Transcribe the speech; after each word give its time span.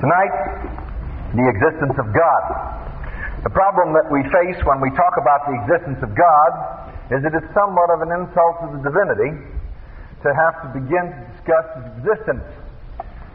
Tonight, 0.00 0.32
the 1.36 1.44
existence 1.44 1.92
of 2.00 2.08
God. 2.16 2.44
The 3.44 3.52
problem 3.52 3.92
that 3.92 4.08
we 4.08 4.24
face 4.32 4.56
when 4.64 4.80
we 4.80 4.88
talk 4.96 5.20
about 5.20 5.44
the 5.44 5.60
existence 5.60 6.00
of 6.00 6.16
God 6.16 6.50
is 7.12 7.20
that 7.20 7.36
it's 7.36 7.52
somewhat 7.52 7.92
of 7.92 8.00
an 8.08 8.08
insult 8.08 8.64
to 8.64 8.66
the 8.72 8.80
divinity 8.80 9.36
to 10.24 10.28
have 10.32 10.56
to 10.64 10.68
begin 10.72 11.04
to 11.04 11.20
discuss 11.36 11.68
his 11.76 11.84
existence. 12.00 12.48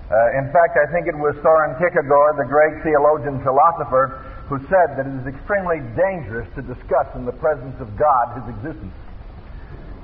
Uh, 0.09 0.41
in 0.41 0.49
fact, 0.49 0.73
I 0.81 0.89
think 0.89 1.05
it 1.05 1.13
was 1.13 1.37
Soren 1.45 1.77
Kierkegaard, 1.77 2.41
the 2.41 2.49
great 2.49 2.81
theologian 2.81 3.45
philosopher, 3.45 4.25
who 4.49 4.57
said 4.65 4.97
that 4.97 5.05
it 5.05 5.15
is 5.21 5.29
extremely 5.29 5.85
dangerous 5.93 6.49
to 6.57 6.65
discuss 6.65 7.05
in 7.13 7.29
the 7.29 7.37
presence 7.37 7.77
of 7.77 7.93
God 7.93 8.41
his 8.41 8.57
existence, 8.57 8.97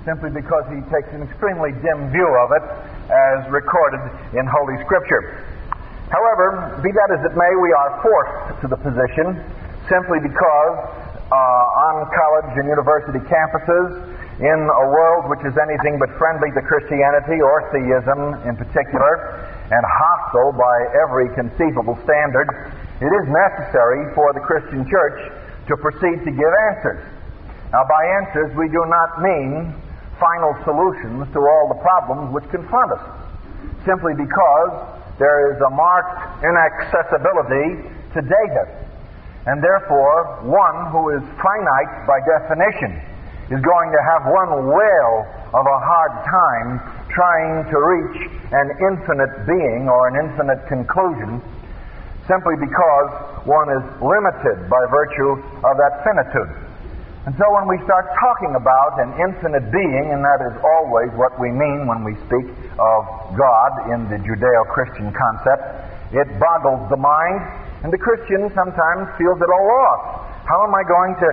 simply 0.05 0.30
because 0.30 0.70
he 0.70 0.85
takes 0.93 1.09
an 1.09 1.25
extremely 1.25 1.73
dim 1.81 2.13
view 2.13 2.30
of 2.38 2.53
it 2.53 2.66
as 3.09 3.49
recorded 3.49 4.05
in 4.38 4.45
Holy 4.45 4.77
Scripture. 4.85 5.50
However, 6.11 6.75
be 6.83 6.91
that 6.91 7.09
as 7.15 7.21
it 7.23 7.35
may, 7.39 7.53
we 7.55 7.71
are 7.71 7.91
forced 8.03 8.61
to 8.61 8.67
the 8.67 8.75
position 8.75 9.39
simply 9.88 10.19
because 10.19 10.75
uh, 11.31 11.88
on 11.88 12.03
college 12.11 12.52
and 12.59 12.67
university 12.67 13.23
campuses, 13.31 14.11
in 14.41 14.57
a 14.57 14.85
world 14.89 15.29
which 15.29 15.43
is 15.45 15.53
anything 15.55 16.02
but 16.02 16.09
friendly 16.17 16.49
to 16.52 16.61
Christianity 16.66 17.39
or 17.39 17.69
theism 17.71 18.41
in 18.43 18.57
particular, 18.57 19.39
and 19.71 19.83
hostile 19.88 20.52
by 20.52 20.75
every 20.99 21.31
conceivable 21.31 21.95
standard, 22.03 22.49
it 22.99 23.11
is 23.11 23.25
necessary 23.31 24.09
for 24.11 24.33
the 24.33 24.43
Christian 24.43 24.83
church 24.89 25.19
to 25.69 25.77
proceed 25.80 26.25
to 26.27 26.31
give 26.33 26.52
answers. 26.73 27.05
Now, 27.71 27.88
by 27.88 28.03
answers, 28.19 28.52
we 28.59 28.67
do 28.67 28.83
not 28.91 29.23
mean 29.23 29.71
final 30.19 30.52
solutions 30.67 31.23
to 31.31 31.39
all 31.39 31.66
the 31.71 31.80
problems 31.80 32.35
which 32.35 32.43
confront 32.52 32.91
us, 32.99 33.05
simply 33.88 34.11
because 34.17 35.00
there 35.21 35.53
is 35.53 35.61
a 35.61 35.70
marked 35.70 36.41
inaccessibility 36.41 37.86
to 38.17 38.19
data. 38.25 38.66
And 39.45 39.61
therefore, 39.61 40.41
one 40.50 40.89
who 40.89 41.14
is 41.14 41.22
finite 41.38 41.94
by 42.09 42.17
definition 42.25 42.97
is 43.53 43.61
going 43.61 43.89
to 43.94 44.02
have 44.02 44.25
one 44.33 44.66
whale 44.66 45.17
of 45.53 45.61
a 45.61 45.80
hard 45.86 46.14
time 46.25 46.69
trying 47.14 47.69
to 47.69 47.77
reach 47.77 48.19
an 48.49 48.67
infinite 48.89 49.45
being 49.45 49.86
or 49.86 50.09
an 50.09 50.16
infinite 50.25 50.66
conclusion 50.66 51.38
simply 52.25 52.58
because 52.58 53.09
one 53.45 53.69
is 53.77 53.83
limited 54.02 54.69
by 54.69 54.81
virtue 54.89 55.38
of 55.67 55.73
that 55.77 56.02
finitude. 56.02 56.70
And 57.22 57.38
so 57.38 57.45
when 57.53 57.69
we 57.69 57.77
start 57.86 58.09
talking 58.17 58.58
about 58.58 58.97
an 58.97 59.14
infinite 59.22 59.69
being, 59.69 60.05
and 60.09 60.25
that 60.25 60.41
is 60.41 60.58
always 60.58 61.14
what 61.14 61.38
we 61.38 61.53
mean 61.53 61.86
when 61.86 62.02
we 62.02 62.17
speak 62.25 62.50
of 62.81 63.02
God 63.38 63.72
in 63.94 64.09
the 64.09 64.17
Judeo 64.25 64.66
Christian 64.73 65.14
concept, 65.14 65.61
it 66.17 66.25
boggles 66.42 66.81
the 66.89 66.97
mind, 66.97 67.38
and 67.86 67.94
the 67.94 68.02
Christian 68.02 68.49
sometimes 68.58 69.05
feels 69.22 69.38
at 69.38 69.52
a 69.53 69.61
loss. 69.61 70.02
How 70.49 70.66
am 70.66 70.73
I 70.73 70.81
going 70.81 71.14
to 71.22 71.30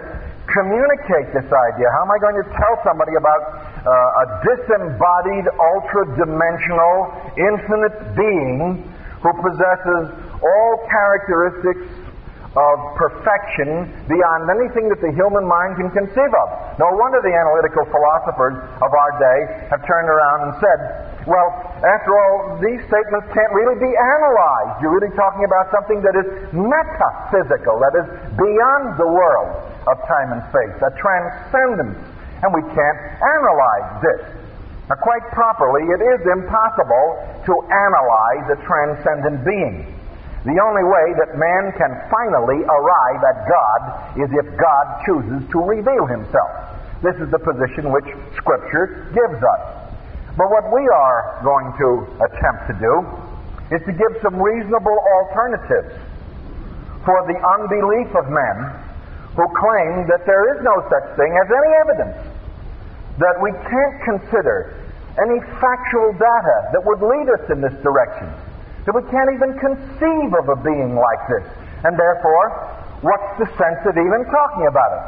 communicate 0.52 1.32
this 1.32 1.48
idea? 1.48 1.88
How 1.96 2.04
am 2.04 2.12
I 2.12 2.20
going 2.20 2.36
to 2.36 2.46
tell 2.52 2.74
somebody 2.84 3.16
about 3.16 3.42
uh, 3.80 3.88
a 3.88 4.24
disembodied, 4.44 5.48
ultra 5.56 6.04
dimensional, 6.20 7.16
infinite 7.32 7.96
being 8.12 8.84
who 9.24 9.30
possesses 9.40 10.04
all 10.36 10.72
characteristics 10.84 12.07
of 12.58 12.74
perfection 12.98 13.86
beyond 14.10 14.50
anything 14.50 14.90
that 14.90 14.98
the 14.98 15.14
human 15.14 15.46
mind 15.46 15.78
can 15.78 15.94
conceive 15.94 16.32
of. 16.34 16.48
No 16.82 16.90
wonder 16.98 17.22
the 17.22 17.30
analytical 17.30 17.86
philosophers 17.86 18.58
of 18.82 18.90
our 18.90 19.12
day 19.22 19.38
have 19.70 19.78
turned 19.86 20.10
around 20.10 20.38
and 20.50 20.52
said, 20.58 20.78
well, 21.30 21.48
after 21.86 22.10
all, 22.10 22.58
these 22.58 22.82
statements 22.90 23.30
can't 23.30 23.52
really 23.54 23.78
be 23.78 23.92
analyzed. 23.94 24.82
You're 24.82 24.96
really 24.96 25.14
talking 25.14 25.46
about 25.46 25.70
something 25.70 26.02
that 26.02 26.16
is 26.18 26.28
metaphysical, 26.50 27.78
that 27.78 27.94
is 27.94 28.06
beyond 28.34 28.98
the 28.98 29.06
world 29.06 29.54
of 29.86 29.94
time 30.10 30.34
and 30.34 30.42
space, 30.50 30.74
a 30.82 30.90
transcendence, 30.98 32.00
and 32.42 32.50
we 32.50 32.64
can't 32.74 33.00
analyze 33.22 34.02
this. 34.02 34.22
Now, 34.88 34.96
quite 35.04 35.22
properly, 35.36 35.84
it 35.84 36.00
is 36.00 36.20
impossible 36.26 37.06
to 37.44 37.52
analyze 37.70 38.46
a 38.50 38.58
transcendent 38.64 39.44
being. 39.44 39.97
The 40.48 40.56
only 40.64 40.80
way 40.80 41.12
that 41.20 41.36
man 41.36 41.76
can 41.76 41.92
finally 42.08 42.64
arrive 42.64 43.20
at 43.20 43.36
God 43.44 43.80
is 44.16 44.32
if 44.32 44.48
God 44.56 44.86
chooses 45.04 45.44
to 45.52 45.58
reveal 45.60 46.08
himself. 46.08 46.72
This 47.04 47.20
is 47.20 47.28
the 47.28 47.36
position 47.36 47.92
which 47.92 48.08
Scripture 48.32 49.12
gives 49.12 49.44
us. 49.44 49.62
But 50.40 50.48
what 50.48 50.72
we 50.72 50.80
are 50.88 51.36
going 51.44 51.68
to 51.76 51.88
attempt 52.24 52.64
to 52.72 52.74
do 52.80 52.94
is 53.76 53.84
to 53.84 53.92
give 53.92 54.16
some 54.24 54.40
reasonable 54.40 54.96
alternatives 55.20 55.92
for 57.04 57.18
the 57.28 57.36
unbelief 57.36 58.08
of 58.16 58.32
men 58.32 58.56
who 59.36 59.44
claim 59.52 60.08
that 60.08 60.24
there 60.24 60.48
is 60.56 60.64
no 60.64 60.80
such 60.88 61.12
thing 61.20 61.28
as 61.28 61.48
any 61.52 61.72
evidence, 61.84 62.18
that 63.20 63.36
we 63.44 63.52
can't 63.68 63.96
consider 64.00 64.72
any 65.20 65.44
factual 65.60 66.08
data 66.16 66.56
that 66.72 66.80
would 66.88 67.04
lead 67.04 67.28
us 67.36 67.44
in 67.52 67.60
this 67.60 67.76
direction 67.84 68.32
that 68.86 68.94
we 68.94 69.02
can't 69.10 69.30
even 69.34 69.50
conceive 69.58 70.30
of 70.34 70.46
a 70.52 70.58
being 70.62 70.94
like 70.94 71.22
this. 71.30 71.46
And 71.86 71.94
therefore, 71.94 72.46
what's 73.02 73.30
the 73.38 73.48
sense 73.58 73.80
of 73.86 73.94
even 73.94 74.22
talking 74.28 74.66
about 74.66 74.90
it? 74.94 75.04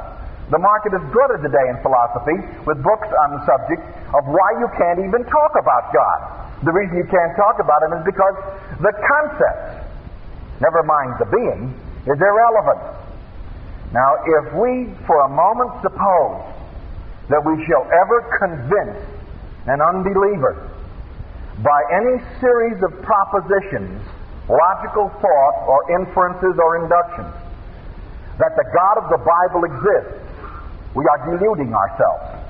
The 0.50 0.58
market 0.58 0.91
is 0.98 1.04
glutted 1.14 1.47
today 1.47 1.66
in 1.70 1.78
philosophy 1.78 2.34
with 2.66 2.82
books 2.82 3.06
on 3.06 3.38
the 3.38 3.42
subject 3.47 3.86
of 4.10 4.22
why 4.26 4.50
you 4.59 4.66
can't 4.75 4.98
even 4.98 5.22
talk 5.30 5.53
about 5.54 5.94
God. 5.94 6.19
The 6.66 6.75
reason 6.75 6.98
you 6.98 7.06
can't 7.06 7.34
talk 7.38 7.62
about 7.62 7.78
Him 7.86 8.03
is 8.03 8.04
because 8.04 8.36
the 8.82 8.91
concept, 8.91 9.86
never 10.59 10.82
mind 10.82 11.22
the 11.22 11.30
being, 11.30 11.70
is 12.03 12.19
irrelevant. 12.19 12.82
Now, 13.94 14.10
if 14.26 14.44
we 14.59 14.91
for 15.06 15.22
a 15.22 15.30
moment 15.30 15.70
suppose 15.82 16.42
that 17.30 17.42
we 17.47 17.54
shall 17.70 17.86
ever 17.86 18.19
convince 18.42 18.98
an 19.66 19.78
unbeliever 19.78 20.66
by 21.60 21.81
any 21.93 22.16
series 22.41 22.81
of 22.81 22.91
propositions, 23.04 24.00
logical 24.48 25.12
thought, 25.21 25.56
or 25.69 25.78
inferences 26.00 26.56
or 26.56 26.81
inductions 26.81 27.34
that 28.41 28.56
the 28.56 28.65
God 28.72 28.97
of 29.04 29.06
the 29.12 29.21
Bible 29.21 29.69
exists, 29.69 30.25
we 30.97 31.04
are 31.04 31.21
deluding 31.28 31.76
ourselves. 31.76 32.41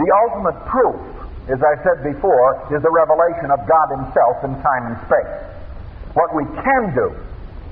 The 0.00 0.08
ultimate 0.24 0.56
proof, 0.64 0.96
as 1.52 1.60
I 1.60 1.74
said 1.84 2.00
before, 2.00 2.64
is 2.72 2.80
the 2.80 2.88
revelation 2.88 3.52
of 3.52 3.60
God 3.68 3.86
Himself 4.00 4.36
in 4.48 4.56
time 4.64 4.84
and 4.88 4.96
space. 5.04 5.34
What 6.16 6.32
we 6.32 6.48
can 6.64 6.96
do 6.96 7.12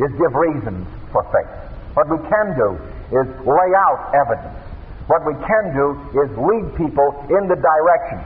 is 0.05 0.13
give 0.21 0.33
reasons 0.37 0.84
for 1.09 1.25
faith. 1.33 1.49
What 1.97 2.13
we 2.13 2.21
can 2.29 2.47
do 2.61 2.77
is 3.17 3.27
lay 3.49 3.71
out 3.89 4.13
evidence. 4.13 4.61
What 5.09 5.25
we 5.25 5.34
can 5.41 5.65
do 5.73 5.97
is 6.21 6.29
lead 6.37 6.67
people 6.77 7.09
in 7.33 7.49
the 7.49 7.57
direction 7.57 8.21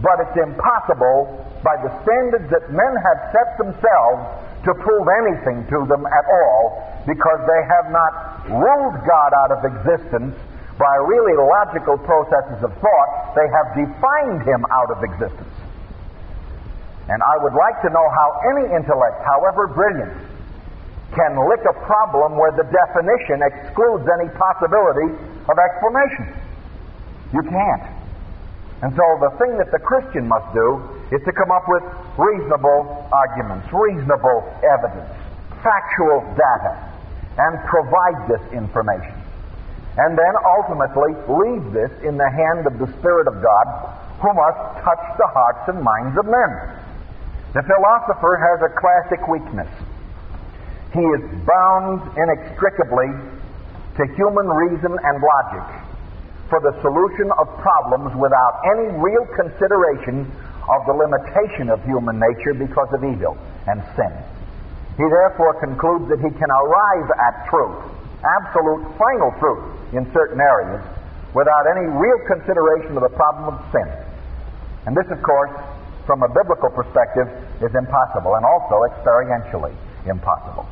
but 0.00 0.16
it's 0.24 0.36
impossible 0.40 1.28
by 1.60 1.76
the 1.84 1.92
standards 2.04 2.48
that 2.48 2.72
men 2.72 2.92
have 3.04 3.18
set 3.32 3.48
themselves 3.60 4.20
to 4.64 4.72
prove 4.80 5.06
anything 5.24 5.64
to 5.68 5.78
them 5.88 6.04
at 6.04 6.26
all 6.28 6.64
because 7.08 7.40
they 7.44 7.62
have 7.68 7.86
not 7.92 8.12
ruled 8.48 8.96
God 9.04 9.30
out 9.44 9.52
of 9.56 9.60
existence 9.64 10.36
by 10.76 10.94
really 11.04 11.36
logical 11.36 11.96
processes 12.00 12.64
of 12.64 12.72
thought. 12.80 13.10
They 13.36 13.48
have 13.48 13.68
defined 13.76 14.40
him 14.44 14.64
out 14.72 14.90
of 14.92 15.04
existence. 15.04 15.56
And 17.08 17.20
I 17.20 17.36
would 17.44 17.56
like 17.56 17.76
to 17.84 17.90
know 17.92 18.06
how 18.16 18.28
any 18.56 18.64
intellect, 18.72 19.20
however 19.24 19.68
brilliant, 19.68 20.14
can 21.12 21.32
lick 21.50 21.60
a 21.66 21.76
problem 21.84 22.38
where 22.38 22.54
the 22.54 22.64
definition 22.70 23.42
excludes 23.42 24.06
any 24.06 24.30
possibility 24.38 25.08
of 25.44 25.56
explanation. 25.58 26.26
You 27.34 27.42
can't. 27.50 27.99
And 28.80 28.96
so 28.96 29.04
the 29.20 29.36
thing 29.36 29.60
that 29.60 29.68
the 29.68 29.82
Christian 29.84 30.24
must 30.24 30.48
do 30.56 30.80
is 31.12 31.20
to 31.28 31.32
come 31.36 31.52
up 31.52 31.68
with 31.68 31.84
reasonable 32.16 33.04
arguments, 33.12 33.68
reasonable 33.68 34.40
evidence, 34.64 35.12
factual 35.60 36.24
data, 36.32 36.72
and 37.36 37.60
provide 37.68 38.24
this 38.24 38.40
information. 38.56 39.20
And 40.00 40.16
then 40.16 40.34
ultimately 40.56 41.12
leave 41.28 41.76
this 41.76 41.92
in 42.08 42.16
the 42.16 42.30
hand 42.32 42.64
of 42.64 42.80
the 42.80 42.88
Spirit 42.96 43.28
of 43.28 43.36
God 43.44 43.66
who 44.24 44.32
must 44.32 44.80
touch 44.80 45.04
the 45.20 45.28
hearts 45.28 45.68
and 45.68 45.84
minds 45.84 46.16
of 46.16 46.24
men. 46.24 46.52
The 47.52 47.64
philosopher 47.68 48.40
has 48.40 48.58
a 48.64 48.72
classic 48.80 49.20
weakness. 49.28 49.68
He 50.96 51.04
is 51.04 51.22
bound 51.44 52.00
inextricably 52.16 53.12
to 54.00 54.02
human 54.16 54.48
reason 54.48 54.96
and 54.96 55.16
logic 55.20 55.89
for 56.50 56.58
the 56.60 56.74
solution 56.82 57.30
of 57.38 57.46
problems 57.62 58.10
without 58.18 58.54
any 58.76 58.90
real 58.98 59.24
consideration 59.38 60.26
of 60.66 60.80
the 60.84 60.94
limitation 60.94 61.70
of 61.70 61.78
human 61.86 62.18
nature 62.18 62.54
because 62.58 62.90
of 62.92 63.00
evil 63.06 63.38
and 63.70 63.78
sin. 63.94 64.12
He 64.98 65.06
therefore 65.06 65.56
concludes 65.62 66.10
that 66.10 66.20
he 66.20 66.30
can 66.34 66.50
arrive 66.50 67.08
at 67.08 67.34
truth, 67.48 67.78
absolute 68.20 68.82
final 68.98 69.30
truth 69.38 69.64
in 69.94 70.04
certain 70.12 70.42
areas, 70.42 70.82
without 71.32 71.64
any 71.70 71.86
real 71.86 72.20
consideration 72.26 72.98
of 72.98 73.02
the 73.06 73.14
problem 73.14 73.54
of 73.54 73.58
sin. 73.70 73.88
And 74.84 74.92
this, 74.92 75.06
of 75.08 75.22
course, 75.22 75.54
from 76.04 76.26
a 76.26 76.30
biblical 76.34 76.74
perspective, 76.74 77.30
is 77.62 77.72
impossible, 77.72 78.34
and 78.34 78.44
also 78.44 78.82
experientially. 78.90 79.72
impossible. 80.08 80.66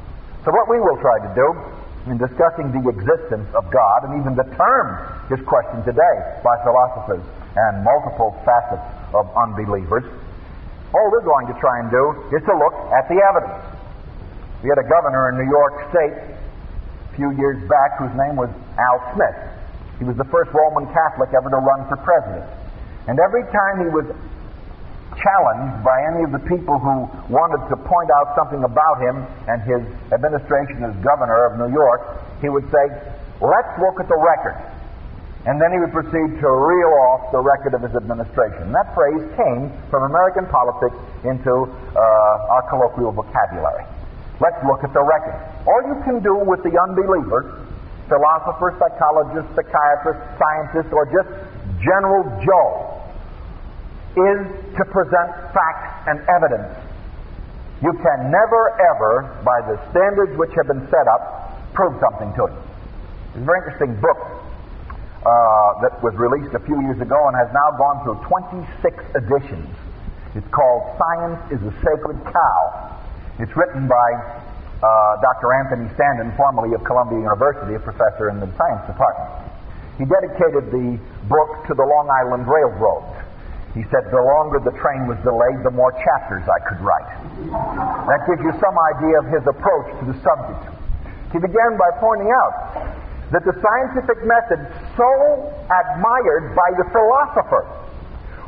So 0.44 0.50
what 0.50 0.68
we 0.72 0.80
will 0.80 0.96
try 1.04 1.20
to 1.20 1.30
do 1.36 1.46
in 2.10 2.18
discussing 2.18 2.72
the 2.72 2.82
existence 2.88 3.48
of 3.52 3.68
God 3.70 4.08
and 4.08 4.20
even 4.20 4.32
the 4.34 4.48
term 4.56 4.88
is 5.28 5.40
questioned 5.44 5.84
today 5.84 6.16
by 6.40 6.56
philosophers 6.64 7.24
and 7.56 7.84
multiple 7.84 8.32
facets 8.44 8.84
of 9.12 9.28
unbelievers. 9.36 10.04
All 10.94 11.06
we're 11.12 11.24
going 11.24 11.46
to 11.52 11.56
try 11.60 11.84
and 11.84 11.88
do 11.92 12.04
is 12.32 12.42
to 12.48 12.54
look 12.56 12.76
at 12.96 13.04
the 13.12 13.20
evidence. 13.20 13.60
We 14.64 14.72
had 14.72 14.80
a 14.80 14.88
governor 14.88 15.30
in 15.30 15.38
New 15.38 15.50
York 15.50 15.74
State 15.92 16.16
a 16.18 17.10
few 17.14 17.30
years 17.36 17.60
back 17.68 18.00
whose 18.00 18.14
name 18.16 18.34
was 18.34 18.50
Al 18.80 18.98
Smith. 19.14 19.38
He 19.98 20.04
was 20.04 20.16
the 20.16 20.26
first 20.32 20.50
Roman 20.54 20.86
Catholic 20.94 21.30
ever 21.36 21.50
to 21.50 21.60
run 21.60 21.86
for 21.92 21.98
president. 22.00 22.46
And 23.06 23.18
every 23.20 23.44
time 23.52 23.84
he 23.84 23.90
was 23.90 24.06
challenged 25.22 25.84
by 25.84 25.96
any 26.14 26.22
of 26.24 26.32
the 26.32 26.42
people 26.46 26.78
who 26.78 27.06
wanted 27.30 27.62
to 27.70 27.76
point 27.76 28.10
out 28.20 28.34
something 28.38 28.62
about 28.62 28.96
him 29.02 29.26
and 29.50 29.58
his 29.66 29.82
administration 30.14 30.82
as 30.86 30.94
governor 31.02 31.50
of 31.50 31.58
New 31.58 31.70
York, 31.74 32.22
he 32.40 32.48
would 32.48 32.66
say, 32.70 32.84
Let's 33.38 33.70
look 33.78 34.02
at 34.02 34.10
the 34.10 34.18
record. 34.18 34.58
And 35.46 35.62
then 35.62 35.70
he 35.70 35.78
would 35.78 35.94
proceed 35.94 36.28
to 36.42 36.48
reel 36.50 36.92
off 37.08 37.30
the 37.30 37.38
record 37.38 37.72
of 37.78 37.86
his 37.86 37.94
administration. 37.94 38.68
And 38.68 38.74
that 38.74 38.90
phrase 38.92 39.22
came 39.38 39.70
from 39.88 40.10
American 40.10 40.50
politics 40.50 40.98
into 41.22 41.70
uh, 41.70 42.52
our 42.52 42.66
colloquial 42.66 43.14
vocabulary. 43.14 43.86
Let's 44.42 44.58
look 44.66 44.82
at 44.82 44.90
the 44.90 45.02
record. 45.02 45.38
All 45.70 45.82
you 45.86 46.02
can 46.02 46.18
do 46.22 46.34
with 46.42 46.66
the 46.66 46.74
unbeliever, 46.74 47.62
philosopher, 48.10 48.74
psychologist, 48.82 49.46
psychiatrist, 49.54 50.20
scientist, 50.42 50.90
or 50.90 51.06
just 51.06 51.30
general 51.86 52.26
Joe, 52.42 52.97
is 54.16 54.40
to 54.76 54.82
present 54.88 55.30
facts 55.52 56.08
and 56.08 56.20
evidence. 56.28 56.72
You 57.82 57.92
can 57.94 58.30
never, 58.32 58.62
ever, 58.80 59.12
by 59.44 59.58
the 59.70 59.78
standards 59.90 60.34
which 60.36 60.50
have 60.56 60.66
been 60.66 60.82
set 60.90 61.06
up, 61.06 61.72
prove 61.74 61.94
something 62.00 62.32
to 62.34 62.50
you. 62.50 62.58
There's 63.32 63.44
a 63.44 63.46
very 63.46 63.60
interesting 63.62 63.94
book 64.02 64.18
uh, 64.18 65.86
that 65.86 65.94
was 66.02 66.14
released 66.18 66.54
a 66.54 66.62
few 66.66 66.78
years 66.88 66.98
ago 66.98 67.18
and 67.28 67.34
has 67.38 67.50
now 67.54 67.68
gone 67.78 68.02
through 68.02 68.18
26 68.26 68.66
editions. 69.14 69.70
It's 70.34 70.48
called 70.50 70.94
Science 70.98 71.40
is 71.54 71.62
a 71.62 71.74
Sacred 71.82 72.18
Cow. 72.26 72.62
It's 73.38 73.54
written 73.54 73.86
by 73.86 74.08
uh, 74.82 74.86
Dr. 75.22 75.54
Anthony 75.54 75.90
Standen, 75.94 76.34
formerly 76.34 76.74
of 76.74 76.82
Columbia 76.82 77.18
University, 77.18 77.74
a 77.74 77.82
professor 77.82 78.30
in 78.30 78.38
the 78.38 78.50
science 78.54 78.86
department. 78.86 79.30
He 79.98 80.06
dedicated 80.06 80.70
the 80.70 80.98
book 81.26 81.50
to 81.66 81.74
the 81.74 81.82
Long 81.82 82.06
Island 82.10 82.46
Railroad. 82.46 83.06
He 83.76 83.84
said, 83.92 84.08
the 84.08 84.18
longer 84.18 84.64
the 84.64 84.72
train 84.80 85.06
was 85.06 85.20
delayed, 85.20 85.60
the 85.62 85.74
more 85.76 85.92
chapters 85.92 86.42
I 86.48 86.60
could 86.66 86.80
write. 86.80 87.10
That 88.08 88.20
gives 88.24 88.40
you 88.40 88.52
some 88.58 88.76
idea 88.96 89.16
of 89.20 89.26
his 89.28 89.44
approach 89.44 89.88
to 90.00 90.04
the 90.08 90.16
subject. 90.24 90.72
He 91.32 91.38
began 91.38 91.76
by 91.76 91.90
pointing 92.00 92.32
out 92.32 92.54
that 93.28 93.44
the 93.44 93.52
scientific 93.60 94.24
method, 94.24 94.60
so 94.96 95.08
admired 95.68 96.56
by 96.56 96.70
the 96.80 96.86
philosopher, 96.88 97.64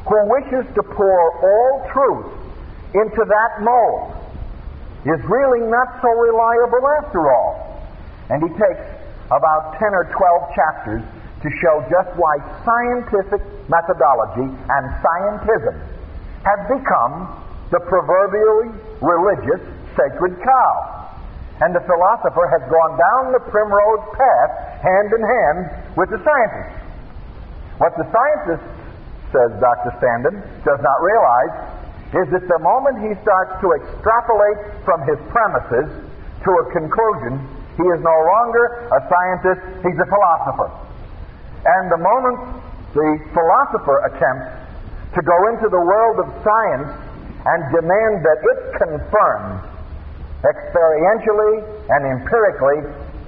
who 0.09 0.19
wishes 0.41 0.65
to 0.73 0.83
pour 0.97 1.21
all 1.45 1.73
truth 1.93 2.33
into 2.97 3.21
that 3.21 3.61
mold, 3.61 4.17
is 5.05 5.21
really 5.29 5.61
not 5.69 6.01
so 6.01 6.09
reliable 6.09 6.85
after 7.05 7.21
all. 7.29 7.85
And 8.33 8.43
he 8.43 8.49
takes 8.49 8.85
about 9.29 9.77
10 9.79 9.93
or 9.93 10.09
12 10.09 10.57
chapters 10.57 11.03
to 11.43 11.49
show 11.65 11.81
just 11.89 12.13
why 12.21 12.37
scientific 12.65 13.41
methodology 13.69 14.45
and 14.45 14.83
scientism 15.01 15.77
have 16.45 16.61
become 16.69 17.29
the 17.73 17.81
proverbially 17.89 18.77
religious 19.01 19.63
sacred 19.97 20.37
cow. 20.45 20.73
And 21.61 21.77
the 21.77 21.85
philosopher 21.85 22.45
has 22.57 22.65
gone 22.69 22.95
down 22.97 23.23
the 23.33 23.45
primrose 23.53 24.05
path 24.17 24.53
hand 24.81 25.09
in 25.13 25.23
hand 25.25 25.59
with 25.97 26.09
the 26.09 26.21
scientist. 26.25 26.73
What 27.77 27.97
the 27.97 28.09
scientist, 28.09 28.65
says 29.33 29.51
Dr. 29.61 29.93
Standen, 30.01 30.37
does 30.65 30.81
not 30.81 30.99
realize 31.01 31.55
is 32.11 32.27
that 32.35 32.45
the 32.49 32.61
moment 32.61 32.99
he 33.01 33.15
starts 33.23 33.55
to 33.63 33.69
extrapolate 33.81 34.61
from 34.83 35.01
his 35.07 35.17
premises 35.31 35.89
to 36.43 36.51
a 36.51 36.65
conclusion, 36.75 37.39
he 37.79 37.87
is 37.87 38.01
no 38.03 38.17
longer 38.29 38.91
a 38.91 39.01
scientist, 39.07 39.63
he's 39.85 40.01
a 40.01 40.09
philosopher. 40.11 40.90
And 41.65 41.93
the 41.93 42.01
moment 42.01 42.39
the 42.95 43.09
philosopher 43.31 43.97
attempts 44.11 44.49
to 45.15 45.21
go 45.23 45.39
into 45.55 45.69
the 45.71 45.79
world 45.79 46.17
of 46.25 46.29
science 46.43 46.91
and 47.47 47.59
demand 47.71 48.23
that 48.25 48.39
it 48.43 48.61
confirm 48.79 49.63
experientially 50.43 51.55
and 51.91 52.01
empirically 52.19 52.79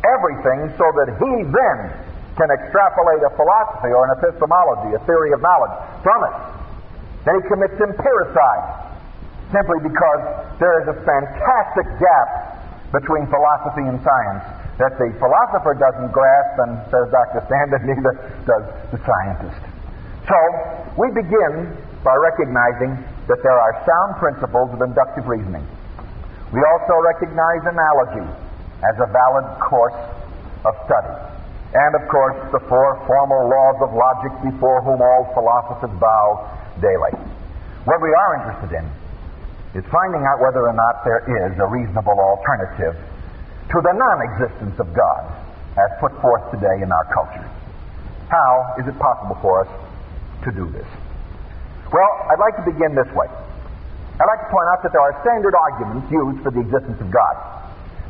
everything 0.02 0.60
so 0.80 0.86
that 0.98 1.14
he 1.14 1.32
then 1.46 1.78
can 2.34 2.48
extrapolate 2.48 3.22
a 3.22 3.32
philosophy 3.36 3.92
or 3.92 4.08
an 4.08 4.12
epistemology, 4.18 4.96
a 4.96 5.02
theory 5.04 5.32
of 5.36 5.40
knowledge 5.44 5.76
from 6.02 6.20
it. 6.24 6.34
Then 7.28 7.34
he 7.38 7.42
commits 7.46 7.76
empiricide 7.78 8.64
simply 9.52 9.78
because 9.84 10.22
there 10.58 10.80
is 10.80 10.88
a 10.88 10.96
fantastic 11.04 11.86
gap 12.00 12.28
between 12.90 13.28
philosophy 13.28 13.84
and 13.84 14.00
science 14.00 14.61
that 14.78 14.96
the 14.96 15.12
philosopher 15.20 15.76
doesn't 15.76 16.10
grasp, 16.12 16.54
and 16.64 16.70
says 16.88 17.06
Dr. 17.12 17.44
Standen, 17.44 17.82
neither 17.92 18.14
does 18.48 18.64
the 18.92 18.98
scientist. 19.04 19.60
So, 20.28 20.38
we 20.96 21.10
begin 21.12 21.76
by 22.04 22.14
recognizing 22.14 22.96
that 23.28 23.40
there 23.42 23.58
are 23.58 23.74
sound 23.84 24.10
principles 24.18 24.72
of 24.72 24.80
inductive 24.80 25.28
reasoning. 25.28 25.66
We 26.52 26.60
also 26.60 26.94
recognize 27.04 27.62
analogy 27.64 28.26
as 28.84 28.96
a 29.00 29.08
valid 29.08 29.46
course 29.60 29.98
of 30.64 30.74
study. 30.84 31.14
And, 31.72 31.96
of 31.96 32.04
course, 32.12 32.36
the 32.52 32.60
four 32.68 33.00
formal 33.08 33.48
laws 33.48 33.78
of 33.80 33.90
logic 33.96 34.32
before 34.52 34.84
whom 34.84 35.00
all 35.00 35.32
philosophers 35.32 35.94
bow 35.96 36.26
daily. 36.84 37.16
What 37.88 37.98
we 38.04 38.12
are 38.12 38.30
interested 38.44 38.76
in 38.76 38.86
is 39.74 39.84
finding 39.88 40.22
out 40.28 40.38
whether 40.44 40.68
or 40.68 40.76
not 40.76 41.00
there 41.02 41.24
is 41.24 41.56
a 41.56 41.66
reasonable 41.66 42.20
alternative 42.20 42.94
to 43.72 43.78
the 43.80 43.94
non 43.96 44.18
existence 44.20 44.76
of 44.76 44.92
God 44.92 45.22
as 45.80 45.88
put 45.96 46.12
forth 46.20 46.44
today 46.52 46.84
in 46.84 46.92
our 46.92 47.06
culture. 47.08 47.48
How 48.28 48.76
is 48.76 48.84
it 48.84 48.96
possible 49.00 49.36
for 49.40 49.64
us 49.64 49.70
to 50.44 50.52
do 50.52 50.68
this? 50.68 50.88
Well, 51.88 52.12
I'd 52.28 52.40
like 52.40 52.56
to 52.60 52.66
begin 52.68 52.92
this 52.92 53.08
way. 53.16 53.28
I'd 54.20 54.28
like 54.28 54.44
to 54.44 54.50
point 54.52 54.68
out 54.76 54.84
that 54.84 54.92
there 54.92 55.00
are 55.00 55.16
standard 55.24 55.56
arguments 55.56 56.04
used 56.12 56.44
for 56.44 56.52
the 56.52 56.60
existence 56.60 57.00
of 57.00 57.08
God. 57.08 57.34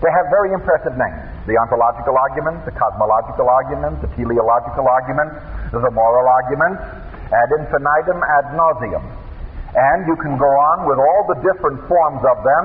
They 0.03 0.11
have 0.11 0.27
very 0.35 0.51
impressive 0.51 0.99
names 0.99 1.31
the 1.47 1.59
ontological 1.59 2.15
argument, 2.15 2.63
the 2.67 2.75
cosmological 2.75 3.51
argument, 3.51 3.99
the 3.99 4.11
teleological 4.15 4.87
argument, 4.87 5.31
the 5.75 5.91
moral 5.91 6.27
argument, 6.27 6.79
ad 7.35 7.51
infinitum, 7.59 8.19
ad 8.23 8.47
nauseum. 8.55 9.03
And 9.75 10.07
you 10.07 10.15
can 10.23 10.39
go 10.39 10.47
on 10.47 10.87
with 10.87 11.03
all 11.03 11.23
the 11.35 11.39
different 11.43 11.83
forms 11.91 12.23
of 12.23 12.37
them 12.47 12.65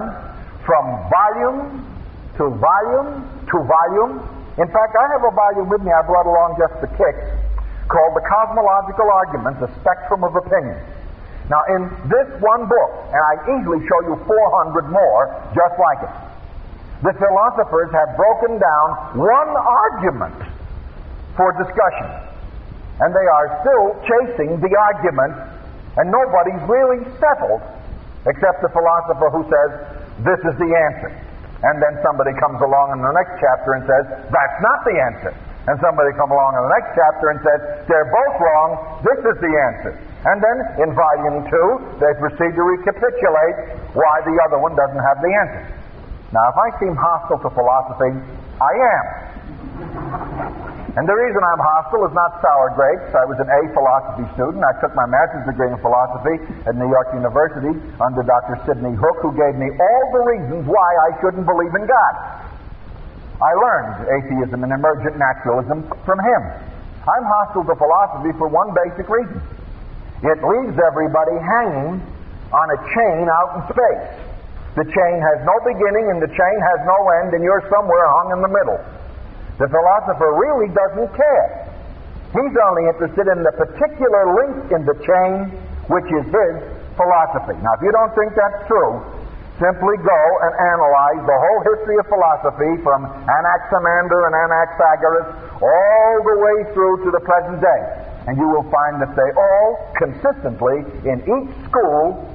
from 0.61 0.85
volume 1.09 1.96
to 2.37 2.53
volume 2.57 3.25
to 3.51 3.57
volume. 3.63 4.21
In 4.57 4.67
fact, 4.69 4.93
I 4.97 5.05
have 5.15 5.23
a 5.23 5.33
volume 5.33 5.67
with 5.69 5.81
me 5.81 5.91
I 5.93 6.01
brought 6.03 6.25
along 6.25 6.57
just 6.57 6.73
for 6.81 6.89
kicks 6.97 7.27
called 7.87 8.13
The 8.19 8.25
Cosmological 8.27 9.07
Argument, 9.23 9.59
The 9.63 9.71
Spectrum 9.79 10.27
of 10.27 10.35
Opinion. 10.35 10.75
Now, 11.47 11.63
in 11.71 11.87
this 12.11 12.27
one 12.43 12.67
book, 12.67 12.91
and 13.07 13.21
I 13.23 13.33
easily 13.55 13.79
show 13.87 13.99
you 14.11 14.15
400 14.27 14.91
more 14.91 15.31
just 15.55 15.75
like 15.79 16.03
it, 16.03 16.15
the 17.07 17.13
philosophers 17.15 17.89
have 17.95 18.17
broken 18.19 18.59
down 18.59 18.87
one 19.15 19.51
argument 19.55 20.35
for 21.39 21.55
discussion. 21.55 22.09
And 22.99 23.13
they 23.13 23.27
are 23.29 23.47
still 23.63 23.85
chasing 24.03 24.59
the 24.59 24.73
argument, 24.75 25.37
and 25.95 26.11
nobody's 26.11 26.59
really 26.67 27.05
settled 27.21 27.63
except 28.27 28.59
the 28.59 28.71
philosopher 28.73 29.29
who 29.31 29.47
says, 29.47 29.69
this 30.25 30.41
is 30.43 30.55
the 30.59 30.71
answer. 30.91 31.26
And 31.65 31.81
then 31.81 31.97
somebody 32.05 32.37
comes 32.37 32.61
along 32.61 32.93
in 32.93 33.01
the 33.01 33.13
next 33.17 33.41
chapter 33.41 33.73
and 33.73 33.81
says, 33.89 34.05
that's 34.29 34.59
not 34.61 34.79
the 34.85 34.95
answer. 35.01 35.33
And 35.67 35.75
somebody 35.83 36.15
comes 36.15 36.31
along 36.31 36.51
in 36.55 36.63
the 36.63 36.73
next 36.79 36.89
chapter 36.95 37.25
and 37.33 37.37
says, 37.43 37.59
they're 37.89 38.07
both 38.07 38.35
wrong, 38.39 38.69
this 39.03 39.19
is 39.25 39.35
the 39.41 39.53
answer. 39.73 39.91
And 40.29 40.37
then 40.39 40.57
in 40.85 40.89
volume 40.95 41.43
two, 41.49 41.69
they 41.99 42.13
proceed 42.21 42.53
to 42.55 42.63
recapitulate 42.63 43.57
why 43.97 44.15
the 44.23 44.35
other 44.47 44.61
one 44.61 44.77
doesn't 44.77 45.01
have 45.01 45.17
the 45.19 45.31
answer. 45.43 45.63
Now, 46.31 46.45
if 46.51 46.57
I 46.59 46.67
seem 46.79 46.95
hostile 46.95 47.39
to 47.41 47.49
philosophy, 47.51 48.11
I 48.59 48.73
am. 48.75 49.05
And 49.77 51.05
the 51.05 51.13
reason 51.13 51.41
I'm 51.45 51.61
hostile 51.61 52.09
is 52.09 52.15
not 52.17 52.41
sour 52.41 52.73
grapes. 52.73 53.13
I 53.13 53.21
was 53.29 53.37
an 53.37 53.45
A 53.45 53.61
philosophy 53.69 54.25
student. 54.33 54.65
I 54.65 54.73
took 54.81 54.97
my 54.97 55.05
master's 55.05 55.45
degree 55.45 55.69
in 55.69 55.77
philosophy 55.77 56.41
at 56.65 56.73
New 56.73 56.89
York 56.89 57.13
University 57.13 57.77
under 58.01 58.25
Dr. 58.25 58.57
Sidney 58.65 58.97
Hook, 58.97 59.17
who 59.21 59.29
gave 59.37 59.53
me 59.61 59.69
all 59.69 60.03
the 60.17 60.23
reasons 60.33 60.65
why 60.65 60.89
I 61.05 61.21
shouldn't 61.21 61.45
believe 61.45 61.69
in 61.77 61.85
God. 61.85 62.13
I 63.37 63.51
learned 63.53 64.09
atheism 64.09 64.65
and 64.65 64.73
emergent 64.73 65.21
naturalism 65.21 65.85
from 66.01 66.17
him. 66.17 66.41
I'm 67.05 67.25
hostile 67.29 67.69
to 67.69 67.77
philosophy 67.77 68.33
for 68.41 68.49
one 68.49 68.73
basic 68.73 69.05
reason. 69.05 69.37
It 70.25 70.41
leaves 70.41 70.73
everybody 70.81 71.37
hanging 71.45 72.01
on 72.49 72.67
a 72.73 72.79
chain 72.97 73.29
out 73.29 73.49
in 73.53 73.61
space. 73.69 74.05
The 74.73 74.85
chain 74.89 75.17
has 75.21 75.45
no 75.45 75.53
beginning 75.61 76.09
and 76.09 76.17
the 76.17 76.33
chain 76.33 76.57
has 76.73 76.79
no 76.89 76.97
end, 77.21 77.37
and 77.37 77.45
you're 77.45 77.61
somewhere 77.69 78.05
hung 78.17 78.33
in 78.33 78.41
the 78.41 78.49
middle. 78.49 78.81
The 79.57 79.65
philosopher 79.65 80.29
really 80.37 80.69
doesn't 80.69 81.09
care. 81.17 81.49
He's 82.29 82.55
only 82.69 82.85
interested 82.93 83.25
in 83.25 83.41
the 83.41 83.53
particular 83.57 84.23
link 84.37 84.69
in 84.69 84.85
the 84.85 84.97
chain, 85.01 85.49
which 85.89 86.05
is 86.13 86.25
his 86.29 86.55
philosophy. 86.93 87.57
Now, 87.57 87.73
if 87.73 87.81
you 87.81 87.89
don't 87.89 88.13
think 88.13 88.37
that's 88.37 88.61
true, 88.69 89.01
simply 89.57 89.97
go 90.05 90.21
and 90.45 90.53
analyze 90.53 91.21
the 91.25 91.37
whole 91.41 91.61
history 91.73 91.97
of 91.97 92.05
philosophy 92.05 92.71
from 92.85 93.09
Anaximander 93.09 94.19
and 94.29 94.33
Anaxagoras 94.45 95.27
all 95.57 96.13
the 96.21 96.37
way 96.37 96.57
through 96.77 96.95
to 97.05 97.09
the 97.09 97.23
present 97.25 97.57
day. 97.57 97.81
And 98.29 98.37
you 98.37 98.45
will 98.45 98.67
find 98.69 99.01
that 99.01 99.15
they 99.15 99.29
all 99.33 99.69
consistently, 99.97 100.85
in 101.07 101.17
each 101.25 101.49
school, 101.65 102.27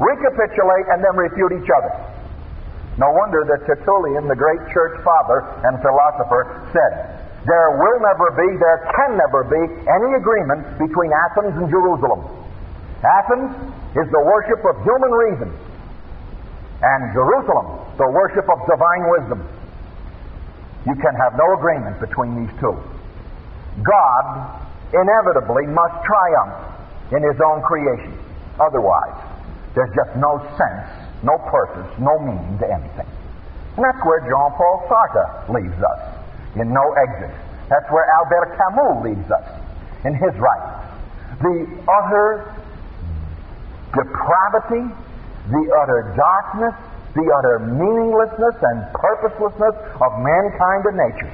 recapitulate 0.00 0.86
and 0.94 1.04
then 1.04 1.14
refute 1.18 1.52
each 1.60 1.68
other. 1.68 1.92
No 3.00 3.08
wonder 3.08 3.44
that 3.48 3.64
Tertullian, 3.64 4.28
the 4.28 4.36
great 4.36 4.60
church 4.68 5.00
father 5.00 5.48
and 5.64 5.80
philosopher, 5.80 6.68
said, 6.76 6.92
There 7.48 7.70
will 7.80 7.98
never 8.04 8.28
be, 8.36 8.48
there 8.60 8.80
can 8.92 9.16
never 9.16 9.40
be 9.48 9.62
any 9.88 10.10
agreement 10.20 10.76
between 10.76 11.10
Athens 11.30 11.56
and 11.56 11.66
Jerusalem. 11.72 12.20
Athens 13.00 13.50
is 13.96 14.06
the 14.12 14.22
worship 14.22 14.60
of 14.62 14.74
human 14.84 15.12
reason, 15.12 15.48
and 16.82 17.00
Jerusalem, 17.16 17.80
the 17.96 18.08
worship 18.12 18.46
of 18.46 18.58
divine 18.68 19.04
wisdom. 19.08 19.40
You 20.86 20.94
can 21.00 21.14
have 21.16 21.32
no 21.38 21.56
agreement 21.56 21.98
between 21.98 22.44
these 22.44 22.52
two. 22.60 22.74
God 23.80 24.24
inevitably 24.92 25.66
must 25.72 25.96
triumph 26.04 26.56
in 27.12 27.22
his 27.24 27.40
own 27.40 27.62
creation. 27.62 28.18
Otherwise, 28.60 29.16
there's 29.74 29.90
just 29.96 30.16
no 30.16 30.38
sense, 30.58 31.01
no 31.22 31.38
purpose, 31.50 31.86
no 31.98 32.18
meaning 32.18 32.58
to 32.58 32.66
anything. 32.66 33.08
And 33.76 33.84
that's 33.84 34.02
where 34.04 34.20
Jean 34.20 34.52
Paul 34.58 34.84
Sartre 34.90 35.48
leaves 35.48 35.80
us, 35.80 36.00
in 36.56 36.72
No 36.72 36.84
Exit. 37.08 37.32
That's 37.70 37.88
where 37.90 38.04
Albert 38.20 38.58
Camus 38.58 39.04
leaves 39.04 39.30
us, 39.30 39.46
in 40.04 40.14
his 40.14 40.34
writings. 40.36 40.82
The 41.40 41.58
utter 41.88 42.44
depravity, 43.96 44.84
the 45.48 45.64
utter 45.80 46.12
darkness, 46.16 46.74
the 47.14 47.26
utter 47.28 47.58
meaninglessness 47.60 48.56
and 48.60 48.78
purposelessness 48.92 49.76
of 50.00 50.10
mankind 50.20 50.82
and 50.88 50.96
nature. 50.96 51.32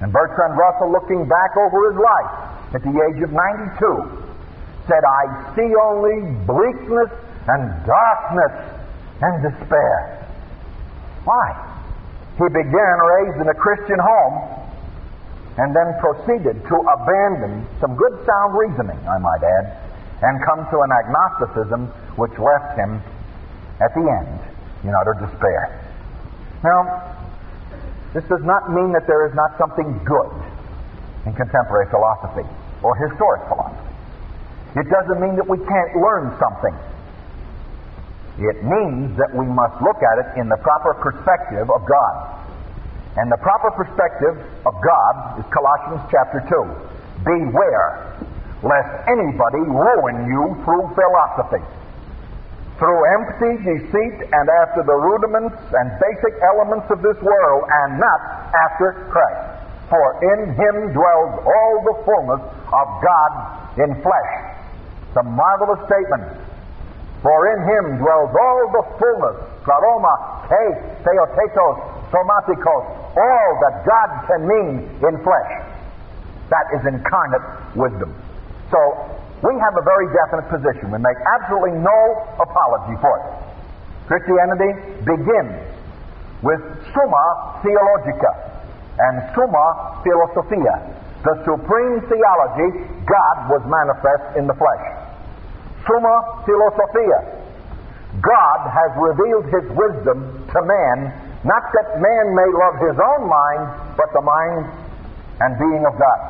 And 0.00 0.12
Bertrand 0.12 0.54
Russell, 0.56 0.92
looking 0.92 1.26
back 1.26 1.56
over 1.58 1.90
his 1.90 1.98
life 1.98 2.32
at 2.74 2.82
the 2.82 2.94
age 2.94 3.22
of 3.22 3.32
92, 3.34 4.28
said, 4.86 5.02
I 5.02 5.54
see 5.54 5.70
only 5.74 6.22
bleakness 6.46 7.10
and 7.48 7.62
darkness 7.84 8.77
and 9.20 9.42
despair. 9.42 10.18
Why? 11.24 11.46
He 12.38 12.46
began 12.54 12.94
raised 13.02 13.38
in 13.42 13.48
a 13.48 13.58
Christian 13.58 13.98
home 13.98 14.58
and 15.58 15.74
then 15.74 15.90
proceeded 15.98 16.62
to 16.62 16.76
abandon 16.86 17.66
some 17.82 17.98
good 17.98 18.14
sound 18.22 18.54
reasoning, 18.54 18.98
I 19.08 19.18
might 19.18 19.42
add, 19.42 19.66
and 20.22 20.38
come 20.46 20.62
to 20.70 20.76
an 20.86 20.90
agnosticism 20.94 21.90
which 22.14 22.30
left 22.38 22.78
him 22.78 23.02
at 23.82 23.90
the 23.94 24.06
end 24.06 24.38
in 24.86 24.94
utter 24.94 25.18
despair. 25.18 25.82
Now, 26.62 27.18
this 28.14 28.24
does 28.30 28.42
not 28.42 28.70
mean 28.70 28.92
that 28.94 29.06
there 29.06 29.26
is 29.26 29.34
not 29.34 29.58
something 29.58 29.98
good 30.06 30.30
in 31.26 31.34
contemporary 31.34 31.90
philosophy 31.90 32.46
or 32.82 32.94
historic 32.96 33.42
philosophy. 33.50 33.94
It 34.78 34.86
doesn't 34.88 35.20
mean 35.20 35.34
that 35.36 35.48
we 35.48 35.58
can't 35.58 35.92
learn 35.98 36.38
something 36.38 36.74
it 38.38 38.62
means 38.62 39.18
that 39.18 39.34
we 39.34 39.46
must 39.46 39.82
look 39.82 39.98
at 39.98 40.16
it 40.22 40.28
in 40.38 40.46
the 40.46 40.58
proper 40.62 40.94
perspective 41.02 41.66
of 41.66 41.82
God. 41.82 42.14
And 43.18 43.26
the 43.26 43.40
proper 43.42 43.74
perspective 43.74 44.38
of 44.62 44.74
God 44.78 45.42
is 45.42 45.46
Colossians 45.50 46.06
chapter 46.06 46.38
2. 46.46 47.26
Beware 47.26 48.14
lest 48.62 48.90
anybody 49.10 49.62
ruin 49.66 50.30
you 50.30 50.54
through 50.62 50.86
philosophy, 50.94 51.62
through 52.78 53.00
empty 53.18 53.52
deceit 53.66 54.16
and 54.30 54.46
after 54.62 54.86
the 54.86 54.94
rudiments 54.94 55.58
and 55.74 55.86
basic 55.98 56.34
elements 56.54 56.86
of 56.94 57.02
this 57.02 57.18
world, 57.18 57.62
and 57.66 57.98
not 57.98 58.20
after 58.54 59.02
Christ. 59.10 59.66
For 59.90 60.06
in 60.22 60.54
him 60.54 60.94
dwells 60.94 61.42
all 61.42 61.74
the 61.90 61.96
fullness 62.06 62.42
of 62.70 62.86
God 63.02 63.30
in 63.82 63.98
flesh. 63.98 64.32
It's 65.10 65.16
a 65.18 65.26
marvelous 65.26 65.82
statement. 65.90 66.47
For 67.22 67.38
in 67.50 67.58
him 67.66 67.84
dwells 67.98 68.30
all 68.30 68.64
the 68.70 68.84
fullness, 68.94 69.36
pleroma, 69.66 70.14
te, 70.46 70.64
theotetos, 71.02 71.76
somatikos, 72.14 72.84
all 73.18 73.50
that 73.66 73.74
God 73.82 74.10
can 74.30 74.40
mean 74.46 74.74
in 75.02 75.14
flesh. 75.26 75.52
That 76.50 76.66
is 76.78 76.82
incarnate 76.86 77.74
wisdom. 77.74 78.14
So, 78.70 78.78
we 79.42 79.54
have 79.58 79.74
a 79.78 79.84
very 79.86 80.06
definite 80.14 80.46
position. 80.50 80.90
We 80.90 80.98
make 80.98 81.18
absolutely 81.38 81.78
no 81.78 81.98
apology 82.38 82.98
for 83.02 83.14
it. 83.18 83.26
Christianity 84.06 84.70
begins 85.04 85.58
with 86.42 86.62
summa 86.94 87.60
theologica 87.62 88.32
and 88.98 89.14
summa 89.34 90.00
philosophia. 90.02 90.74
The 91.22 91.34
supreme 91.42 91.98
theology, 92.06 92.68
God 93.06 93.36
was 93.50 93.62
manifest 93.66 94.38
in 94.38 94.46
the 94.46 94.54
flesh. 94.54 95.07
Summa 95.88 96.44
Philosophia. 96.44 97.18
God 98.20 98.60
has 98.68 98.90
revealed 99.00 99.46
His 99.48 99.66
wisdom 99.72 100.46
to 100.52 100.60
man, 100.64 100.96
not 101.44 101.62
that 101.72 102.00
man 102.02 102.24
may 102.34 102.48
love 102.50 102.76
his 102.82 102.98
own 102.98 103.22
mind, 103.30 103.62
but 103.94 104.10
the 104.10 104.24
mind 104.24 104.66
and 105.38 105.50
being 105.54 105.82
of 105.86 105.94
God. 105.94 106.20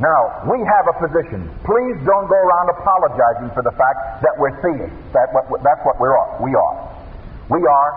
Now, 0.00 0.48
we 0.48 0.58
have 0.64 0.84
a 0.88 0.96
position. 0.96 1.46
Please 1.62 1.96
don't 2.08 2.26
go 2.26 2.38
around 2.40 2.66
apologizing 2.72 3.52
for 3.52 3.62
the 3.62 3.74
fact 3.76 4.24
that 4.24 4.32
we're 4.40 4.56
theists. 4.64 4.96
That, 5.12 5.28
that's 5.60 5.82
what 5.84 6.00
we're, 6.00 6.16
we 6.40 6.56
are. 6.56 6.76
We 7.52 7.60
are 7.60 7.90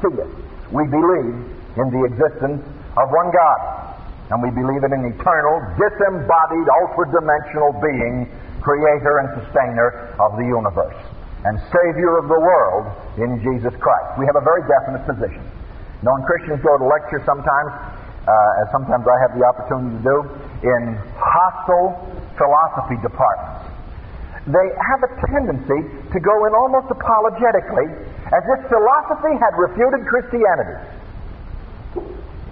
theists. 0.00 0.38
We 0.70 0.86
believe 0.86 1.34
in 1.76 1.86
the 1.90 2.02
existence 2.06 2.62
of 2.94 3.10
one 3.10 3.34
God. 3.34 3.60
And 4.30 4.38
we 4.38 4.54
believe 4.54 4.86
in 4.86 4.92
an 4.94 5.04
eternal, 5.10 5.54
disembodied, 5.74 6.68
ultra 6.78 7.10
dimensional 7.10 7.74
being 7.82 8.30
creator 8.60 9.24
and 9.24 9.28
sustainer 9.44 10.14
of 10.20 10.36
the 10.36 10.46
universe 10.46 10.96
and 11.44 11.56
Savior 11.72 12.20
of 12.20 12.28
the 12.28 12.36
world 12.36 12.84
in 13.16 13.40
Jesus 13.40 13.72
Christ. 13.80 14.08
We 14.20 14.28
have 14.28 14.36
a 14.36 14.44
very 14.44 14.60
definite 14.68 15.04
position. 15.08 15.40
Know, 16.04 16.16
when 16.16 16.24
Christians 16.24 16.60
go 16.64 16.72
to 16.80 16.84
lecture 16.84 17.20
sometimes, 17.24 17.70
uh, 18.24 18.62
as 18.64 18.66
sometimes 18.72 19.04
I 19.04 19.16
have 19.24 19.32
the 19.36 19.44
opportunity 19.44 20.00
to 20.00 20.02
do, 20.04 20.16
in 20.64 20.82
hostile 21.16 21.96
philosophy 22.36 23.00
departments, 23.00 23.68
they 24.48 24.68
have 24.80 25.00
a 25.04 25.10
tendency 25.28 25.80
to 26.12 26.18
go 26.20 26.34
in 26.48 26.52
almost 26.56 26.88
apologetically 26.88 27.88
as 28.32 28.42
if 28.56 28.58
philosophy 28.72 29.36
had 29.36 29.52
refuted 29.56 30.00
Christianity. 30.08 30.76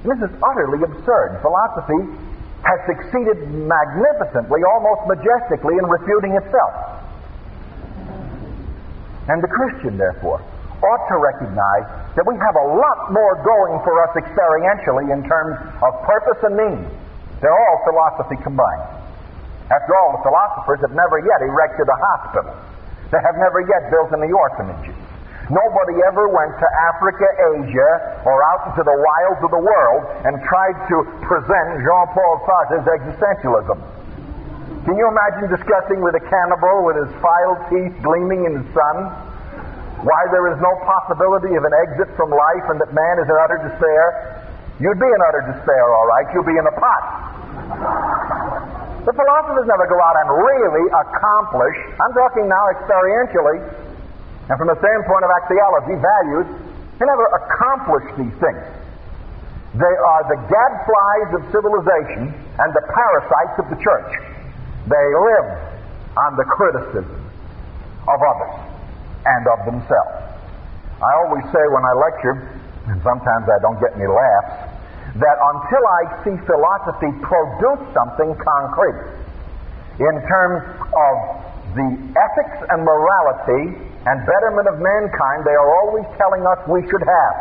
This 0.04 0.20
is 0.28 0.32
utterly 0.44 0.84
absurd. 0.84 1.40
Philosophy 1.40 2.27
has 2.64 2.78
succeeded 2.86 3.38
magnificently, 3.48 4.60
almost 4.74 5.06
majestically, 5.06 5.78
in 5.78 5.84
refuting 5.86 6.34
itself. 6.36 6.74
And 9.28 9.42
the 9.44 9.52
Christian, 9.52 9.96
therefore, 9.96 10.40
ought 10.82 11.04
to 11.10 11.16
recognize 11.18 11.86
that 12.16 12.24
we 12.26 12.34
have 12.38 12.56
a 12.56 12.66
lot 12.74 13.12
more 13.12 13.34
going 13.42 13.78
for 13.82 13.94
us 14.08 14.12
experientially 14.18 15.12
in 15.12 15.22
terms 15.26 15.54
of 15.82 15.90
purpose 16.02 16.40
and 16.46 16.54
meaning. 16.56 16.86
They're 17.40 17.54
all 17.54 17.78
philosophy 17.86 18.38
combined. 18.42 18.98
After 19.70 19.92
all, 20.00 20.18
the 20.18 20.22
philosophers 20.24 20.80
have 20.80 20.96
never 20.96 21.20
yet 21.20 21.40
erected 21.44 21.86
a 21.86 21.98
hospital. 21.98 22.54
They 23.12 23.20
have 23.20 23.36
never 23.36 23.60
yet 23.60 23.90
built 23.92 24.10
any 24.16 24.32
orphanages. 24.32 24.96
Nobody 25.48 25.96
ever 26.04 26.28
went 26.28 26.52
to 26.60 26.68
Africa, 26.92 27.24
Asia, 27.56 28.20
or 28.28 28.36
out 28.52 28.68
into 28.68 28.84
the 28.84 28.92
wilds 28.92 29.40
of 29.40 29.48
the 29.48 29.64
world 29.64 30.02
and 30.28 30.36
tried 30.44 30.76
to 30.92 30.96
present 31.24 31.66
Jean 31.80 32.06
Paul 32.12 32.34
Sartre's 32.44 32.84
existentialism. 32.84 33.80
Can 34.84 34.94
you 34.96 35.08
imagine 35.08 35.48
discussing 35.48 36.04
with 36.04 36.20
a 36.20 36.24
cannibal 36.28 36.84
with 36.84 37.00
his 37.00 37.12
filed 37.24 37.60
teeth 37.72 37.96
gleaming 38.04 38.44
in 38.44 38.60
the 38.60 38.66
sun 38.76 38.96
why 40.04 40.20
there 40.30 40.52
is 40.52 40.60
no 40.60 40.72
possibility 40.84 41.56
of 41.56 41.64
an 41.64 41.74
exit 41.88 42.12
from 42.12 42.28
life 42.28 42.66
and 42.68 42.76
that 42.84 42.92
man 42.92 43.16
is 43.16 43.24
in 43.24 43.36
utter 43.40 43.60
despair? 43.72 44.04
You'd 44.76 45.00
be 45.00 45.08
in 45.08 45.20
utter 45.32 45.48
despair, 45.48 45.84
all 45.96 46.08
right. 46.12 46.28
You'd 46.36 46.44
be 46.44 46.60
in 46.60 46.66
a 46.68 46.76
pot. 46.76 47.04
The 49.08 49.16
philosophers 49.16 49.64
never 49.64 49.88
go 49.88 49.96
out 49.96 50.16
and 50.20 50.28
really 50.28 50.84
accomplish, 50.92 51.76
I'm 51.96 52.12
talking 52.12 52.44
now 52.44 52.64
experientially, 52.76 53.87
and 54.48 54.56
from 54.56 54.68
the 54.72 54.78
standpoint 54.80 55.22
of 55.28 55.30
axiology, 55.44 55.96
values, 56.00 56.48
they 56.96 57.04
never 57.04 57.26
accomplish 57.36 58.06
these 58.16 58.36
things. 58.40 58.64
They 59.76 59.94
are 60.00 60.22
the 60.32 60.40
gadflies 60.48 61.30
of 61.36 61.40
civilization 61.52 62.32
and 62.32 62.68
the 62.72 62.84
parasites 62.88 63.56
of 63.60 63.66
the 63.68 63.78
church. 63.78 64.10
They 64.88 65.06
live 65.12 65.48
on 66.16 66.30
the 66.40 66.46
criticism 66.48 67.12
of 68.08 68.18
others 68.24 68.56
and 69.28 69.42
of 69.52 69.58
themselves. 69.68 70.16
I 70.98 71.10
always 71.22 71.44
say 71.52 71.62
when 71.68 71.84
I 71.84 71.94
lecture, 72.08 72.36
and 72.88 72.98
sometimes 73.04 73.44
I 73.46 73.58
don't 73.60 73.78
get 73.78 73.92
any 74.00 74.08
laughs, 74.08 74.80
that 75.20 75.36
until 75.36 75.84
I 75.84 76.02
see 76.24 76.36
philosophy 76.48 77.12
produce 77.20 77.84
something 77.92 78.32
concrete 78.40 79.00
in 80.00 80.14
terms 80.24 80.64
of 80.72 81.14
the 81.76 81.88
ethics 82.16 82.58
and 82.72 82.80
morality 82.80 83.76
and 84.08 84.24
betterment 84.24 84.66
of 84.72 84.80
mankind, 84.80 85.44
they 85.44 85.52
are 85.52 85.70
always 85.84 86.08
telling 86.16 86.40
us 86.48 86.56
we 86.64 86.80
should 86.88 87.04
have 87.04 87.36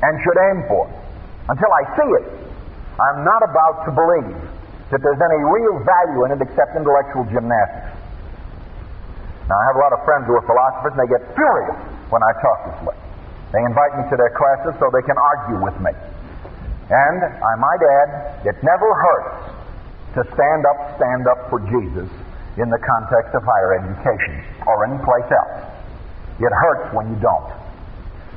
and 0.00 0.12
should 0.24 0.38
aim 0.48 0.58
for. 0.72 0.88
Until 1.52 1.68
I 1.68 1.82
see 2.00 2.10
it, 2.24 2.26
I'm 2.96 3.28
not 3.28 3.44
about 3.44 3.84
to 3.84 3.90
believe 3.92 4.40
that 4.88 5.04
there's 5.04 5.20
any 5.20 5.40
real 5.44 5.84
value 5.84 6.20
in 6.24 6.28
it 6.32 6.40
except 6.40 6.72
intellectual 6.80 7.28
gymnastics. 7.28 7.92
Now, 9.52 9.56
I 9.60 9.64
have 9.68 9.76
a 9.76 9.82
lot 9.84 9.92
of 9.92 10.00
friends 10.08 10.24
who 10.24 10.32
are 10.32 10.44
philosophers, 10.48 10.96
and 10.96 11.00
they 11.04 11.10
get 11.12 11.24
furious 11.36 11.76
when 12.08 12.24
I 12.24 12.32
talk 12.40 12.58
this 12.72 12.80
way. 12.88 12.96
They 13.52 13.60
invite 13.64 14.00
me 14.00 14.08
to 14.08 14.16
their 14.16 14.32
classes 14.32 14.80
so 14.80 14.88
they 14.92 15.04
can 15.04 15.16
argue 15.16 15.60
with 15.60 15.76
me. 15.80 15.92
And 16.88 17.20
I 17.20 17.52
might 17.60 17.82
add, 17.84 18.10
it 18.48 18.56
never 18.64 18.88
hurts 18.96 19.36
to 20.16 20.20
stand 20.32 20.64
up, 20.64 20.96
stand 20.96 21.28
up 21.28 21.52
for 21.52 21.60
Jesus 21.68 22.08
in 22.58 22.68
the 22.70 22.82
context 22.82 23.32
of 23.34 23.42
higher 23.46 23.78
education 23.78 24.42
or 24.66 24.84
any 24.84 24.98
place 25.06 25.30
else. 25.30 25.62
It 26.42 26.50
hurts 26.50 26.94
when 26.94 27.10
you 27.10 27.18
don't. 27.22 27.50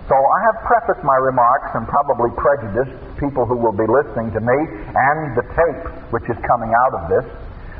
So 0.09 0.17
I 0.17 0.39
have 0.49 0.57
prefaced 0.65 1.03
my 1.05 1.15
remarks 1.17 1.71
and 1.73 1.87
probably 1.87 2.29
prejudiced 2.37 2.97
people 3.21 3.45
who 3.45 3.55
will 3.55 3.73
be 3.73 3.85
listening 3.85 4.33
to 4.33 4.41
me 4.41 4.57
and 4.93 5.37
the 5.37 5.45
tape 5.53 5.85
which 6.11 6.25
is 6.29 6.37
coming 6.45 6.73
out 6.73 6.93
of 6.99 7.03
this, 7.07 7.25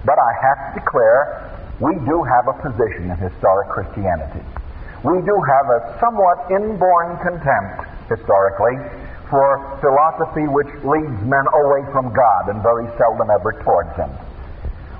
but 0.05 0.17
I 0.17 0.31
have 0.39 0.59
to 0.69 0.69
declare 0.79 1.19
we 1.81 1.97
do 2.05 2.23
have 2.23 2.45
a 2.47 2.55
position 2.61 3.09
in 3.09 3.17
historic 3.17 3.69
Christianity. 3.73 4.45
We 5.01 5.17
do 5.25 5.33
have 5.33 5.65
a 5.65 5.79
somewhat 5.97 6.45
inborn 6.53 7.17
contempt, 7.25 7.89
historically, 8.05 8.77
for 9.33 9.77
philosophy 9.81 10.45
which 10.45 10.69
leads 10.85 11.17
men 11.25 11.45
away 11.49 11.81
from 11.89 12.13
God 12.13 12.53
and 12.53 12.61
very 12.61 12.85
seldom 13.01 13.33
ever 13.33 13.57
towards 13.65 13.89
Him. 13.97 14.13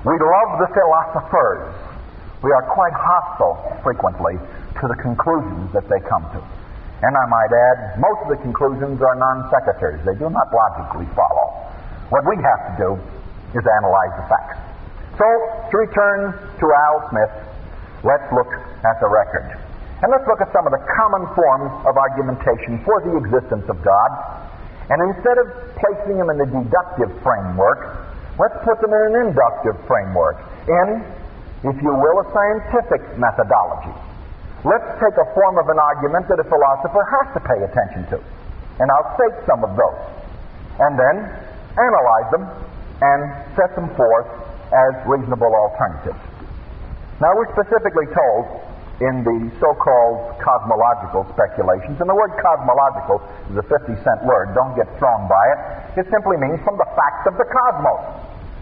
We 0.02 0.18
love 0.18 0.50
the 0.58 0.66
philosophers. 0.74 1.70
We 2.42 2.50
are 2.50 2.66
quite 2.74 2.90
hostile, 2.90 3.54
frequently, 3.86 4.34
to 4.34 4.84
the 4.90 4.98
conclusions 4.98 5.70
that 5.70 5.86
they 5.86 6.02
come 6.10 6.26
to. 6.34 6.42
And 7.06 7.14
I 7.14 7.26
might 7.30 7.52
add, 7.54 7.78
most 8.02 8.18
of 8.26 8.28
the 8.34 8.40
conclusions 8.42 8.98
are 8.98 9.14
non 9.14 9.46
sequiturs. 9.46 10.02
They 10.02 10.18
do 10.18 10.26
not 10.26 10.50
logically 10.50 11.06
follow. 11.14 11.54
What 12.10 12.26
we 12.26 12.34
have 12.34 12.60
to 12.66 12.72
do 12.82 12.90
is 13.54 13.62
analyze 13.62 14.14
the 14.18 14.26
facts. 14.26 14.58
So, 15.22 15.26
to 15.70 15.74
return 15.78 16.34
to 16.34 16.64
Al 16.66 16.96
Smith, 17.14 17.32
let's 18.02 18.26
look 18.34 18.50
at 18.82 18.98
the 18.98 19.06
record. 19.06 19.54
And 20.02 20.10
let's 20.10 20.26
look 20.26 20.42
at 20.42 20.50
some 20.50 20.66
of 20.66 20.74
the 20.74 20.82
common 20.98 21.30
forms 21.30 21.70
of 21.86 21.94
argumentation 21.94 22.82
for 22.82 22.98
the 23.06 23.22
existence 23.22 23.70
of 23.70 23.78
God. 23.86 24.10
And 24.90 24.98
instead 25.14 25.38
of 25.38 25.46
placing 25.78 26.18
them 26.18 26.26
in 26.26 26.42
the 26.42 26.50
deductive 26.50 27.14
framework, 27.22 28.11
let's 28.38 28.58
put 28.64 28.76
them 28.80 28.92
in 28.92 29.02
an 29.12 29.16
inductive 29.28 29.76
framework, 29.88 30.40
in, 30.68 30.88
if 31.68 31.76
you 31.80 31.92
will, 31.92 32.16
a 32.22 32.26
scientific 32.32 33.02
methodology. 33.18 33.94
Let's 34.62 34.88
take 35.02 35.16
a 35.18 35.26
form 35.34 35.58
of 35.58 35.66
an 35.66 35.78
argument 35.78 36.30
that 36.30 36.38
a 36.38 36.46
philosopher 36.46 37.02
has 37.02 37.26
to 37.34 37.40
pay 37.42 37.58
attention 37.66 38.02
to. 38.14 38.18
And 38.78 38.86
I'll 38.86 39.10
state 39.18 39.36
some 39.44 39.66
of 39.66 39.74
those. 39.74 40.00
And 40.78 40.94
then 40.94 41.16
analyze 41.76 42.28
them 42.30 42.44
and 43.02 43.20
set 43.58 43.74
them 43.74 43.90
forth 43.98 44.30
as 44.70 44.92
reasonable 45.04 45.50
alternatives. 45.50 46.22
Now, 47.20 47.34
we're 47.36 47.50
specifically 47.52 48.08
told 48.14 48.71
in 49.02 49.26
the 49.26 49.38
so-called 49.58 50.38
cosmological 50.38 51.26
speculations. 51.34 51.98
And 51.98 52.06
the 52.06 52.14
word 52.14 52.30
cosmological 52.38 53.18
is 53.50 53.58
a 53.58 53.66
50 53.66 53.98
cent 54.06 54.20
word. 54.22 54.54
Don't 54.54 54.78
get 54.78 54.86
thrown 55.02 55.26
by 55.26 55.44
it. 55.58 55.58
It 56.02 56.06
simply 56.14 56.38
means 56.38 56.62
from 56.62 56.78
the 56.78 56.86
facts 56.94 57.26
of 57.26 57.34
the 57.34 57.46
cosmos, 57.50 58.02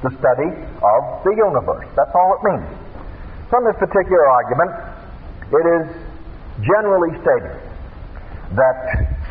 the 0.01 0.13
study 0.17 0.51
of 0.81 1.01
the 1.29 1.35
universe. 1.37 1.85
That's 1.93 2.15
all 2.17 2.41
it 2.41 2.43
means. 2.49 2.69
From 3.53 3.69
this 3.69 3.77
particular 3.77 4.25
argument, 4.33 4.71
it 5.53 5.67
is 5.67 5.87
generally 6.65 7.13
stated 7.21 7.57
that 8.57 8.79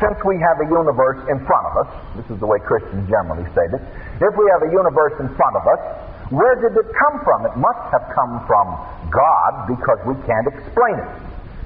since 0.00 0.16
we 0.24 0.40
have 0.40 0.62
a 0.62 0.68
universe 0.68 1.20
in 1.28 1.42
front 1.44 1.64
of 1.74 1.74
us, 1.84 1.90
this 2.16 2.28
is 2.32 2.38
the 2.40 2.48
way 2.48 2.56
Christians 2.64 3.04
generally 3.10 3.44
state 3.52 3.68
it, 3.74 3.82
if 4.16 4.32
we 4.32 4.46
have 4.56 4.62
a 4.64 4.70
universe 4.72 5.16
in 5.20 5.28
front 5.36 5.54
of 5.58 5.64
us, 5.66 5.82
where 6.30 6.54
did 6.62 6.78
it 6.78 6.88
come 6.94 7.18
from? 7.26 7.46
It 7.46 7.56
must 7.58 7.84
have 7.90 8.06
come 8.14 8.38
from 8.46 8.66
God 9.10 9.66
because 9.66 9.98
we 10.06 10.14
can't 10.26 10.46
explain 10.46 10.94
it. 11.02 11.10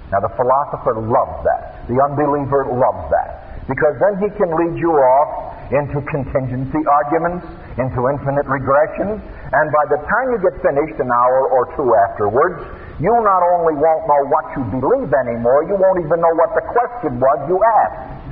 Now, 0.08 0.24
the 0.24 0.32
philosopher 0.36 1.00
loves 1.00 1.36
that. 1.44 1.84
The 1.88 2.00
unbeliever 2.00 2.72
loves 2.72 3.04
that. 3.12 3.60
Because 3.68 3.96
then 3.96 4.20
he 4.20 4.28
can 4.36 4.52
lead 4.52 4.76
you 4.76 4.92
off 4.92 5.56
into 5.72 6.00
contingency 6.12 6.80
arguments, 6.84 7.44
into 7.80 8.08
infinite 8.12 8.44
regression, 8.44 9.16
and 9.16 9.66
by 9.72 9.84
the 9.88 10.00
time 10.04 10.26
you 10.32 10.38
get 10.44 10.56
finished 10.60 11.00
an 11.00 11.08
hour 11.08 11.48
or 11.48 11.72
two 11.72 11.88
afterwards, 12.08 12.60
you 13.00 13.08
not 13.24 13.42
only 13.56 13.72
won't 13.74 14.04
know 14.04 14.22
what 14.28 14.44
you 14.52 14.62
believe 14.68 15.08
anymore, 15.12 15.64
you 15.64 15.76
won't 15.80 16.04
even 16.04 16.20
know 16.20 16.34
what 16.36 16.52
the 16.52 16.64
question 16.68 17.16
was 17.16 17.38
you 17.48 17.56
asked. 17.56 18.23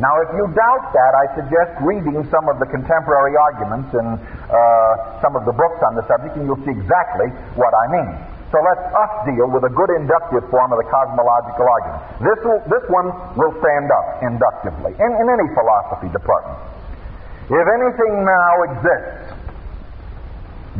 Now, 0.00 0.16
if 0.24 0.32
you 0.32 0.48
doubt 0.56 0.84
that, 0.96 1.12
I 1.12 1.24
suggest 1.36 1.76
reading 1.84 2.24
some 2.32 2.48
of 2.48 2.56
the 2.56 2.64
contemporary 2.72 3.36
arguments 3.36 3.92
in 3.92 4.06
uh, 4.48 5.20
some 5.20 5.36
of 5.36 5.44
the 5.44 5.52
books 5.52 5.76
on 5.84 5.92
the 5.92 6.04
subject, 6.08 6.40
and 6.40 6.48
you'll 6.48 6.64
see 6.64 6.72
exactly 6.72 7.28
what 7.60 7.68
I 7.76 7.84
mean. 7.92 8.10
So 8.48 8.58
let 8.64 8.80
us 8.80 9.12
deal 9.28 9.46
with 9.52 9.62
a 9.62 9.72
good 9.76 9.92
inductive 10.00 10.48
form 10.48 10.72
of 10.72 10.80
the 10.80 10.88
cosmological 10.88 11.68
argument. 11.68 12.00
This, 12.24 12.40
will, 12.42 12.60
this 12.72 12.84
one 12.88 13.12
will 13.36 13.54
stand 13.60 13.92
up 13.92 14.06
inductively 14.24 14.96
in, 14.96 15.10
in 15.20 15.26
any 15.28 15.46
philosophy 15.52 16.08
department. 16.10 16.58
If 17.52 17.66
anything 17.68 18.24
now 18.24 18.52
exists, 18.72 19.36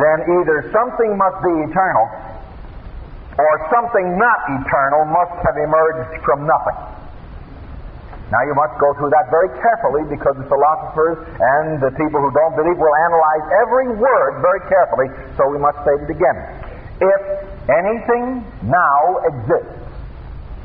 then 0.01 0.17
either 0.33 0.73
something 0.73 1.13
must 1.21 1.39
be 1.45 1.55
eternal 1.69 2.07
or 3.37 3.53
something 3.69 4.17
not 4.17 4.41
eternal 4.49 5.05
must 5.13 5.37
have 5.45 5.57
emerged 5.61 6.25
from 6.25 6.49
nothing. 6.49 7.00
Now 8.31 8.47
you 8.47 8.55
must 8.55 8.79
go 8.79 8.95
through 8.95 9.11
that 9.11 9.27
very 9.27 9.51
carefully 9.59 10.07
because 10.07 10.39
the 10.39 10.47
philosophers 10.47 11.19
and 11.27 11.83
the 11.83 11.91
people 11.99 12.23
who 12.23 12.31
don't 12.31 12.55
believe 12.55 12.79
will 12.79 12.99
analyze 13.11 13.45
every 13.67 13.89
word 13.99 14.39
very 14.39 14.63
carefully, 14.71 15.11
so 15.35 15.51
we 15.51 15.59
must 15.59 15.83
state 15.83 15.99
it 16.07 16.11
again. 16.15 16.39
If 17.03 17.23
anything 17.67 18.47
now 18.71 19.01
exists, 19.27 19.83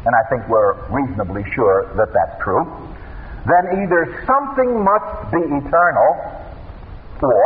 and 0.06 0.13
I 0.13 0.23
think 0.30 0.45
we're 0.45 0.78
reasonably 0.93 1.41
sure 1.58 1.89
that 1.97 2.13
that's 2.13 2.38
true, 2.45 2.69
then 3.49 3.82
either 3.82 4.13
something 4.30 4.86
must 4.86 5.34
be 5.34 5.41
eternal 5.65 6.10
or 7.25 7.45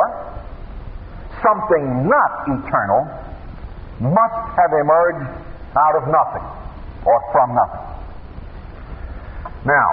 something 1.39 2.07
not 2.11 2.43
eternal 2.43 3.07
must 4.03 4.41
have 4.55 4.71
emerged 4.75 5.27
out 5.75 5.95
of 5.95 6.03
nothing 6.11 6.43
or 7.07 7.17
from 7.31 7.55
nothing. 7.55 7.98
Now, 9.65 9.89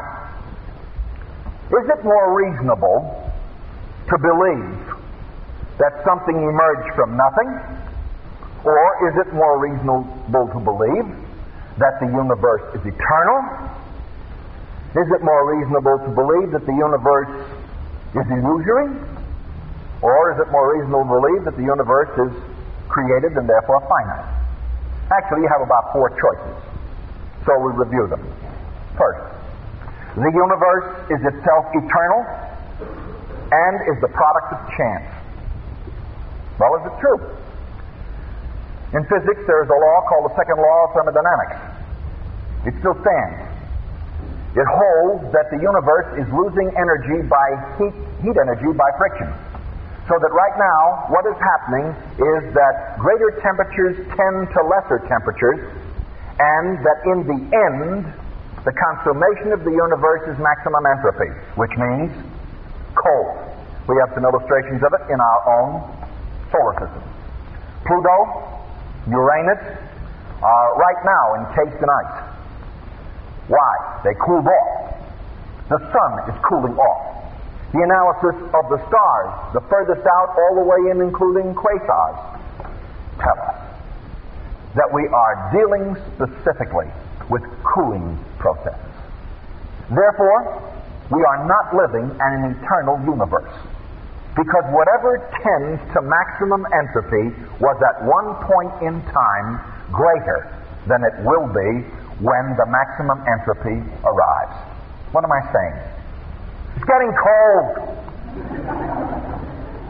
is 1.67 1.87
it 1.91 2.05
more 2.05 2.39
reasonable 2.39 3.03
to 4.07 4.17
believe 4.19 4.79
that 5.83 5.93
something 6.07 6.37
emerged 6.39 6.95
from 6.95 7.17
nothing? 7.17 7.51
Or 8.63 8.87
is 9.11 9.15
it 9.27 9.35
more 9.35 9.59
reasonable 9.59 10.47
to 10.55 10.61
believe 10.63 11.07
that 11.79 11.99
the 11.99 12.07
universe 12.07 12.63
is 12.79 12.83
eternal? 12.87 13.39
Is 14.95 15.09
it 15.11 15.23
more 15.23 15.43
reasonable 15.59 15.99
to 16.07 16.11
believe 16.15 16.51
that 16.55 16.65
the 16.65 16.73
universe 16.73 17.35
is 18.15 18.27
illusory? 18.31 18.89
Or 20.03 20.33
is 20.33 20.39
it 20.41 20.49
more 20.51 20.79
reasonable 20.79 21.05
to 21.05 21.13
believe 21.21 21.43
that 21.45 21.57
the 21.57 21.67
universe 21.67 22.11
is 22.31 22.33
created 22.89 23.37
and 23.37 23.49
therefore 23.49 23.83
finite? 23.91 24.31
Actually, 25.11 25.43
you 25.43 25.51
have 25.51 25.63
about 25.63 25.93
four 25.93 26.11
choices. 26.15 26.57
So 27.45 27.59
we 27.61 27.75
review 27.75 28.07
them. 28.09 28.23
First, 28.99 29.36
the 30.17 30.33
universe 30.33 30.89
is 31.13 31.21
itself 31.29 31.69
eternal 31.77 32.21
and 33.53 33.75
is 33.93 34.01
the 34.01 34.09
product 34.09 34.49
of 34.57 34.61
chance. 34.73 35.07
Well, 36.57 36.73
is 36.81 36.85
it 36.89 36.97
true? 37.01 37.21
In 38.97 39.03
physics, 39.13 39.43
there 39.45 39.61
is 39.61 39.69
a 39.69 39.77
law 39.77 39.99
called 40.09 40.33
the 40.33 40.35
second 40.41 40.57
law 40.57 40.79
of 40.89 40.91
thermodynamics. 40.97 41.59
It 42.65 42.75
still 42.81 42.97
stands. 43.05 43.45
It 44.57 44.65
holds 44.65 45.29
that 45.37 45.53
the 45.53 45.61
universe 45.61 46.09
is 46.17 46.25
losing 46.33 46.73
energy 46.73 47.21
by 47.29 47.49
heat, 47.77 47.93
heat 48.25 48.37
energy 48.41 48.73
by 48.73 48.89
friction. 48.97 49.29
So 50.09 50.17
that 50.17 50.33
right 50.33 50.57
now, 50.57 51.13
what 51.13 51.29
is 51.29 51.37
happening 51.37 51.93
is 52.17 52.43
that 52.57 52.97
greater 52.97 53.37
temperatures 53.45 54.01
tend 54.17 54.49
to 54.49 54.61
lesser 54.65 55.05
temperatures, 55.05 55.61
and 56.41 56.81
that 56.81 56.99
in 57.05 57.19
the 57.29 57.41
end, 57.53 58.09
the 58.67 58.75
consummation 58.75 59.55
of 59.55 59.63
the 59.63 59.71
universe 59.71 60.27
is 60.27 60.35
maximum 60.43 60.83
entropy, 60.91 61.31
which 61.55 61.71
means 61.79 62.11
cold. 62.99 63.39
We 63.87 63.95
have 64.03 64.11
some 64.19 64.27
illustrations 64.27 64.83
of 64.83 64.91
it 64.91 65.07
in 65.07 65.23
our 65.23 65.41
own 65.47 65.71
solar 66.51 66.75
system. 66.83 67.07
Pluto, 67.87 68.19
Uranus 69.07 69.63
are 70.43 70.69
right 70.83 71.01
now 71.07 71.25
encased 71.47 71.79
in 71.79 71.87
ice. 71.87 72.19
Why? 73.47 74.03
They 74.03 74.19
cooled 74.19 74.51
off. 74.51 74.99
The 75.71 75.79
sun 75.95 76.13
is 76.27 76.37
cooling 76.43 76.75
off. 76.75 77.31
The 77.71 77.87
analysis 77.87 78.35
of 78.51 78.65
the 78.67 78.83
stars, 78.91 79.31
the 79.55 79.63
furthest 79.71 80.03
out 80.03 80.35
all 80.35 80.55
the 80.59 80.67
way 80.67 80.91
in, 80.91 81.07
including 81.07 81.55
quasars, 81.55 82.19
tell 83.23 83.39
us 83.47 83.63
that 84.75 84.91
we 84.91 85.07
are 85.07 85.35
dealing 85.55 85.95
specifically 86.19 86.91
with 87.31 87.43
cooling 87.63 88.19
processes. 88.39 88.95
Therefore, 89.91 90.63
we 91.11 91.23
are 91.23 91.47
not 91.47 91.75
living 91.75 92.11
in 92.11 92.31
an 92.43 92.59
eternal 92.59 92.99
universe. 93.07 93.55
Because 94.35 94.67
whatever 94.69 95.17
tends 95.41 95.81
to 95.95 96.03
maximum 96.03 96.67
entropy 96.75 97.33
was 97.57 97.79
at 97.81 98.05
one 98.05 98.37
point 98.45 98.73
in 98.85 99.01
time 99.09 99.49
greater 99.89 100.53
than 100.85 101.01
it 101.07 101.15
will 101.25 101.49
be 101.49 101.87
when 102.21 102.45
the 102.61 102.67
maximum 102.69 103.17
entropy 103.25 103.81
arrives. 104.05 104.57
What 105.13 105.25
am 105.25 105.33
I 105.33 105.41
saying? 105.53 105.77
It's 106.77 106.85
getting 106.85 107.13
cold. 107.17 107.69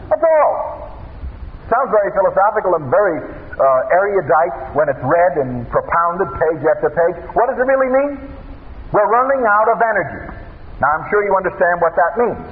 That's 0.07 0.23
all. 0.23 0.53
Sounds 1.67 1.91
very 1.91 2.11
philosophical 2.15 2.79
and 2.79 2.87
very 2.87 3.19
uh, 3.57 3.97
erudite 3.97 4.77
when 4.77 4.85
it's 4.85 5.01
read 5.01 5.33
and 5.41 5.65
propounded 5.73 6.29
page 6.29 6.61
after 6.77 6.93
page. 6.93 7.17
What 7.33 7.49
does 7.49 7.57
it 7.57 7.65
really 7.65 7.89
mean? 7.89 8.13
We're 8.93 9.09
running 9.09 9.41
out 9.43 9.67
of 9.73 9.77
energy. 9.81 10.23
Now, 10.77 10.89
I'm 10.93 11.05
sure 11.09 11.25
you 11.25 11.33
understand 11.33 11.81
what 11.81 11.97
that 11.97 12.13
means. 12.21 12.43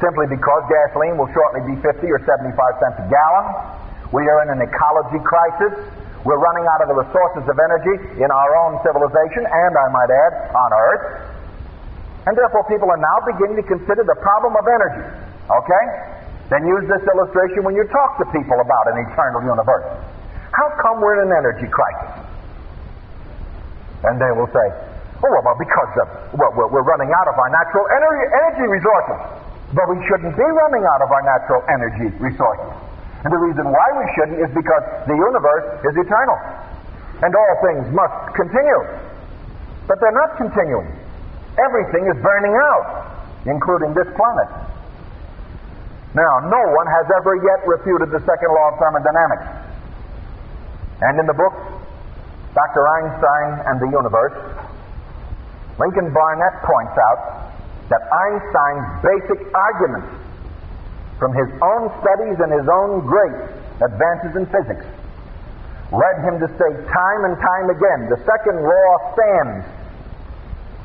Simply 0.00 0.26
because 0.26 0.62
gasoline 0.66 1.20
will 1.20 1.30
shortly 1.30 1.62
be 1.68 1.76
50 1.84 2.08
or 2.08 2.20
75 2.24 2.48
cents 2.80 2.96
a 2.98 3.06
gallon. 3.06 3.46
We 4.10 4.24
are 4.24 4.38
in 4.48 4.56
an 4.56 4.60
ecology 4.64 5.20
crisis. 5.22 5.84
We're 6.24 6.40
running 6.40 6.66
out 6.74 6.80
of 6.82 6.88
the 6.90 6.98
resources 6.98 7.44
of 7.46 7.56
energy 7.60 8.18
in 8.18 8.30
our 8.32 8.50
own 8.66 8.80
civilization 8.82 9.44
and, 9.44 9.72
I 9.76 9.86
might 9.92 10.10
add, 10.10 10.34
on 10.54 10.70
Earth. 10.72 11.04
And 12.26 12.32
therefore, 12.38 12.64
people 12.70 12.88
are 12.88 13.02
now 13.02 13.18
beginning 13.26 13.58
to 13.58 13.66
consider 13.66 14.02
the 14.06 14.18
problem 14.22 14.54
of 14.54 14.64
energy. 14.64 15.06
Okay? 15.50 15.84
Then 16.50 16.66
use 16.66 16.84
this 16.86 17.02
illustration 17.06 17.66
when 17.66 17.74
you 17.74 17.86
talk 17.90 18.18
to 18.22 18.26
people 18.30 18.58
about 18.58 18.84
an 18.90 19.06
eternal 19.06 19.42
universe. 19.42 19.86
How 20.52 20.68
come 20.84 21.00
we're 21.00 21.16
in 21.24 21.32
an 21.32 21.36
energy 21.36 21.68
crisis? 21.68 22.12
And 24.04 24.20
they 24.20 24.32
will 24.36 24.50
say, 24.52 24.66
oh, 25.24 25.38
well, 25.46 25.56
because 25.56 25.92
of, 26.04 26.06
well, 26.36 26.52
we're 26.68 26.84
running 26.84 27.08
out 27.14 27.28
of 27.30 27.36
our 27.38 27.50
natural 27.50 27.86
energy, 27.88 28.24
energy 28.36 28.66
resources. 28.68 29.18
But 29.72 29.88
we 29.88 29.96
shouldn't 30.04 30.36
be 30.36 30.44
running 30.44 30.84
out 30.84 31.00
of 31.00 31.08
our 31.08 31.24
natural 31.24 31.62
energy 31.72 32.08
resources. 32.20 32.72
And 33.24 33.30
the 33.32 33.40
reason 33.40 33.64
why 33.70 33.86
we 33.96 34.04
shouldn't 34.18 34.38
is 34.44 34.50
because 34.52 34.84
the 35.08 35.16
universe 35.16 35.66
is 35.88 35.94
eternal. 36.04 36.38
And 37.22 37.30
all 37.32 37.54
things 37.64 37.86
must 37.94 38.34
continue. 38.34 38.82
But 39.86 39.96
they're 40.02 40.18
not 40.18 40.36
continuing. 40.36 40.90
Everything 41.56 42.04
is 42.10 42.18
burning 42.20 42.52
out, 42.52 42.86
including 43.46 43.94
this 43.94 44.10
planet. 44.18 44.50
Now, 46.12 46.44
no 46.44 46.62
one 46.76 46.88
has 46.92 47.06
ever 47.16 47.40
yet 47.40 47.64
refuted 47.64 48.12
the 48.12 48.20
second 48.20 48.50
law 48.52 48.74
of 48.74 48.76
thermodynamics. 48.76 49.71
And 51.02 51.18
in 51.18 51.26
the 51.26 51.34
book, 51.34 51.54
Dr. 52.54 52.82
Einstein 52.86 53.48
and 53.66 53.76
the 53.82 53.90
Universe, 53.90 54.36
Lincoln 55.78 56.14
Barnett 56.14 56.56
points 56.62 56.94
out 56.94 57.20
that 57.90 58.02
Einstein's 58.06 58.88
basic 59.02 59.40
argument 59.52 60.06
from 61.18 61.34
his 61.34 61.50
own 61.60 61.90
studies 62.02 62.38
and 62.38 62.50
his 62.54 62.68
own 62.70 63.02
great 63.06 63.38
advances 63.82 64.32
in 64.38 64.44
physics 64.48 64.86
led 65.92 66.16
him 66.24 66.40
to 66.40 66.48
say 66.56 66.70
time 66.88 67.20
and 67.28 67.36
time 67.36 67.68
again 67.68 68.08
the 68.08 68.16
second 68.24 68.56
law 68.64 68.90
stands 69.12 69.66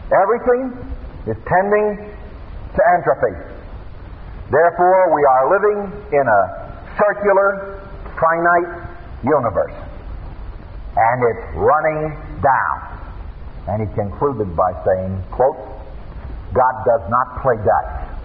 Everything 0.08 0.72
is 1.28 1.36
tending 1.44 2.00
to 2.00 2.82
entropy. 2.96 3.36
Therefore, 4.48 5.14
we 5.14 5.22
are 5.28 5.44
living 5.52 5.80
in 6.16 6.24
a 6.24 6.42
circular, 6.96 7.84
finite 8.16 8.88
universe. 9.24 9.76
And 10.98 11.18
it's 11.30 11.46
running 11.54 12.18
down. 12.42 12.78
And 13.70 13.86
he 13.86 13.88
concluded 13.94 14.56
by 14.58 14.74
saying, 14.82 15.22
quote, 15.30 15.62
God 16.54 16.76
does 16.90 17.06
not 17.12 17.44
play 17.44 17.56
dice 17.62 18.18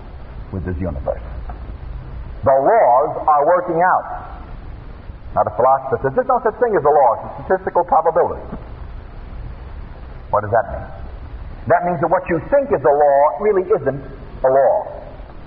with 0.53 0.65
this 0.65 0.79
universe. 0.81 1.21
The 2.43 2.57
laws 2.57 3.13
are 3.29 3.43
working 3.47 3.83
out. 3.83 4.33
Now, 5.35 5.45
the 5.45 5.55
philosopher 5.57 5.97
says 6.03 6.13
there's 6.17 6.29
no 6.29 6.41
such 6.45 6.57
thing 6.61 6.77
as 6.77 6.85
a 6.85 6.93
law, 6.93 7.11
it's 7.17 7.25
a 7.25 7.33
statistical 7.45 7.85
probability. 7.85 8.45
What 10.29 10.45
does 10.45 10.53
that 10.53 10.67
mean? 10.73 10.87
That 11.69 11.85
means 11.87 12.01
that 12.01 12.11
what 12.11 12.25
you 12.29 12.41
think 12.51 12.69
is 12.73 12.83
a 12.83 12.95
law 12.97 13.21
really 13.41 13.65
isn't 13.69 14.03
a 14.45 14.51
law. 14.51 14.77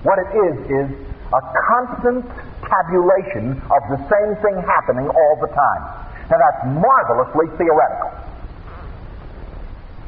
What 0.02 0.18
it 0.22 0.30
is 0.30 0.54
is 0.70 0.88
a 1.30 1.42
constant 1.68 2.24
tabulation 2.62 3.60
of 3.66 3.82
the 3.90 4.00
same 4.08 4.32
thing 4.42 4.56
happening 4.62 5.06
all 5.10 5.34
the 5.42 5.50
time. 5.52 5.82
Now 6.26 6.38
that's 6.42 6.62
marvelously 6.74 7.46
theoretical. 7.54 8.10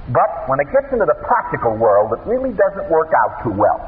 But 0.09 0.49
when 0.49 0.59
it 0.59 0.69
gets 0.73 0.89
into 0.91 1.05
the 1.05 1.19
practical 1.21 1.77
world, 1.77 2.17
it 2.17 2.23
really 2.25 2.57
doesn't 2.57 2.89
work 2.89 3.13
out 3.13 3.45
too 3.45 3.53
well. 3.53 3.79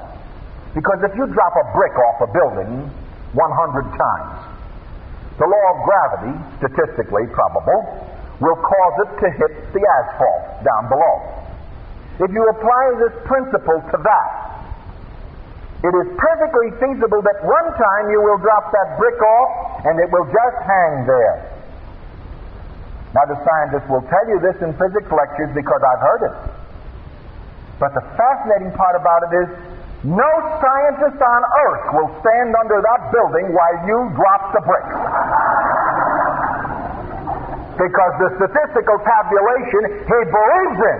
Because 0.76 1.00
if 1.02 1.16
you 1.16 1.26
drop 1.32 1.54
a 1.56 1.66
brick 1.72 1.96
off 1.96 2.16
a 2.22 2.30
building 2.30 2.86
100 3.32 3.40
times, 3.96 4.38
the 5.40 5.48
law 5.48 5.64
of 5.72 5.76
gravity, 5.88 6.34
statistically 6.60 7.24
probable, 7.32 7.80
will 8.44 8.60
cause 8.60 8.94
it 9.08 9.10
to 9.24 9.26
hit 9.32 9.52
the 9.72 9.80
asphalt 9.80 10.60
down 10.62 10.92
below. 10.92 11.14
If 12.20 12.30
you 12.36 12.42
apply 12.52 12.84
this 13.00 13.16
principle 13.24 13.80
to 13.80 13.96
that, 14.04 14.30
it 15.80 15.94
is 15.96 16.08
perfectly 16.20 16.68
feasible 16.76 17.24
that 17.24 17.40
one 17.40 17.68
time 17.80 18.12
you 18.12 18.20
will 18.20 18.36
drop 18.44 18.68
that 18.68 19.00
brick 19.00 19.16
off 19.16 19.88
and 19.88 19.96
it 19.96 20.12
will 20.12 20.28
just 20.28 20.58
hang 20.68 21.08
there. 21.08 21.59
Now, 23.10 23.26
the 23.26 23.38
scientists 23.42 23.90
will 23.90 24.06
tell 24.06 24.26
you 24.30 24.38
this 24.38 24.56
in 24.62 24.70
physics 24.78 25.10
lectures 25.10 25.50
because 25.54 25.82
I've 25.82 26.02
heard 26.02 26.22
it. 26.30 26.36
But 27.82 27.90
the 27.94 28.04
fascinating 28.14 28.70
part 28.78 28.94
about 28.94 29.20
it 29.26 29.32
is 29.34 29.48
no 30.06 30.30
scientist 30.62 31.18
on 31.18 31.40
earth 31.66 31.84
will 31.92 32.10
stand 32.22 32.54
under 32.54 32.78
that 32.78 33.00
building 33.10 33.52
while 33.52 33.76
you 33.84 33.98
drop 34.14 34.42
the 34.54 34.62
brick. 34.62 34.88
because 37.80 38.12
the 38.20 38.30
statistical 38.36 39.00
tabulation 39.00 39.82
he 40.04 40.18
believes 40.28 40.78
in 40.84 40.98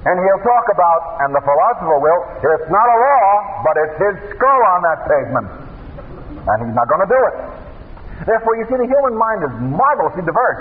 and 0.00 0.16
he'll 0.16 0.44
talk 0.48 0.64
about, 0.72 1.20
and 1.20 1.36
the 1.36 1.44
philosopher 1.44 2.00
will, 2.00 2.20
it's 2.40 2.70
not 2.72 2.88
a 2.88 2.98
law, 3.04 3.28
but 3.60 3.76
it's 3.84 3.96
his 4.00 4.16
skull 4.32 4.62
on 4.72 4.80
that 4.80 5.04
pavement. 5.04 5.48
And 6.40 6.56
he's 6.64 6.72
not 6.72 6.88
going 6.88 7.04
to 7.04 7.10
do 7.12 7.20
it. 7.20 7.36
Therefore, 8.26 8.56
you 8.60 8.64
see, 8.68 8.78
the 8.78 8.90
human 8.90 9.14
mind 9.16 9.40
is 9.44 9.52
marvelously 9.72 10.24
diverse 10.24 10.60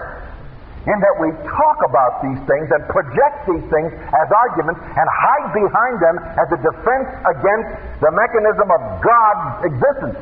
in 0.87 0.95
that 0.95 1.15
we 1.19 1.27
talk 1.43 1.77
about 1.83 2.23
these 2.23 2.39
things 2.47 2.71
and 2.71 2.81
project 2.87 3.37
these 3.45 3.67
things 3.67 3.91
as 3.91 4.27
arguments 4.31 4.79
and 4.79 5.05
hide 5.11 5.51
behind 5.51 5.95
them 5.99 6.15
as 6.39 6.47
a 6.55 6.59
defense 6.63 7.09
against 7.35 7.69
the 7.99 8.11
mechanism 8.15 8.67
of 8.71 8.81
God's 9.03 9.69
existence, 9.69 10.19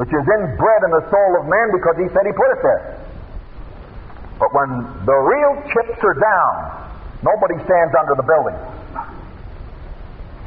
which 0.00 0.10
is 0.10 0.24
inbred 0.24 0.80
in 0.88 0.92
the 0.96 1.04
soul 1.12 1.30
of 1.38 1.44
man 1.44 1.68
because 1.76 1.96
he 2.00 2.08
said 2.08 2.24
he 2.24 2.32
put 2.32 2.50
it 2.56 2.60
there. 2.64 2.84
But 4.40 4.48
when 4.56 4.70
the 5.04 5.18
real 5.20 5.52
chips 5.68 6.00
are 6.00 6.16
down, 6.16 6.80
Nobody 7.22 7.56
stands 7.64 7.92
under 8.00 8.16
the 8.16 8.24
building. 8.24 8.56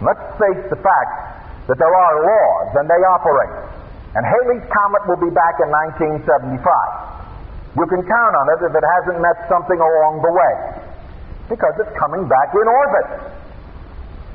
Let's 0.02 0.26
face 0.42 0.64
the 0.74 0.80
fact 0.82 1.14
that 1.70 1.78
there 1.78 1.96
are 1.96 2.14
laws 2.18 2.70
and 2.82 2.90
they 2.90 3.02
operate. 3.14 3.83
And 4.14 4.22
Halley's 4.22 4.66
Comet 4.70 5.04
will 5.10 5.22
be 5.22 5.34
back 5.34 5.58
in 5.58 5.70
1975. 6.24 6.62
You 7.74 7.86
can 7.90 8.02
count 8.06 8.34
on 8.38 8.46
it 8.54 8.60
if 8.70 8.74
it 8.74 8.86
hasn't 8.86 9.18
met 9.18 9.38
something 9.50 9.80
along 9.82 10.22
the 10.22 10.30
way. 10.30 10.54
Because 11.50 11.74
it's 11.82 11.94
coming 11.98 12.30
back 12.30 12.54
in 12.54 12.66
orbit. 12.70 13.08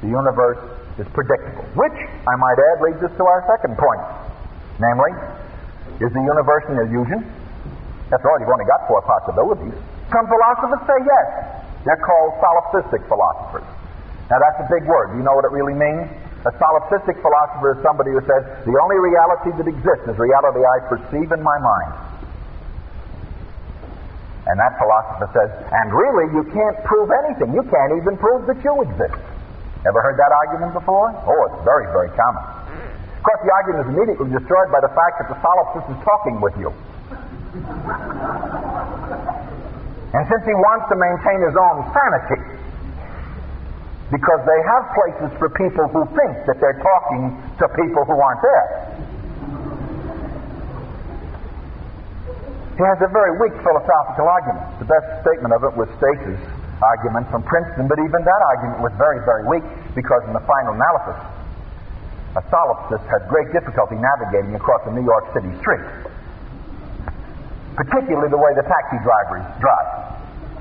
The 0.02 0.10
universe 0.10 0.58
is 0.98 1.06
predictable. 1.14 1.62
Which, 1.78 1.94
I 2.26 2.34
might 2.42 2.58
add, 2.58 2.76
leads 2.90 3.02
us 3.06 3.14
to 3.14 3.24
our 3.24 3.46
second 3.46 3.78
point. 3.78 4.02
Namely, 4.82 5.14
is 6.02 6.10
the 6.10 6.24
universe 6.26 6.66
an 6.70 6.82
illusion? 6.82 7.22
After 8.10 8.26
all, 8.30 8.38
you've 8.42 8.50
only 8.50 8.66
got 8.66 8.82
four 8.90 9.02
possibilities. 9.06 9.78
Some 10.10 10.26
philosophers 10.26 10.82
say 10.90 10.98
yes. 11.06 11.26
They're 11.86 12.02
called 12.02 12.34
solipsistic 12.42 13.06
philosophers. 13.06 13.66
Now 14.26 14.42
that's 14.42 14.58
a 14.60 14.68
big 14.68 14.84
word. 14.90 15.14
Do 15.14 15.22
you 15.22 15.24
know 15.24 15.34
what 15.38 15.46
it 15.46 15.54
really 15.54 15.74
means? 15.74 16.10
A 16.48 16.52
solipsistic 16.56 17.20
philosopher 17.20 17.76
is 17.76 17.78
somebody 17.84 18.08
who 18.16 18.24
says, 18.24 18.40
the 18.64 18.72
only 18.80 18.96
reality 18.96 19.52
that 19.60 19.68
exists 19.68 20.08
is 20.08 20.16
reality 20.16 20.64
I 20.64 20.76
perceive 20.88 21.28
in 21.28 21.44
my 21.44 21.58
mind. 21.60 21.92
And 24.48 24.56
that 24.56 24.72
philosopher 24.80 25.28
says, 25.36 25.52
and 25.68 25.92
really 25.92 26.32
you 26.32 26.48
can't 26.48 26.80
prove 26.88 27.12
anything. 27.28 27.52
You 27.52 27.60
can't 27.68 28.00
even 28.00 28.16
prove 28.16 28.48
that 28.48 28.56
you 28.64 28.72
exist. 28.80 29.20
Ever 29.84 30.00
heard 30.00 30.16
that 30.16 30.32
argument 30.32 30.72
before? 30.72 31.12
Oh, 31.12 31.40
it's 31.52 31.60
very, 31.68 31.84
very 31.92 32.08
common. 32.16 32.40
Of 32.40 33.22
course, 33.28 33.44
the 33.44 33.52
argument 33.52 33.84
is 33.84 33.88
immediately 33.92 34.32
destroyed 34.32 34.72
by 34.72 34.80
the 34.80 34.88
fact 34.96 35.20
that 35.20 35.28
the 35.28 35.36
solipsist 35.44 35.84
is 35.92 36.00
talking 36.00 36.40
with 36.40 36.56
you. 36.56 36.72
And 40.16 40.24
since 40.32 40.44
he 40.48 40.56
wants 40.56 40.88
to 40.88 40.96
maintain 40.96 41.44
his 41.44 41.52
own 41.60 41.84
sanity, 41.92 42.40
because 44.08 44.40
they 44.48 44.60
have 44.64 44.84
places 44.96 45.30
for 45.36 45.52
people 45.52 45.84
who 45.92 46.00
think 46.16 46.32
that 46.48 46.56
they're 46.64 46.80
talking 46.80 47.36
to 47.60 47.64
people 47.76 48.08
who 48.08 48.16
aren't 48.16 48.40
there. 48.40 48.68
He 52.80 52.84
has 52.86 52.96
a 53.04 53.10
very 53.12 53.36
weak 53.36 53.52
philosophical 53.60 54.30
argument. 54.30 54.64
The 54.80 54.88
best 54.88 55.20
statement 55.26 55.52
of 55.52 55.60
it 55.66 55.74
was 55.76 55.90
Stace's 56.00 56.40
argument 56.80 57.28
from 57.28 57.42
Princeton, 57.44 57.90
but 57.90 57.98
even 58.00 58.22
that 58.22 58.42
argument 58.54 58.80
was 58.80 58.94
very, 58.96 59.20
very 59.28 59.44
weak 59.44 59.66
because 59.92 60.24
in 60.24 60.32
the 60.32 60.44
final 60.46 60.72
analysis, 60.72 61.18
a 62.38 62.42
solipsist 62.48 63.04
had 63.12 63.26
great 63.28 63.50
difficulty 63.52 63.98
navigating 63.98 64.54
across 64.54 64.80
a 64.86 64.92
New 64.94 65.04
York 65.04 65.26
City 65.34 65.50
street, 65.58 65.84
particularly 67.74 68.30
the 68.30 68.40
way 68.40 68.54
the 68.56 68.64
taxi 68.64 69.02
drivers 69.02 69.44
drive, 69.58 69.90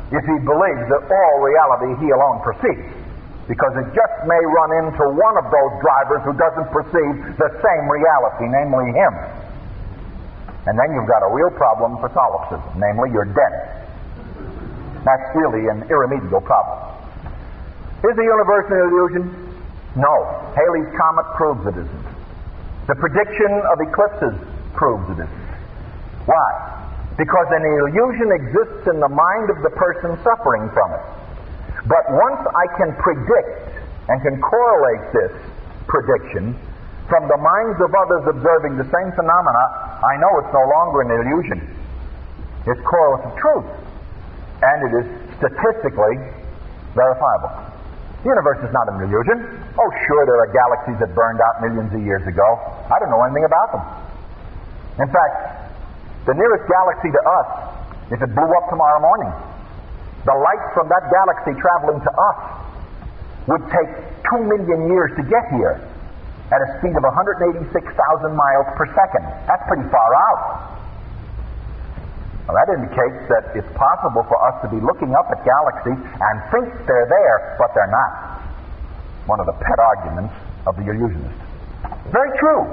if 0.10 0.23
he 0.25 0.38
believes 0.41 0.83
that 0.89 1.01
all 1.05 1.36
reality 1.45 1.95
he 2.01 2.10
alone 2.12 2.41
perceives 2.41 3.07
because 3.47 3.73
it 3.79 3.88
just 3.95 4.15
may 4.27 4.41
run 4.43 4.71
into 4.83 5.03
one 5.15 5.36
of 5.39 5.47
those 5.47 5.73
drivers 5.79 6.21
who 6.27 6.36
doesn't 6.36 6.67
perceive 6.75 7.15
the 7.39 7.49
same 7.63 7.83
reality, 7.88 8.45
namely 8.51 8.91
him. 8.91 9.13
And 10.67 10.75
then 10.75 10.91
you've 10.91 11.07
got 11.07 11.23
a 11.23 11.31
real 11.31 11.51
problem 11.55 11.95
for 12.03 12.12
solipsism, 12.12 12.75
namely 12.75 13.07
you're 13.15 13.31
dead. 13.31 13.88
That's 15.07 15.27
really 15.31 15.63
an 15.71 15.88
irremediable 15.88 16.43
problem. 16.43 16.91
Is 18.03 18.15
the 18.19 18.27
universe 18.27 18.67
an 18.67 18.79
illusion? 18.83 19.23
No. 19.95 20.15
Halley's 20.51 20.91
Comet 20.99 21.27
proves 21.39 21.63
it 21.71 21.75
isn't. 21.79 22.07
The 22.91 22.95
prediction 22.99 23.51
of 23.71 23.79
eclipses 23.79 24.36
proves 24.75 25.07
it 25.15 25.23
isn't. 25.23 25.47
Why? 26.27 26.49
Because 27.15 27.47
an 27.55 27.63
illusion 27.63 28.27
exists 28.36 28.91
in 28.91 28.99
the 28.99 29.07
mind 29.07 29.47
of 29.49 29.63
the 29.63 29.71
person 29.71 30.19
suffering 30.19 30.67
from 30.75 30.91
it. 30.99 31.05
But 31.88 32.04
once 32.12 32.43
I 32.43 32.65
can 32.76 32.91
predict 33.00 33.80
and 34.12 34.19
can 34.19 34.36
correlate 34.43 35.06
this 35.15 35.34
prediction 35.88 36.56
from 37.08 37.23
the 37.32 37.39
minds 37.39 37.80
of 37.80 37.89
others 37.95 38.23
observing 38.36 38.76
the 38.76 38.88
same 38.91 39.10
phenomena, 39.15 39.63
I 40.04 40.19
know 40.19 40.32
it's 40.43 40.52
no 40.52 40.65
longer 40.67 41.00
an 41.08 41.12
illusion. 41.15 41.60
It's 42.67 42.84
correlative 42.84 43.36
truth. 43.39 43.67
And 44.60 44.78
it 44.84 44.93
is 45.00 45.08
statistically 45.39 46.19
verifiable. 46.91 47.71
The 48.23 48.36
universe 48.36 48.60
is 48.67 48.73
not 48.76 48.91
an 48.91 49.08
illusion. 49.08 49.47
Oh, 49.80 49.89
sure, 50.04 50.23
there 50.28 50.39
are 50.43 50.52
galaxies 50.52 51.00
that 51.00 51.15
burned 51.15 51.39
out 51.39 51.63
millions 51.63 51.93
of 51.95 52.04
years 52.04 52.26
ago. 52.28 52.47
I 52.91 53.00
don't 53.00 53.13
know 53.13 53.23
anything 53.23 53.47
about 53.47 53.69
them. 53.71 53.84
In 55.00 55.10
fact, 55.13 55.36
the 56.28 56.36
nearest 56.36 56.67
galaxy 56.67 57.15
to 57.15 57.21
us, 57.23 57.50
if 58.12 58.19
it 58.19 58.32
blew 58.36 58.52
up 58.60 58.65
tomorrow 58.67 59.00
morning, 59.00 59.32
the 60.25 60.36
light 60.36 60.63
from 60.73 60.89
that 60.89 61.03
galaxy 61.12 61.53
traveling 61.60 61.99
to 62.01 62.12
us 62.12 62.39
would 63.47 63.63
take 63.71 63.91
two 64.27 64.41
million 64.43 64.91
years 64.91 65.12
to 65.15 65.23
get 65.23 65.43
here 65.56 65.80
at 66.51 66.60
a 66.63 66.67
speed 66.80 66.95
of 66.95 67.03
186,000 67.03 67.75
miles 68.32 68.67
per 68.80 68.88
second. 68.95 69.23
That's 69.47 69.63
pretty 69.67 69.88
far 69.91 70.10
out. 70.32 70.43
Well, 72.47 72.56
that 72.56 72.80
indicates 72.80 73.27
that 73.27 73.43
it's 73.60 73.67
possible 73.75 74.23
for 74.32 74.39
us 74.47 74.56
to 74.63 74.71
be 74.71 74.80
looking 74.80 75.12
up 75.12 75.27
at 75.27 75.43
galaxies 75.43 75.99
and 75.99 76.36
think 76.47 76.71
they're 76.88 77.10
there, 77.12 77.60
but 77.60 77.75
they're 77.75 77.91
not. 77.91 78.39
One 79.27 79.43
of 79.43 79.47
the 79.51 79.58
pet 79.60 79.80
arguments 79.80 80.36
of 80.63 80.80
the 80.80 80.88
illusionist. 80.88 81.36
Very 82.15 82.32
true. 82.39 82.63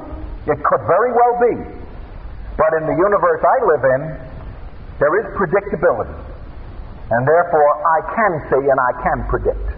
It 0.46 0.58
could 0.62 0.82
very 0.86 1.10
well 1.10 1.34
be. 1.42 1.54
But 2.54 2.70
in 2.78 2.86
the 2.86 2.94
universe 2.94 3.42
I 3.42 3.56
live 3.66 3.84
in, 3.98 4.00
there 5.02 5.14
is 5.18 5.26
predictability. 5.34 6.33
And 7.14 7.22
therefore, 7.22 7.70
I 7.86 7.98
can 8.10 8.32
see 8.50 8.62
and 8.66 8.78
I 8.78 8.92
can 9.06 9.18
predict. 9.30 9.68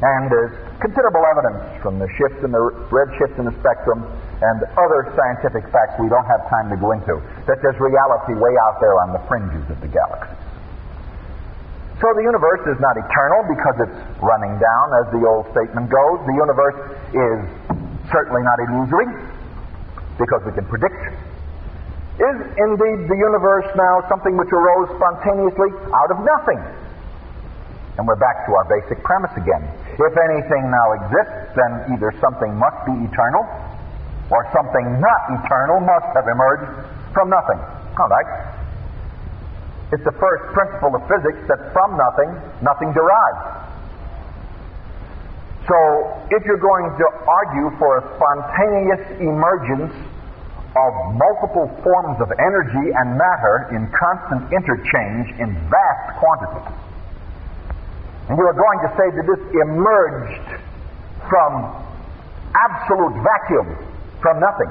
And 0.00 0.30
there's 0.30 0.54
considerable 0.78 1.26
evidence 1.26 1.82
from 1.82 1.98
the 1.98 2.08
shift 2.16 2.40
in 2.46 2.54
the 2.54 2.62
red 2.88 3.10
shift 3.18 3.36
in 3.36 3.44
the 3.44 3.52
spectrum 3.60 4.06
and 4.40 4.58
other 4.78 5.12
scientific 5.12 5.68
facts 5.68 6.00
we 6.00 6.08
don't 6.08 6.24
have 6.24 6.48
time 6.48 6.72
to 6.72 6.78
go 6.80 6.96
into 6.96 7.20
that 7.44 7.60
there's 7.60 7.76
reality 7.76 8.32
way 8.32 8.54
out 8.64 8.80
there 8.80 8.96
on 9.04 9.12
the 9.12 9.20
fringes 9.28 9.60
of 9.68 9.76
the 9.84 9.90
galaxy. 9.92 10.32
So 12.00 12.08
the 12.16 12.24
universe 12.24 12.64
is 12.64 12.80
not 12.80 12.96
eternal 12.96 13.44
because 13.44 13.76
it's 13.84 14.00
running 14.24 14.56
down, 14.56 14.86
as 15.04 15.06
the 15.12 15.20
old 15.20 15.44
statement 15.52 15.92
goes. 15.92 16.16
The 16.24 16.32
universe 16.32 16.78
is 17.12 17.38
certainly 18.08 18.40
not 18.40 18.56
illusory 18.56 19.10
because 20.16 20.40
we 20.48 20.56
can 20.56 20.64
predict 20.64 20.96
is 22.20 22.36
indeed 22.60 23.08
the 23.08 23.16
universe 23.16 23.64
now 23.80 24.04
something 24.12 24.36
which 24.36 24.52
arose 24.52 24.92
spontaneously 24.92 25.72
out 25.88 26.10
of 26.12 26.20
nothing? 26.20 26.60
And 27.96 28.04
we're 28.04 28.20
back 28.20 28.44
to 28.44 28.50
our 28.52 28.66
basic 28.68 29.00
premise 29.04 29.32
again. 29.40 29.64
If 29.96 30.14
anything 30.16 30.68
now 30.68 30.86
exists, 31.00 31.56
then 31.56 31.96
either 31.96 32.12
something 32.20 32.52
must 32.60 32.80
be 32.84 32.92
eternal, 33.08 33.44
or 34.28 34.44
something 34.52 35.00
not 35.00 35.22
eternal 35.32 35.80
must 35.80 36.08
have 36.12 36.28
emerged 36.28 36.68
from 37.16 37.32
nothing. 37.32 37.60
All 37.96 38.08
right. 38.08 38.30
It's 39.92 40.04
the 40.04 40.16
first 40.20 40.44
principle 40.54 40.94
of 40.94 41.02
physics 41.08 41.40
that 41.48 41.72
from 41.72 41.98
nothing, 41.98 42.30
nothing 42.62 42.92
derives. 42.94 43.42
So, 45.66 45.76
if 46.30 46.44
you're 46.46 46.62
going 46.62 46.88
to 46.88 47.06
argue 47.26 47.68
for 47.76 47.98
a 47.98 48.02
spontaneous 48.16 49.02
emergence 49.20 49.92
of 50.76 50.90
multiple 51.18 51.66
forms 51.82 52.22
of 52.22 52.30
energy 52.30 52.86
and 52.94 53.18
matter 53.18 53.74
in 53.74 53.90
constant 53.90 54.46
interchange 54.54 55.26
in 55.42 55.50
vast 55.66 56.06
quantities. 56.22 56.70
And 58.30 58.38
you 58.38 58.44
are 58.46 58.54
going 58.54 58.80
to 58.86 58.90
say 58.94 59.06
that 59.10 59.26
this 59.26 59.42
emerged 59.66 60.46
from 61.26 61.50
absolute 62.54 63.16
vacuum, 63.18 63.66
from 64.22 64.38
nothing. 64.38 64.70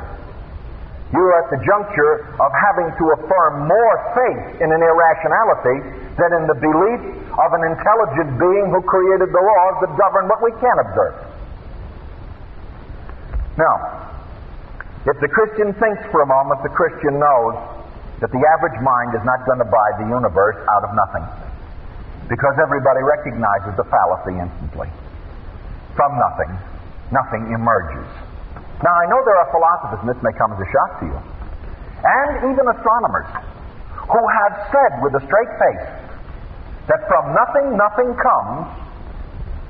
You 1.11 1.19
are 1.19 1.35
at 1.43 1.49
the 1.51 1.59
juncture 1.67 2.31
of 2.37 2.49
having 2.53 2.87
to 2.95 3.05
affirm 3.19 3.67
more 3.67 3.95
faith 4.15 4.61
in 4.61 4.69
an 4.71 4.79
irrationality 4.79 5.77
than 6.15 6.31
in 6.37 6.43
the 6.47 6.57
belief 6.63 7.01
of 7.33 7.49
an 7.59 7.63
intelligent 7.75 8.39
being 8.39 8.71
who 8.71 8.79
created 8.87 9.27
the 9.33 9.43
laws 9.43 9.75
that 9.83 9.91
govern 9.99 10.31
what 10.31 10.39
we 10.39 10.53
can 10.63 10.77
observe. 10.79 11.15
Now, 13.57 13.75
if 15.07 15.15
the 15.23 15.31
Christian 15.31 15.71
thinks 15.79 16.03
for 16.11 16.19
a 16.23 16.29
moment, 16.29 16.59
the 16.63 16.73
Christian 16.75 17.19
knows 17.19 17.55
that 18.19 18.31
the 18.35 18.43
average 18.59 18.79
mind 18.83 19.15
is 19.15 19.23
not 19.23 19.39
going 19.47 19.63
to 19.63 19.69
buy 19.71 19.89
the 20.03 20.07
universe 20.11 20.59
out 20.75 20.83
of 20.83 20.91
nothing. 20.91 21.25
Because 22.27 22.55
everybody 22.59 22.99
recognizes 22.99 23.79
the 23.79 23.87
fallacy 23.87 24.35
instantly. 24.35 24.91
From 25.95 26.11
nothing, 26.19 26.51
nothing 27.15 27.47
emerges. 27.55 28.07
Now, 28.83 28.95
I 28.95 29.05
know 29.07 29.19
there 29.23 29.39
are 29.39 29.49
philosophers, 29.55 29.99
and 30.03 30.09
this 30.11 30.21
may 30.23 30.35
come 30.35 30.51
as 30.55 30.59
a 30.59 30.69
shock 30.71 30.91
to 31.03 31.05
you, 31.07 31.19
and 31.99 32.31
even 32.51 32.63
astronomers, 32.67 33.27
who 34.07 34.21
have 34.23 34.53
said 34.71 34.91
with 35.03 35.15
a 35.19 35.23
straight 35.27 35.51
face 35.59 35.87
that 36.87 37.01
from 37.07 37.35
nothing, 37.35 37.75
nothing 37.75 38.09
comes 38.19 38.67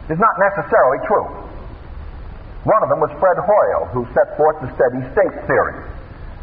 is 0.09 0.17
not 0.17 0.35
necessarily 0.41 0.99
true. 1.05 1.48
One 2.67 2.83
of 2.83 2.89
them 2.89 2.99
was 2.99 3.11
Fred 3.23 3.39
Hoyle, 3.39 3.87
who 3.95 4.03
set 4.11 4.35
forth 4.35 4.59
the 4.59 4.67
steady 4.75 4.99
state 5.15 5.35
theory 5.47 5.79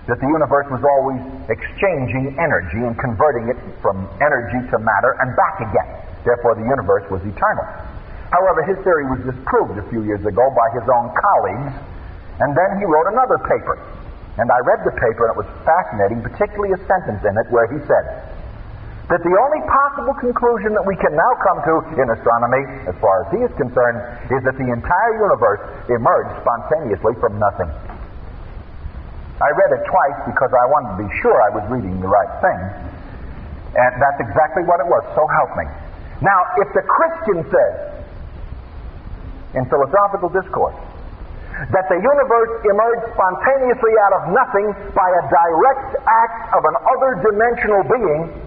that 0.07 0.22
the 0.22 0.31
universe 0.31 0.70
was 0.70 0.83
always 0.87 1.18
exchanging 1.50 2.38
energy 2.38 2.79
and 2.79 2.94
converting 2.94 3.50
it 3.50 3.59
from 3.83 4.07
energy 4.22 4.62
to 4.70 4.79
matter 4.79 5.18
and 5.18 5.35
back 5.35 5.59
again. 5.66 5.90
Therefore, 6.22 6.55
the 6.55 6.62
universe 6.62 7.02
was 7.11 7.18
eternal. 7.26 7.66
However, 8.31 8.62
his 8.62 8.79
theory 8.87 9.07
was 9.11 9.18
disproved 9.26 9.79
a 9.79 9.87
few 9.90 10.07
years 10.07 10.22
ago 10.22 10.46
by 10.55 10.68
his 10.79 10.87
own 10.87 11.11
colleagues, 11.11 11.74
and 12.38 12.50
then 12.55 12.79
he 12.79 12.87
wrote 12.87 13.11
another 13.11 13.38
paper. 13.50 13.79
And 14.38 14.46
I 14.50 14.59
read 14.62 14.87
the 14.87 14.94
paper, 14.94 15.26
and 15.26 15.33
it 15.35 15.38
was 15.42 15.50
fascinating, 15.66 16.22
particularly 16.22 16.70
a 16.74 16.81
sentence 16.87 17.22
in 17.26 17.35
it 17.35 17.46
where 17.50 17.66
he 17.66 17.83
said, 17.90 18.05
that 19.06 19.22
the 19.22 19.34
only 19.38 19.62
possible 19.70 20.14
conclusion 20.18 20.74
that 20.74 20.82
we 20.82 20.98
can 20.98 21.14
now 21.14 21.32
come 21.46 21.62
to 21.62 21.74
in 21.94 22.06
astronomy, 22.10 22.62
as 22.90 22.96
far 22.98 23.22
as 23.22 23.26
he 23.30 23.38
is 23.38 23.52
concerned, 23.54 24.02
is 24.34 24.42
that 24.42 24.58
the 24.58 24.66
entire 24.66 25.14
universe 25.14 25.62
emerged 25.86 26.34
spontaneously 26.42 27.14
from 27.22 27.38
nothing. 27.38 27.70
I 29.38 29.48
read 29.52 29.70
it 29.78 29.84
twice 29.86 30.18
because 30.26 30.50
I 30.50 30.64
wanted 30.74 30.90
to 30.98 30.98
be 31.06 31.10
sure 31.22 31.36
I 31.38 31.50
was 31.54 31.64
reading 31.70 32.02
the 32.02 32.10
right 32.10 32.32
thing. 32.42 32.60
And 33.78 33.92
that's 34.02 34.18
exactly 34.26 34.66
what 34.66 34.82
it 34.82 34.88
was, 34.90 35.04
so 35.14 35.22
help 35.38 35.54
me. 35.54 35.66
Now, 36.24 36.40
if 36.64 36.68
the 36.74 36.82
Christian 36.82 37.44
says 37.46 37.74
in 39.54 39.62
philosophical 39.70 40.32
discourse 40.32 40.74
that 41.70 41.86
the 41.88 42.00
universe 42.00 42.52
emerged 42.64 43.06
spontaneously 43.14 43.94
out 44.08 44.12
of 44.18 44.22
nothing 44.34 44.66
by 44.98 45.08
a 45.08 45.22
direct 45.30 45.94
act 46.04 46.40
of 46.56 46.62
an 46.64 46.76
other 46.90 47.10
dimensional 47.22 47.82
being, 47.86 48.45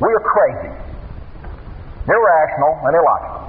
we're 0.00 0.24
crazy, 0.24 0.72
irrational, 2.08 2.72
and 2.88 2.92
illogical. 2.96 3.46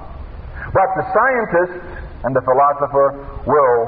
But 0.76 0.88
the 1.00 1.06
scientist 1.16 1.80
and 2.24 2.36
the 2.36 2.44
philosopher 2.44 3.08
will 3.48 3.80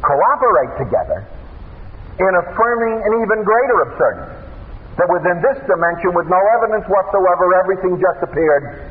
cooperate 0.00 0.72
together 0.78 1.26
in 2.18 2.32
affirming 2.46 2.94
an 3.02 3.12
even 3.22 3.44
greater 3.44 3.78
absurdity. 3.90 4.34
that 4.98 5.06
within 5.14 5.38
this 5.38 5.54
dimension, 5.70 6.10
with 6.10 6.26
no 6.26 6.42
evidence 6.58 6.82
whatsoever, 6.90 7.54
everything 7.62 7.94
just 8.02 8.18
appeared 8.18 8.90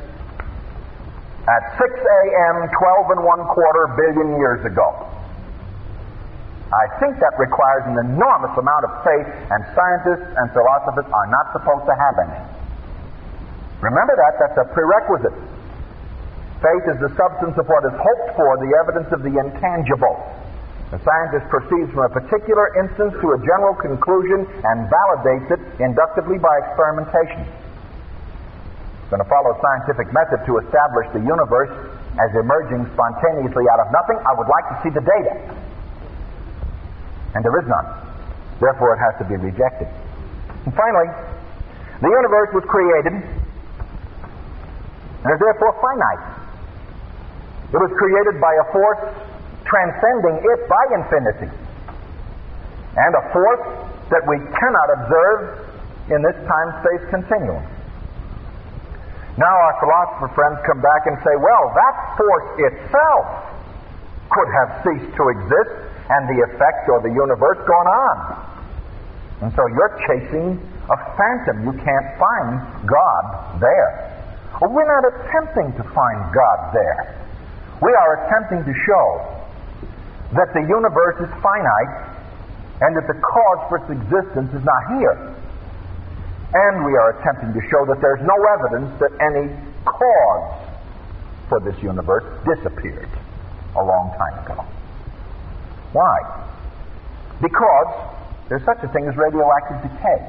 at 1.51 1.61
6 1.75 1.83
a.m., 1.83 2.55
12 2.63 3.11
and 3.11 3.21
one 3.27 3.43
quarter 3.51 3.83
billion 3.99 4.39
years 4.39 4.63
ago. 4.63 4.87
I 6.71 6.85
think 6.99 7.19
that 7.19 7.35
requires 7.35 7.91
an 7.91 7.99
enormous 8.11 8.55
amount 8.55 8.83
of 8.87 8.91
faith, 9.03 9.27
and 9.51 9.59
scientists 9.75 10.31
and 10.31 10.47
philosophers 10.55 11.07
are 11.11 11.27
not 11.27 11.45
supposed 11.55 11.83
to 11.87 11.95
have 11.95 12.15
any. 12.23 12.56
Remember 13.81 14.13
that, 14.17 14.33
that's 14.41 14.57
a 14.57 14.67
prerequisite. 14.73 15.37
Faith 16.57 16.85
is 16.89 16.97
the 17.01 17.11
substance 17.13 17.53
of 17.61 17.65
what 17.69 17.85
is 17.85 17.93
hoped 17.93 18.29
for, 18.33 18.57
the 18.57 18.71
evidence 18.81 19.09
of 19.13 19.21
the 19.21 19.33
intangible. 19.37 20.17
The 20.89 20.97
scientist 21.03 21.45
proceeds 21.51 21.93
from 21.93 22.09
a 22.09 22.13
particular 22.13 22.65
instance 22.81 23.13
to 23.21 23.27
a 23.35 23.39
general 23.43 23.75
conclusion 23.77 24.47
and 24.47 24.89
validates 24.89 25.47
it 25.53 25.61
inductively 25.83 26.41
by 26.41 26.53
experimentation. 26.65 27.45
It's 27.45 29.11
going 29.13 29.21
to 29.21 29.29
follow 29.29 29.53
scientific 29.61 30.09
method 30.15 30.41
to 30.49 30.53
establish 30.63 31.07
the 31.13 31.21
universe 31.21 31.71
as 32.17 32.29
emerging 32.33 32.89
spontaneously 32.97 33.65
out 33.69 33.79
of 33.85 33.93
nothing. 33.93 34.17
I 34.25 34.33
would 34.33 34.49
like 34.49 34.65
to 34.73 34.75
see 34.81 34.91
the 34.95 35.05
data 35.05 35.33
and 37.37 37.45
there 37.45 37.53
is 37.61 37.69
none. 37.69 37.87
Therefore, 38.57 38.97
it 38.97 39.01
has 39.05 39.13
to 39.21 39.25
be 39.29 39.37
rejected. 39.37 39.85
And 40.65 40.73
finally, 40.73 41.05
the 42.01 42.09
universe 42.09 42.49
was 42.57 42.65
created 42.65 43.21
and 45.27 45.35
is 45.35 45.39
therefore 45.43 45.75
finite. 45.83 46.23
It 47.75 47.79
was 47.83 47.91
created 47.99 48.39
by 48.39 48.55
a 48.55 48.65
force 48.71 49.03
transcending 49.67 50.39
it 50.39 50.61
by 50.71 50.83
infinity, 50.95 51.51
and 52.95 53.11
a 53.11 53.23
force 53.35 53.65
that 54.07 54.23
we 54.23 54.39
cannot 54.39 54.87
observe 54.95 55.39
in 56.07 56.23
this 56.23 56.39
time 56.47 56.69
space 56.79 57.03
continuum. 57.11 57.63
Now, 59.35 59.51
our 59.51 59.75
philosopher 59.83 60.31
friends 60.33 60.57
come 60.65 60.79
back 60.81 61.03
and 61.05 61.19
say, 61.21 61.35
well, 61.35 61.65
that 61.75 61.95
force 62.15 62.49
itself 62.71 63.25
could 64.31 64.49
have 64.63 64.69
ceased 64.81 65.11
to 65.13 65.23
exist 65.29 65.71
and 66.09 66.21
the 66.31 66.39
effect 66.49 66.87
or 66.89 67.03
the 67.03 67.11
universe 67.11 67.59
gone 67.67 67.89
on. 67.91 68.17
And 69.43 69.51
so 69.53 69.61
you're 69.67 69.95
chasing 70.07 70.57
a 70.89 70.97
phantom. 71.19 71.67
You 71.67 71.73
can't 71.83 72.09
find 72.17 72.63
God 72.87 73.59
there. 73.59 74.06
Well, 74.61 74.73
we're 74.73 74.89
not 74.89 75.05
attempting 75.05 75.69
to 75.77 75.83
find 75.93 76.17
God 76.33 76.59
there. 76.73 77.13
We 77.81 77.93
are 77.93 78.25
attempting 78.25 78.65
to 78.65 78.73
show 78.73 79.05
that 80.33 80.49
the 80.53 80.65
universe 80.65 81.17
is 81.21 81.29
finite 81.45 81.93
and 82.81 82.97
that 82.97 83.05
the 83.05 83.17
cause 83.21 83.61
for 83.69 83.77
its 83.85 83.89
existence 83.93 84.49
is 84.53 84.65
not 84.65 84.81
here. 84.97 85.17
And 86.53 86.85
we 86.85 86.93
are 86.97 87.19
attempting 87.19 87.53
to 87.53 87.61
show 87.69 87.85
that 87.85 88.01
there's 88.01 88.23
no 88.25 88.37
evidence 88.57 88.89
that 88.97 89.13
any 89.21 89.53
cause 89.85 90.67
for 91.49 91.59
this 91.61 91.77
universe 91.83 92.25
disappeared 92.45 93.09
a 93.75 93.83
long 93.83 94.09
time 94.17 94.35
ago. 94.45 94.65
Why? 95.93 96.17
Because 97.41 98.17
there's 98.49 98.65
such 98.65 98.81
a 98.81 98.89
thing 98.89 99.07
as 99.07 99.15
radioactive 99.15 99.91
decay. 99.91 100.21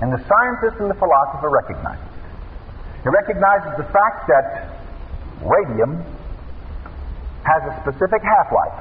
And 0.00 0.12
the 0.12 0.20
scientist 0.28 0.80
and 0.80 0.90
the 0.90 0.98
philosopher 1.00 1.48
recognize 1.48 1.98
it. 1.98 2.11
He 3.02 3.08
recognizes 3.08 3.76
the 3.76 3.88
fact 3.90 4.28
that 4.30 4.78
radium 5.42 6.02
has 7.42 7.60
a 7.66 7.74
specific 7.82 8.22
half 8.22 8.48
life 8.54 8.78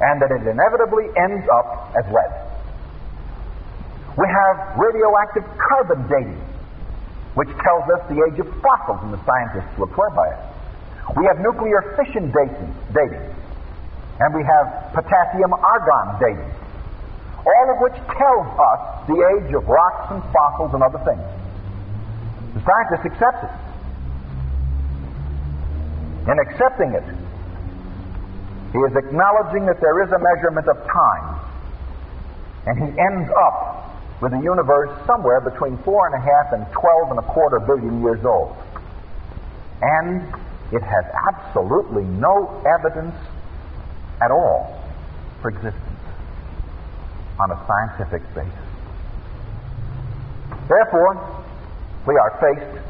and 0.00 0.20
that 0.20 0.30
it 0.34 0.46
inevitably 0.46 1.06
ends 1.16 1.46
up 1.48 1.94
as 1.96 2.04
lead. 2.12 2.32
We 4.18 4.26
have 4.26 4.76
radioactive 4.76 5.44
carbon 5.56 6.08
dating, 6.08 6.42
which 7.34 7.48
tells 7.62 7.84
us 7.94 8.02
the 8.08 8.18
age 8.26 8.40
of 8.40 8.48
fossils, 8.60 9.00
and 9.04 9.12
the 9.12 9.22
scientists 9.24 9.78
will 9.78 9.92
swear 9.94 10.10
by 10.10 10.28
it. 10.34 10.40
We 11.16 11.24
have 11.26 11.38
nuclear 11.38 11.94
fission 11.96 12.32
dating, 12.32 12.74
dating 12.92 13.36
and 14.20 14.34
we 14.34 14.42
have 14.44 14.92
potassium 14.94 15.52
argon 15.52 16.06
dating, 16.20 16.52
all 17.44 17.66
of 17.68 17.78
which 17.84 17.96
tells 18.16 18.48
us 18.48 18.80
the 19.06 19.18
age 19.36 19.52
of 19.52 19.66
rocks 19.68 20.10
and 20.10 20.22
fossils 20.32 20.72
and 20.72 20.82
other 20.82 20.98
things. 21.04 21.20
Accepts 22.66 23.44
it. 23.44 23.50
In 26.30 26.38
accepting 26.38 26.92
it, 26.92 27.04
he 28.72 28.78
is 28.78 28.96
acknowledging 28.96 29.64
that 29.66 29.80
there 29.80 30.02
is 30.02 30.10
a 30.10 30.18
measurement 30.18 30.66
of 30.68 30.76
time. 30.90 31.40
And 32.66 32.78
he 32.82 33.00
ends 33.00 33.30
up 33.30 33.94
with 34.20 34.32
a 34.32 34.40
universe 34.42 34.90
somewhere 35.06 35.40
between 35.40 35.78
four 35.84 36.06
and 36.06 36.16
a 36.16 36.20
half 36.20 36.52
and 36.52 36.66
twelve 36.72 37.10
and 37.10 37.18
a 37.18 37.22
quarter 37.22 37.60
billion 37.60 38.02
years 38.02 38.24
old. 38.24 38.56
And 39.80 40.22
it 40.72 40.82
has 40.82 41.04
absolutely 41.30 42.02
no 42.04 42.62
evidence 42.66 43.14
at 44.20 44.30
all 44.32 44.82
for 45.40 45.50
existence 45.50 45.82
on 47.38 47.50
a 47.52 47.66
scientific 47.66 48.22
basis. 48.34 48.52
Therefore, 50.68 51.45
we 52.06 52.14
are 52.14 52.32
faced 52.38 52.86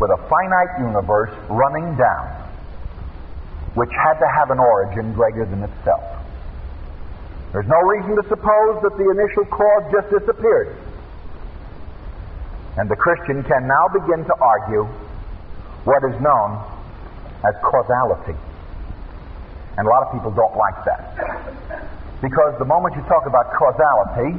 with 0.00 0.10
a 0.12 0.20
finite 0.28 0.72
universe 0.80 1.32
running 1.48 1.96
down, 1.96 2.28
which 3.74 3.90
had 3.92 4.20
to 4.20 4.28
have 4.36 4.50
an 4.50 4.58
origin 4.58 5.12
greater 5.12 5.44
than 5.44 5.64
itself. 5.64 6.20
There's 7.52 7.68
no 7.68 7.80
reason 7.82 8.14
to 8.16 8.24
suppose 8.28 8.80
that 8.84 8.94
the 8.96 9.08
initial 9.10 9.44
cause 9.50 9.84
just 9.90 10.08
disappeared. 10.12 10.76
And 12.78 12.88
the 12.88 12.96
Christian 12.96 13.42
can 13.42 13.66
now 13.66 13.88
begin 13.92 14.24
to 14.24 14.34
argue 14.40 14.84
what 15.84 16.00
is 16.08 16.16
known 16.20 16.62
as 17.42 17.54
causality. 17.64 18.38
And 19.76 19.86
a 19.86 19.90
lot 19.90 20.06
of 20.06 20.12
people 20.12 20.30
don't 20.30 20.56
like 20.56 20.78
that. 20.84 21.02
Because 22.22 22.54
the 22.58 22.68
moment 22.68 22.94
you 22.94 23.02
talk 23.08 23.26
about 23.26 23.50
causality, 23.56 24.38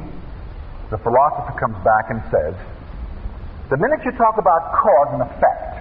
the 0.90 0.98
philosopher 0.98 1.58
comes 1.58 1.76
back 1.84 2.10
and 2.10 2.22
says, 2.30 2.54
the 3.72 3.80
minute 3.80 4.04
you 4.04 4.12
talk 4.20 4.36
about 4.36 4.76
cause 4.76 5.16
and 5.16 5.24
effect, 5.24 5.80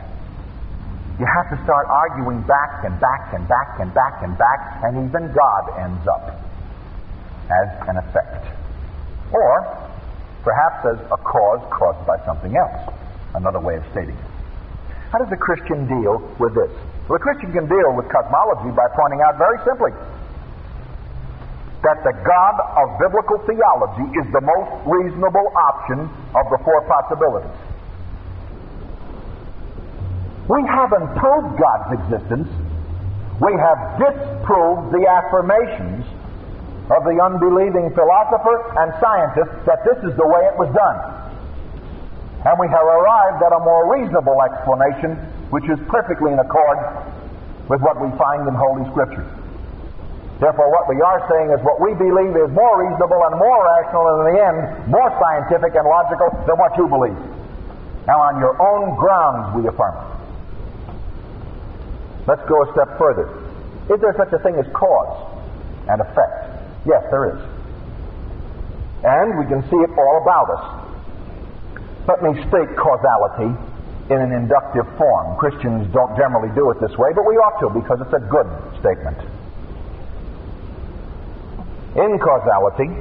you 1.19 1.27
have 1.27 1.51
to 1.51 1.59
start 1.67 1.91
arguing 1.91 2.39
back 2.47 2.87
and 2.87 2.95
back 3.03 3.35
and 3.35 3.43
back 3.51 3.83
and 3.83 3.91
back 3.91 4.23
and 4.23 4.31
back, 4.39 4.79
and 4.87 4.95
even 5.11 5.27
God 5.35 5.63
ends 5.75 5.99
up 6.07 6.39
as 7.51 7.67
an 7.91 7.99
effect. 7.99 8.47
Or 9.35 9.51
perhaps 10.39 10.87
as 10.87 10.99
a 11.11 11.19
cause 11.19 11.59
caused 11.67 12.07
by 12.07 12.15
something 12.23 12.55
else. 12.55 12.95
Another 13.35 13.59
way 13.59 13.75
of 13.75 13.83
stating 13.91 14.15
it. 14.15 14.31
How 15.11 15.19
does 15.19 15.31
a 15.35 15.41
Christian 15.43 15.83
deal 15.91 16.23
with 16.39 16.55
this? 16.55 16.71
Well, 17.11 17.19
a 17.19 17.23
Christian 17.27 17.51
can 17.51 17.67
deal 17.67 17.91
with 17.91 18.07
cosmology 18.07 18.71
by 18.71 18.87
pointing 18.95 19.19
out 19.27 19.35
very 19.35 19.59
simply 19.67 19.91
that 21.83 21.99
the 22.07 22.15
God 22.23 22.55
of 22.55 22.87
biblical 23.03 23.43
theology 23.43 24.07
is 24.15 24.31
the 24.31 24.39
most 24.39 24.71
reasonable 24.87 25.51
option 25.59 26.07
of 26.39 26.47
the 26.55 26.59
four 26.63 26.79
possibilities. 26.87 27.70
We 30.49 30.61
haven't 30.65 31.13
proved 31.17 31.57
God's 31.59 31.89
existence. 32.01 32.49
We 33.41 33.53
have 33.57 33.79
disproved 33.97 34.93
the 34.93 35.05
affirmations 35.05 36.05
of 36.91 37.01
the 37.07 37.17
unbelieving 37.17 37.93
philosopher 37.93 38.57
and 38.81 38.93
scientist 38.99 39.53
that 39.65 39.81
this 39.85 39.97
is 40.03 40.13
the 40.17 40.27
way 40.27 40.41
it 40.49 40.55
was 40.57 40.69
done. 40.73 40.97
And 42.45 42.57
we 42.57 42.67
have 42.67 42.85
arrived 42.85 43.41
at 43.45 43.53
a 43.53 43.61
more 43.61 43.93
reasonable 43.93 44.37
explanation 44.41 45.15
which 45.53 45.65
is 45.69 45.77
perfectly 45.87 46.33
in 46.33 46.39
accord 46.39 46.79
with 47.69 47.81
what 47.81 48.01
we 48.01 48.09
find 48.17 48.47
in 48.47 48.55
Holy 48.55 48.83
Scripture. 48.91 49.23
Therefore, 50.41 50.73
what 50.73 50.89
we 50.89 50.97
are 50.99 51.21
saying 51.29 51.53
is 51.53 51.61
what 51.61 51.77
we 51.77 51.93
believe 51.93 52.33
is 52.33 52.49
more 52.49 52.81
reasonable 52.81 53.21
and 53.29 53.37
more 53.37 53.61
rational, 53.61 54.03
and 54.09 54.17
in 54.25 54.25
the 54.33 54.37
end, 54.41 54.57
more 54.89 55.09
scientific 55.21 55.77
and 55.77 55.85
logical 55.85 56.33
than 56.49 56.57
what 56.57 56.73
you 56.81 56.89
believe. 56.89 57.19
Now, 58.09 58.25
on 58.25 58.41
your 58.41 58.57
own 58.57 58.97
grounds, 58.97 59.53
we 59.53 59.69
affirm 59.69 59.93
it. 60.01 60.10
Let's 62.31 62.47
go 62.47 62.63
a 62.63 62.71
step 62.71 62.95
further. 62.95 63.27
Is 63.91 63.99
there 63.99 64.15
such 64.15 64.31
a 64.31 64.39
thing 64.39 64.55
as 64.55 64.63
cause 64.71 65.11
and 65.91 65.99
effect? 65.99 66.63
Yes, 66.87 67.03
there 67.11 67.27
is. 67.27 67.39
And 69.03 69.35
we 69.35 69.43
can 69.51 69.59
see 69.67 69.75
it 69.75 69.91
all 69.99 70.15
about 70.23 70.47
us. 70.55 70.63
Let 72.07 72.23
me 72.23 72.31
state 72.47 72.71
causality 72.79 73.51
in 74.15 74.19
an 74.23 74.31
inductive 74.31 74.87
form. 74.95 75.35
Christians 75.43 75.91
don't 75.91 76.15
generally 76.15 76.47
do 76.55 76.71
it 76.71 76.79
this 76.79 76.95
way, 76.95 77.11
but 77.11 77.27
we 77.27 77.35
ought 77.35 77.59
to 77.67 77.69
because 77.75 77.99
it's 77.99 78.15
a 78.15 78.23
good 78.23 78.47
statement. 78.79 79.19
In 81.99 82.15
causality, 82.15 82.95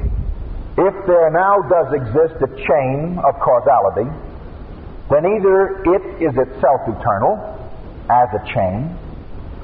if 0.74 0.95
there 1.07 1.31
now 1.31 1.62
does 1.70 1.95
exist 1.95 2.35
a 2.43 2.51
chain 2.66 3.14
of 3.22 3.39
causality, 3.39 4.11
then 5.07 5.22
either 5.22 5.87
it 5.87 6.03
is 6.18 6.35
itself 6.35 6.83
eternal 6.99 7.39
as 8.11 8.26
a 8.35 8.43
chain, 8.51 8.99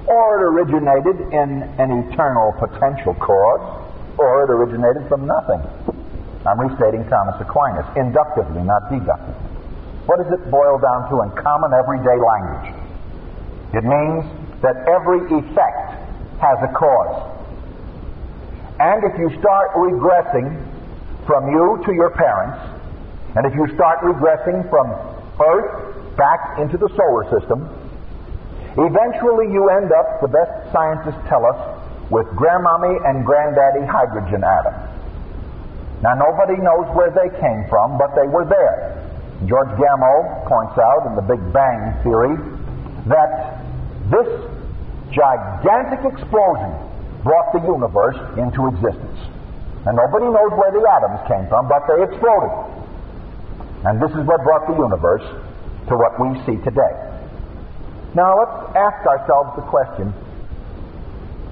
or 0.07 0.38
it 0.38 0.42
originated 0.46 1.32
in 1.34 1.62
an 1.78 1.90
eternal 2.07 2.54
potential 2.59 3.14
cause, 3.14 3.62
or 4.18 4.44
it 4.44 4.50
originated 4.50 5.09
from 5.09 5.26
nothing. 5.26 5.61
I'm 6.46 6.61
restating 6.61 7.02
Thomas 7.11 7.34
Aquinas, 7.40 7.86
inductively, 7.96 8.62
not 8.62 8.86
deductively. 8.88 9.34
What 10.07 10.22
does 10.22 10.30
it 10.30 10.50
boil 10.50 10.78
down 10.78 11.11
to 11.11 11.26
in 11.26 11.30
common 11.42 11.74
everyday 11.74 12.14
language? 12.14 12.70
It 13.74 13.82
means 13.82 14.22
that 14.62 14.78
every 14.86 15.26
effect 15.26 15.90
has 16.38 16.59
a 16.62 16.70
cause. 16.70 17.36
And 18.78 19.02
if 19.02 19.18
you 19.18 19.28
start 19.40 19.74
regressing 19.74 20.54
from 21.26 21.50
you 21.50 21.82
to 21.84 21.92
your 21.92 22.11
parents, 22.11 22.62
and 23.34 23.44
if 23.44 23.54
you 23.54 23.66
start 23.74 23.98
regressing 24.00 24.62
from 24.70 24.94
Earth 25.42 26.16
back 26.16 26.59
into 26.61 26.78
the 26.78 26.88
solar 26.94 27.26
system, 27.38 27.68
eventually 28.76 29.48
you 29.52 29.68
end 29.72 29.90
up, 29.92 30.20
the 30.20 30.28
best 30.28 30.72
scientists 30.72 31.20
tell 31.28 31.44
us, 31.44 31.58
with 32.10 32.26
grandmommy 32.38 32.94
and 33.08 33.24
granddaddy 33.24 33.84
hydrogen 33.88 34.44
atoms. 34.44 34.86
Now 36.02 36.14
nobody 36.14 36.60
knows 36.60 36.86
where 36.94 37.10
they 37.10 37.32
came 37.40 37.66
from, 37.68 37.98
but 37.98 38.14
they 38.14 38.28
were 38.28 38.44
there. 38.44 39.00
George 39.48 39.72
Gamow 39.76 40.46
points 40.46 40.76
out 40.78 41.02
in 41.08 41.16
the 41.16 41.26
Big 41.26 41.40
Bang 41.52 41.92
Theory 42.04 42.36
that 43.08 43.60
this 44.08 44.28
gigantic 45.10 46.04
explosion 46.04 46.72
brought 47.24 47.52
the 47.52 47.62
universe 47.64 48.16
into 48.38 48.68
existence. 48.68 49.18
And 49.86 49.94
nobody 49.94 50.26
knows 50.26 50.52
where 50.54 50.72
the 50.74 50.82
atoms 50.82 51.20
came 51.26 51.46
from, 51.48 51.68
but 51.68 51.82
they 51.86 52.02
exploded. 52.06 52.54
And 53.86 54.02
this 54.02 54.10
is 54.10 54.22
what 54.26 54.42
brought 54.42 54.66
the 54.66 54.74
universe 54.74 55.22
to 55.88 55.94
what 55.94 56.18
we 56.18 56.34
see 56.42 56.58
today. 56.62 57.15
Now 58.16 58.32
let's 58.32 58.74
ask 58.74 59.06
ourselves 59.06 59.50
the 59.56 59.66
question 59.68 60.08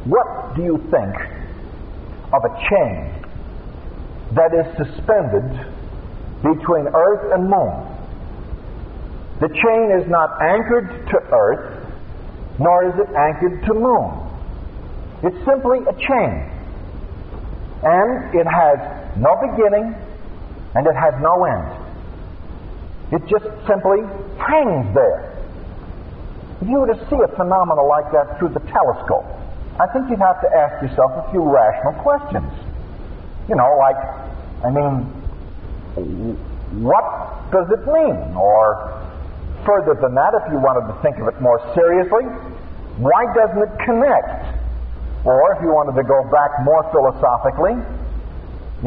what 0.08 0.56
do 0.56 0.62
you 0.62 0.78
think 0.88 1.14
of 2.32 2.40
a 2.40 2.52
chain 2.72 3.24
that 4.32 4.48
is 4.56 4.64
suspended 4.80 5.44
between 6.40 6.88
earth 6.88 7.32
and 7.36 7.50
moon? 7.52 7.84
The 9.40 9.48
chain 9.48 10.00
is 10.00 10.08
not 10.08 10.40
anchored 10.40 11.06
to 11.08 11.16
earth, 11.36 11.86
nor 12.58 12.88
is 12.88 12.94
it 12.96 13.12
anchored 13.14 13.62
to 13.66 13.74
moon. 13.74 14.24
It's 15.22 15.44
simply 15.44 15.80
a 15.84 15.92
chain. 16.00 16.48
And 17.84 18.34
it 18.34 18.46
has 18.48 19.16
no 19.18 19.36
beginning 19.52 19.94
and 20.74 20.86
it 20.86 20.96
has 20.96 21.12
no 21.20 21.44
end. 21.44 21.68
It 23.12 23.22
just 23.28 23.44
simply 23.68 24.00
hangs 24.40 24.94
there. 24.94 25.33
If 26.64 26.70
you 26.70 26.80
were 26.80 26.88
to 26.88 26.96
see 27.12 27.20
a 27.20 27.28
phenomenon 27.36 27.84
like 27.92 28.08
that 28.16 28.40
through 28.40 28.56
the 28.56 28.64
telescope, 28.72 29.28
I 29.76 29.84
think 29.92 30.08
you'd 30.08 30.24
have 30.24 30.40
to 30.40 30.48
ask 30.48 30.80
yourself 30.80 31.12
a 31.12 31.28
few 31.28 31.44
rational 31.44 31.92
questions. 32.00 32.48
You 33.52 33.56
know, 33.60 33.68
like, 33.76 34.00
I 34.64 34.72
mean, 34.72 35.04
what 36.80 37.04
does 37.52 37.68
it 37.68 37.84
mean? 37.84 38.16
Or 38.32 38.80
further 39.68 39.92
than 40.00 40.16
that, 40.16 40.32
if 40.40 40.48
you 40.48 40.56
wanted 40.56 40.88
to 40.88 40.96
think 41.04 41.20
of 41.20 41.28
it 41.28 41.36
more 41.44 41.60
seriously, 41.76 42.24
why 42.96 43.28
doesn't 43.36 43.60
it 43.60 43.74
connect? 43.84 44.48
Or 45.28 45.36
if 45.52 45.60
you 45.60 45.68
wanted 45.68 46.00
to 46.00 46.06
go 46.08 46.24
back 46.32 46.64
more 46.64 46.80
philosophically, 46.88 47.76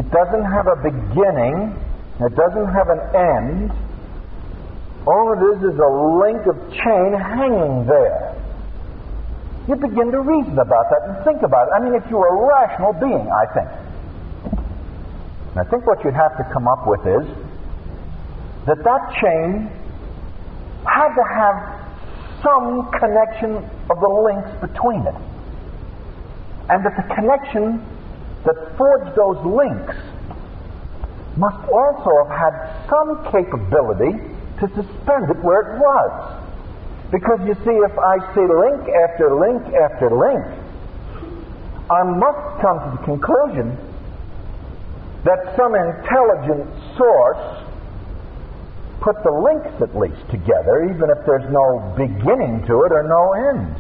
it 0.01 0.09
doesn't 0.09 0.45
have 0.49 0.65
a 0.65 0.82
beginning, 0.82 1.78
it 2.25 2.34
doesn't 2.34 2.73
have 2.73 2.89
an 2.89 3.01
end. 3.13 3.69
Oh, 5.08 5.12
All 5.12 5.34
it 5.34 5.41
is 5.55 5.64
is 5.64 5.80
a 5.80 5.91
link 6.20 6.45
of 6.47 6.58
chain 6.74 7.14
hanging 7.16 7.88
there. 7.88 8.36
You 9.68 9.76
begin 9.76 10.12
to 10.12 10.20
reason 10.22 10.60
about 10.60 10.86
that 10.91 11.01
and 11.08 11.26
think 11.26 11.43
about 11.43 11.68
it. 11.68 11.72
I 11.76 11.80
mean, 11.84 11.95
if 11.95 12.03
you're 12.10 12.28
a 12.28 12.47
rational 12.47 12.93
being, 12.93 13.28
I 13.32 13.45
think. 13.53 13.70
And 15.51 15.60
I 15.60 15.70
think 15.70 15.88
what 15.88 16.03
you'd 16.03 16.14
have 16.14 16.38
to 16.38 16.43
come 16.53 16.68
up 16.68 16.88
with 16.88 17.01
is 17.01 17.28
that 18.68 18.84
that 18.84 19.01
chain 19.22 19.72
had 20.86 21.10
to 21.16 21.24
have 21.36 21.55
some 22.43 22.91
connection 22.99 23.55
of 23.89 23.99
the 23.99 24.12
links 24.24 24.51
between 24.60 25.08
it. 25.08 25.16
And 26.70 26.86
that 26.86 26.95
the 26.95 27.16
connection 27.16 27.84
that 28.45 28.78
forged 28.78 29.16
those 29.16 29.39
links 29.45 29.95
must 31.38 31.60
also 31.70 32.12
have 32.28 32.32
had 32.32 32.53
some 32.89 33.24
capability 33.32 34.36
to 34.60 34.68
suspend 34.74 35.30
it 35.30 35.38
where 35.43 35.76
it 35.76 35.80
was. 35.80 36.43
Because 37.12 37.39
you 37.47 37.55
see, 37.64 37.78
if 37.78 37.95
I 37.97 38.20
see 38.36 38.43
link 38.43 38.89
after 39.08 39.32
link 39.39 39.64
after 39.74 40.12
link, 40.12 40.43
I 41.89 42.03
must 42.03 42.62
come 42.62 42.80
to 42.84 42.97
the 42.99 43.03
conclusion 43.05 43.78
that 45.24 45.55
some 45.55 45.74
intelligent 45.74 46.68
source 46.97 47.64
put 48.99 49.16
the 49.24 49.32
links 49.32 49.72
at 49.82 49.95
least 49.95 50.20
together, 50.30 50.84
even 50.84 51.08
if 51.10 51.26
there's 51.26 51.47
no 51.47 51.95
beginning 51.95 52.66
to 52.68 52.84
it 52.84 52.91
or 52.91 53.08
no 53.08 53.24
end. 53.55 53.72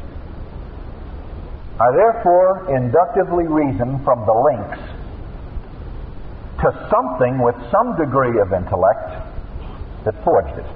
I 1.79 1.91
therefore 1.91 2.73
inductively 2.73 3.45
reason 3.45 4.03
from 4.03 4.25
the 4.25 4.33
links 4.33 4.79
to 6.63 6.87
something 6.89 7.37
with 7.43 7.55
some 7.69 7.95
degree 7.97 8.39
of 8.39 8.53
intellect 8.53 9.26
that 10.07 10.15
forged 10.23 10.55
it. 10.55 10.69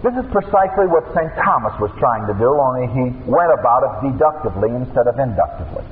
This 0.00 0.16
is 0.16 0.24
precisely 0.32 0.88
what 0.88 1.04
St. 1.12 1.32
Thomas 1.36 1.76
was 1.76 1.92
trying 2.00 2.24
to 2.28 2.34
do, 2.36 2.48
only 2.48 2.88
he 2.96 3.12
went 3.28 3.52
about 3.52 3.84
it 3.84 3.92
deductively 4.08 4.72
instead 4.72 5.04
of 5.04 5.20
inductively. 5.20 5.84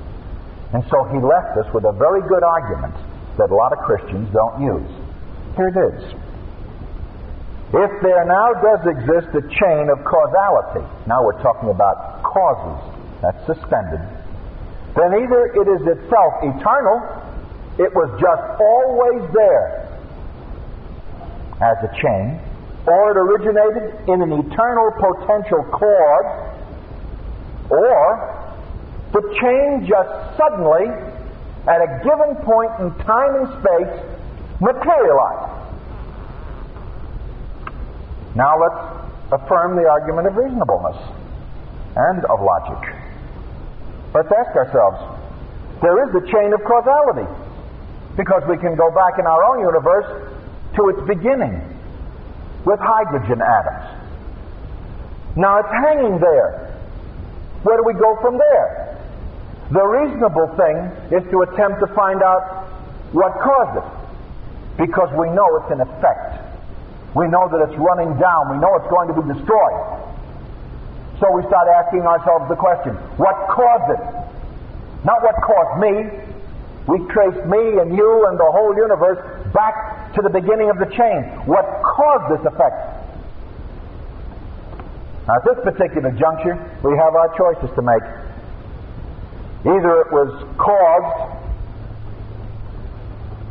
And 0.72 0.80
so 0.88 1.04
he 1.12 1.20
left 1.20 1.60
us 1.60 1.68
with 1.76 1.84
a 1.84 1.92
very 1.92 2.24
good 2.24 2.40
argument 2.40 2.96
that 3.36 3.52
a 3.52 3.56
lot 3.56 3.76
of 3.76 3.84
Christians 3.84 4.32
don't 4.32 4.56
use. 4.64 4.88
Here 5.56 5.68
it 5.68 5.76
is. 5.76 6.00
If 7.76 7.92
there 8.00 8.24
now 8.24 8.52
does 8.56 8.84
exist 8.88 9.36
a 9.36 9.44
chain 9.48 9.92
of 9.92 10.00
causality, 10.04 10.84
now 11.04 11.24
we're 11.24 11.40
talking 11.44 11.68
about 11.68 12.24
causes, 12.24 12.80
that's 13.20 13.40
suspended, 13.44 14.00
then 14.96 15.12
either 15.12 15.40
it 15.60 15.68
is 15.76 15.82
itself 15.88 16.32
eternal, 16.40 17.00
it 17.80 17.92
was 17.96 18.08
just 18.20 18.44
always 18.60 19.24
there 19.32 19.91
as 21.62 21.78
a 21.86 21.90
chain, 22.02 22.40
or 22.86 23.14
it 23.14 23.16
originated 23.16 23.94
in 24.10 24.22
an 24.22 24.32
eternal 24.34 24.90
potential 24.98 25.62
cause, 25.70 26.30
or 27.70 28.32
the 29.12 29.22
chain 29.40 29.86
just 29.86 30.10
suddenly, 30.36 30.90
at 31.70 31.78
a 31.78 31.88
given 32.02 32.34
point 32.42 32.72
in 32.82 32.90
time 33.06 33.32
and 33.38 33.48
space, 33.62 33.94
materialized. 34.60 35.62
Now 38.34 38.58
let's 38.58 38.82
affirm 39.30 39.76
the 39.76 39.86
argument 39.86 40.26
of 40.26 40.36
reasonableness 40.36 40.98
and 41.94 42.24
of 42.26 42.40
logic. 42.40 42.82
Let's 44.14 44.32
ask 44.32 44.56
ourselves 44.56 44.98
there 45.80 46.02
is 46.06 46.12
the 46.12 46.24
chain 46.32 46.52
of 46.52 46.60
causality 46.64 47.28
because 48.16 48.42
we 48.48 48.56
can 48.58 48.74
go 48.76 48.90
back 48.90 49.18
in 49.18 49.26
our 49.26 49.42
own 49.44 49.60
universe 49.60 50.32
to 50.76 50.88
its 50.88 51.00
beginning 51.06 51.60
with 52.64 52.80
hydrogen 52.80 53.40
atoms. 53.42 54.02
Now 55.36 55.58
it's 55.58 55.72
hanging 55.72 56.20
there. 56.20 56.76
Where 57.62 57.76
do 57.76 57.84
we 57.86 57.94
go 57.94 58.16
from 58.20 58.38
there? 58.38 58.98
The 59.70 59.84
reasonable 59.84 60.52
thing 60.60 60.76
is 61.16 61.24
to 61.30 61.42
attempt 61.48 61.80
to 61.80 61.88
find 61.94 62.22
out 62.22 62.68
what 63.12 63.32
caused 63.40 63.80
it 63.80 63.88
because 64.76 65.08
we 65.16 65.28
know 65.30 65.48
it's 65.60 65.72
an 65.72 65.80
effect. 65.80 66.42
We 67.14 67.28
know 67.28 67.48
that 67.48 67.68
it's 67.68 67.78
running 67.78 68.16
down. 68.18 68.52
We 68.52 68.58
know 68.60 68.72
it's 68.76 68.88
going 68.88 69.08
to 69.08 69.16
be 69.16 69.24
destroyed. 69.32 69.80
So 71.20 71.30
we 71.32 71.44
start 71.46 71.68
asking 71.68 72.02
ourselves 72.02 72.48
the 72.48 72.56
question 72.56 72.96
what 73.16 73.36
caused 73.48 73.88
it? 73.96 74.02
Not 75.04 75.22
what 75.22 75.36
caused 75.40 75.74
me. 75.80 75.94
We 76.88 76.98
trace 77.08 77.38
me 77.46 77.78
and 77.78 77.94
you 77.94 78.10
and 78.28 78.34
the 78.36 78.50
whole 78.50 78.74
universe 78.74 79.22
back 79.52 80.12
to 80.14 80.22
the 80.22 80.30
beginning 80.30 80.70
of 80.70 80.78
the 80.78 80.86
chain. 80.86 81.22
What 81.46 81.64
caused 81.84 82.32
this 82.32 82.44
effect? 82.46 83.02
Now, 85.28 85.36
at 85.36 85.44
this 85.44 85.58
particular 85.62 86.10
juncture, 86.10 86.58
we 86.82 86.96
have 86.96 87.14
our 87.14 87.30
choices 87.36 87.70
to 87.76 87.82
make. 87.82 88.02
Either 89.62 90.00
it 90.02 90.10
was 90.10 90.30
caused 90.58 91.38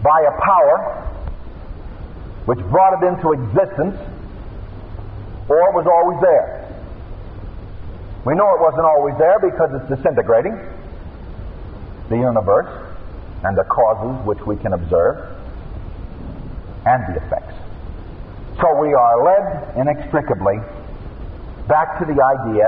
by 0.03 0.19
a 0.27 0.41
power 0.41 1.07
which 2.45 2.59
brought 2.69 3.01
it 3.01 3.07
into 3.07 3.31
existence, 3.31 3.95
or 5.47 5.57
it 5.69 5.73
was 5.73 5.87
always 5.87 6.19
there. 6.21 6.67
We 8.25 8.35
know 8.35 8.53
it 8.53 8.61
wasn't 8.61 8.85
always 8.85 9.15
there 9.17 9.39
because 9.39 9.69
it's 9.73 9.87
disintegrating, 9.89 10.59
the 12.09 12.17
universe, 12.17 12.69
and 13.43 13.57
the 13.57 13.63
causes 13.63 14.25
which 14.25 14.39
we 14.45 14.57
can 14.57 14.73
observe, 14.73 15.30
and 16.85 17.15
the 17.15 17.21
effects. 17.25 17.53
So 18.59 18.77
we 18.79 18.93
are 18.93 19.23
led 19.23 19.77
inextricably 19.77 20.59
back 21.67 21.99
to 21.99 22.05
the 22.05 22.19
idea 22.19 22.67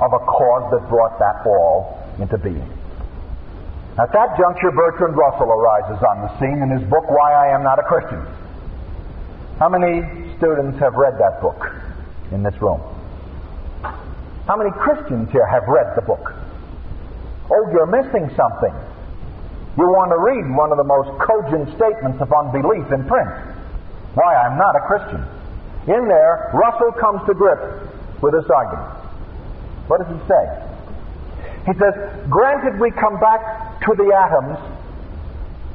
of 0.00 0.12
a 0.12 0.18
cause 0.18 0.70
that 0.72 0.88
brought 0.88 1.18
that 1.18 1.46
all 1.46 1.98
into 2.18 2.38
being. 2.38 2.68
At 3.98 4.12
that 4.12 4.36
juncture, 4.36 4.72
Bertrand 4.72 5.16
Russell 5.16 5.50
arises 5.50 6.02
on 6.02 6.22
the 6.22 6.38
scene 6.38 6.62
in 6.62 6.70
his 6.70 6.82
book, 6.90 7.08
Why 7.08 7.32
I 7.32 7.54
Am 7.54 7.62
Not 7.62 7.78
a 7.78 7.82
Christian. 7.82 8.26
How 9.58 9.68
many 9.68 10.02
students 10.36 10.78
have 10.80 10.94
read 10.94 11.14
that 11.18 11.40
book 11.40 11.70
in 12.32 12.42
this 12.42 12.54
room? 12.60 12.80
How 14.46 14.56
many 14.56 14.70
Christians 14.72 15.30
here 15.30 15.46
have 15.46 15.62
read 15.68 15.94
the 15.94 16.02
book? 16.02 16.34
Oh, 17.50 17.70
you're 17.70 17.86
missing 17.86 18.28
something. 18.36 18.74
You 19.76 19.90
want 19.90 20.14
to 20.14 20.20
read 20.22 20.46
one 20.54 20.70
of 20.70 20.78
the 20.78 20.86
most 20.86 21.10
cogent 21.18 21.66
statements 21.74 22.22
upon 22.22 22.54
belief 22.54 22.86
in 22.94 23.02
print. 23.10 23.30
Why 24.14 24.34
I'm 24.34 24.56
not 24.56 24.76
a 24.78 24.82
Christian. 24.86 25.22
In 25.90 26.06
there, 26.06 26.50
Russell 26.54 26.92
comes 26.92 27.26
to 27.26 27.34
grips 27.34 27.90
with 28.22 28.32
this 28.32 28.48
argument. 28.48 28.94
What 29.90 29.98
does 29.98 30.08
he 30.14 30.20
say? 30.30 30.44
He 31.66 31.74
says, 31.74 31.94
granted 32.30 32.78
we 32.78 32.90
come 32.92 33.18
back 33.18 33.80
to 33.82 33.92
the 33.96 34.14
atoms, 34.14 34.58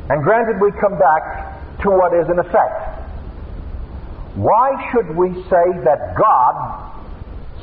and 0.09 0.23
granted 0.23 0.61
we 0.61 0.71
come 0.79 0.97
back 0.97 1.79
to 1.81 1.89
what 1.91 2.13
is 2.13 2.29
in 2.29 2.39
effect, 2.39 2.99
why 4.35 4.71
should 4.91 5.15
we 5.15 5.33
say 5.49 5.65
that 5.83 6.15
God, 6.15 6.55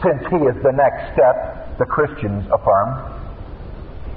since 0.03 0.20
He 0.28 0.37
is 0.37 0.61
the 0.62 0.72
next 0.72 1.14
step, 1.14 1.78
the 1.78 1.87
Christians 1.87 2.45
affirm, 2.53 3.15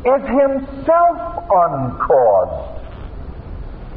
is 0.06 0.24
Himself 0.24 1.18
uncaused? 1.52 2.80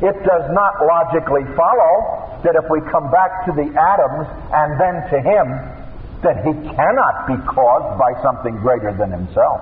It 0.03 0.19
does 0.27 0.51
not 0.51 0.83
logically 0.83 1.47
follow 1.55 2.41
that 2.43 2.59
if 2.59 2.67
we 2.71 2.81
come 2.91 3.11
back 3.11 3.47
to 3.47 3.53
the 3.55 3.71
atoms 3.71 4.27
and 4.51 4.81
then 4.81 4.95
to 5.15 5.19
Him, 5.23 5.47
that 6.27 6.43
He 6.43 6.53
cannot 6.75 7.27
be 7.31 7.39
caused 7.47 7.99
by 7.99 8.11
something 8.23 8.57
greater 8.59 8.93
than 8.99 9.13
Himself. 9.13 9.61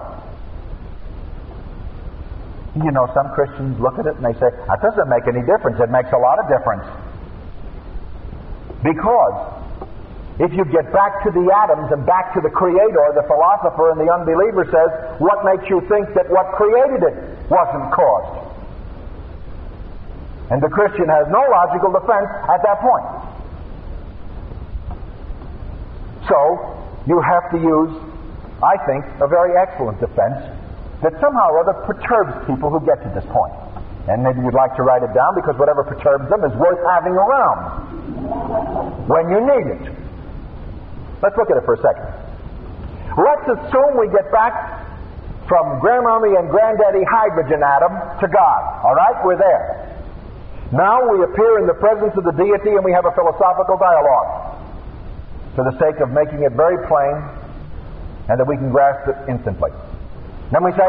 You 2.76 2.90
know, 2.90 3.10
some 3.12 3.34
Christians 3.34 3.78
look 3.80 3.98
at 3.98 4.06
it 4.06 4.16
and 4.16 4.24
they 4.24 4.32
say, 4.38 4.48
that 4.48 4.80
doesn't 4.80 5.08
make 5.10 5.28
any 5.28 5.44
difference. 5.44 5.76
It 5.80 5.90
makes 5.90 6.12
a 6.12 6.18
lot 6.18 6.38
of 6.38 6.48
difference. 6.48 6.86
Because 8.80 9.59
if 10.40 10.56
you 10.56 10.64
get 10.72 10.88
back 10.88 11.20
to 11.20 11.30
the 11.30 11.44
atoms 11.52 11.92
and 11.92 12.08
back 12.08 12.32
to 12.32 12.40
the 12.40 12.48
Creator, 12.48 13.04
the 13.12 13.28
philosopher 13.28 13.92
and 13.92 14.00
the 14.00 14.08
unbeliever 14.08 14.64
says, 14.72 15.20
what 15.20 15.44
makes 15.44 15.68
you 15.68 15.84
think 15.84 16.08
that 16.16 16.24
what 16.32 16.56
created 16.56 17.04
it 17.04 17.16
wasn't 17.52 17.92
caused? 17.92 18.48
And 20.48 20.64
the 20.64 20.72
Christian 20.72 21.12
has 21.12 21.28
no 21.28 21.44
logical 21.44 21.92
defense 21.92 22.30
at 22.48 22.60
that 22.64 22.80
point. 22.80 23.06
So, 26.24 26.40
you 27.04 27.20
have 27.20 27.44
to 27.52 27.58
use, 27.60 27.92
I 28.64 28.80
think, 28.88 29.04
a 29.20 29.28
very 29.28 29.52
excellent 29.60 30.00
defense 30.00 30.40
that 31.04 31.12
somehow 31.20 31.52
or 31.52 31.68
other 31.68 31.76
perturbs 31.84 32.48
people 32.48 32.72
who 32.72 32.80
get 32.88 32.96
to 33.04 33.12
this 33.12 33.28
point. 33.28 33.52
And 34.08 34.24
maybe 34.24 34.40
you'd 34.40 34.56
like 34.56 34.72
to 34.80 34.82
write 34.88 35.04
it 35.04 35.12
down 35.12 35.36
because 35.36 35.60
whatever 35.60 35.84
perturbs 35.84 36.32
them 36.32 36.48
is 36.48 36.56
worth 36.56 36.80
having 36.88 37.12
around 37.12 37.60
when 39.04 39.28
you 39.28 39.40
need 39.44 39.66
it. 39.76 40.00
Let's 41.22 41.36
look 41.36 41.50
at 41.50 41.56
it 41.56 41.64
for 41.64 41.74
a 41.76 41.82
second. 41.84 42.08
Let's 43.16 43.46
assume 43.60 44.00
we 44.00 44.08
get 44.08 44.30
back 44.32 44.54
from 45.48 45.82
Grandmommy 45.82 46.38
and 46.38 46.48
Granddaddy 46.48 47.04
hydrogen 47.04 47.60
atom 47.60 47.92
to 48.20 48.26
God. 48.28 48.60
All 48.86 48.94
right, 48.94 49.18
we're 49.24 49.36
there. 49.36 49.90
Now 50.72 51.02
we 51.10 51.24
appear 51.24 51.58
in 51.58 51.66
the 51.66 51.74
presence 51.74 52.14
of 52.16 52.22
the 52.22 52.32
deity 52.38 52.78
and 52.78 52.84
we 52.84 52.92
have 52.92 53.04
a 53.04 53.10
philosophical 53.12 53.76
dialogue 53.76 54.62
for 55.58 55.66
the 55.66 55.74
sake 55.82 55.98
of 55.98 56.14
making 56.14 56.46
it 56.46 56.54
very 56.54 56.78
plain 56.86 57.18
and 58.30 58.38
that 58.38 58.46
we 58.46 58.54
can 58.54 58.70
grasp 58.70 59.10
it 59.10 59.18
instantly. 59.28 59.74
Then 60.54 60.62
we 60.62 60.70
say, 60.78 60.88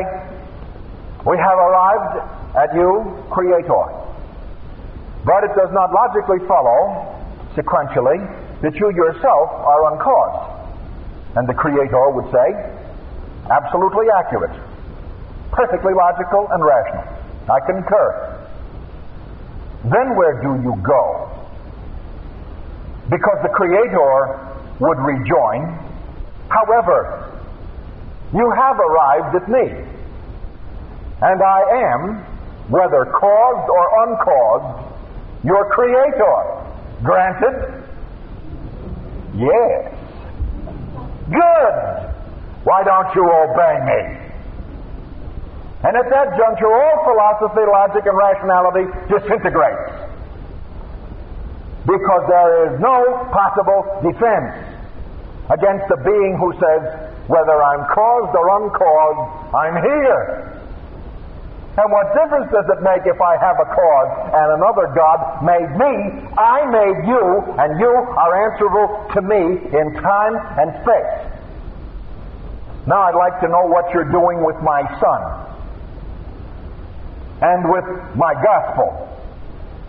We 1.26 1.38
have 1.42 1.58
arrived 1.58 2.14
at 2.56 2.70
you, 2.78 3.26
Creator. 3.34 3.86
But 5.26 5.44
it 5.50 5.54
does 5.58 5.74
not 5.74 5.90
logically 5.90 6.46
follow, 6.46 7.18
sequentially, 7.58 8.22
that 8.62 8.76
you 8.76 8.88
yourself 8.94 9.50
are 9.52 9.94
uncaused. 9.94 11.38
And 11.38 11.48
the 11.48 11.54
Creator 11.54 12.10
would 12.12 12.32
say, 12.32 12.48
Absolutely 13.50 14.06
accurate, 14.16 14.56
perfectly 15.52 15.94
logical 15.94 16.48
and 16.52 16.64
rational. 16.64 17.06
I 17.50 17.60
concur. 17.66 18.38
Then 19.90 20.16
where 20.16 20.42
do 20.42 20.62
you 20.62 20.76
go? 20.86 21.28
Because 23.10 23.40
the 23.42 23.50
Creator 23.50 24.56
would 24.80 24.98
rejoin, 25.00 25.92
However, 26.52 27.32
you 28.34 28.52
have 28.60 28.78
arrived 28.78 29.36
at 29.36 29.48
me. 29.48 29.88
And 31.22 31.42
I 31.42 31.62
am, 31.96 32.26
whether 32.68 33.06
caused 33.06 33.70
or 33.70 33.86
uncaused, 34.04 35.46
your 35.46 35.70
creator. 35.72 36.38
Granted? 37.04 37.81
Yes. 39.36 39.94
Good. 41.32 41.76
Why 42.64 42.84
don't 42.84 43.16
you 43.16 43.24
obey 43.24 43.76
me? 43.88 44.22
And 45.84 45.98
at 45.98 46.10
that 46.12 46.38
juncture, 46.38 46.70
all 46.70 46.98
philosophy, 47.08 47.66
logic, 47.66 48.06
and 48.06 48.18
rationality 48.18 48.86
disintegrates. 49.10 50.14
Because 51.88 52.24
there 52.30 52.70
is 52.70 52.80
no 52.80 53.26
possible 53.34 53.82
defense 54.06 54.54
against 55.50 55.88
the 55.90 55.98
being 56.06 56.38
who 56.38 56.54
says, 56.62 57.10
whether 57.26 57.64
I'm 57.64 57.88
caused 57.90 58.36
or 58.36 58.46
uncaused, 58.62 59.56
I'm 59.56 59.76
here. 59.82 60.51
And 61.82 61.90
what 61.92 62.14
difference 62.14 62.46
does 62.54 62.70
it 62.78 62.84
make 62.86 63.02
if 63.10 63.18
I 63.18 63.42
have 63.42 63.58
a 63.58 63.66
cause 63.66 64.12
and 64.38 64.48
another 64.62 64.94
God 64.94 65.42
made 65.42 65.66
me? 65.82 66.30
I 66.38 66.62
made 66.70 67.10
you, 67.10 67.42
and 67.58 67.80
you 67.82 67.90
are 67.90 68.34
answerable 68.46 69.10
to 69.18 69.22
me 69.26 69.58
in 69.66 69.98
time 69.98 70.38
and 70.62 70.78
space. 70.86 71.18
Now 72.86 73.02
I'd 73.10 73.18
like 73.18 73.42
to 73.42 73.48
know 73.48 73.66
what 73.66 73.90
you're 73.96 74.12
doing 74.14 74.46
with 74.46 74.62
my 74.62 74.86
son, 75.02 75.22
and 77.42 77.66
with 77.66 77.86
my 78.14 78.38
gospel, 78.38 79.10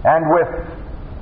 and 0.08 0.24
with 0.32 0.48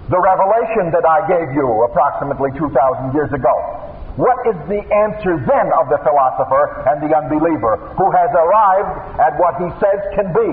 the 0.06 0.20
revelation 0.22 0.94
that 0.94 1.02
I 1.02 1.26
gave 1.26 1.50
you 1.50 1.66
approximately 1.90 2.54
2,000 2.54 3.12
years 3.12 3.32
ago. 3.32 3.89
What 4.16 4.46
is 4.46 4.56
the 4.68 4.82
answer 4.82 5.38
then 5.46 5.66
of 5.78 5.88
the 5.88 5.98
philosopher 6.02 6.84
and 6.88 6.98
the 7.02 7.14
unbeliever 7.14 7.94
who 7.96 8.10
has 8.10 8.30
arrived 8.34 9.20
at 9.20 9.38
what 9.38 9.54
he 9.62 9.68
says 9.78 10.00
can 10.14 10.32
be? 10.34 10.50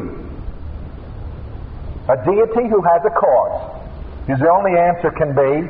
A 2.09 2.17
deity 2.23 2.69
who 2.69 2.81
has 2.81 3.01
a 3.05 3.09
cause. 3.09 3.81
His 4.27 4.39
only 4.41 4.77
answer 4.77 5.11
can 5.11 5.33
be, 5.35 5.67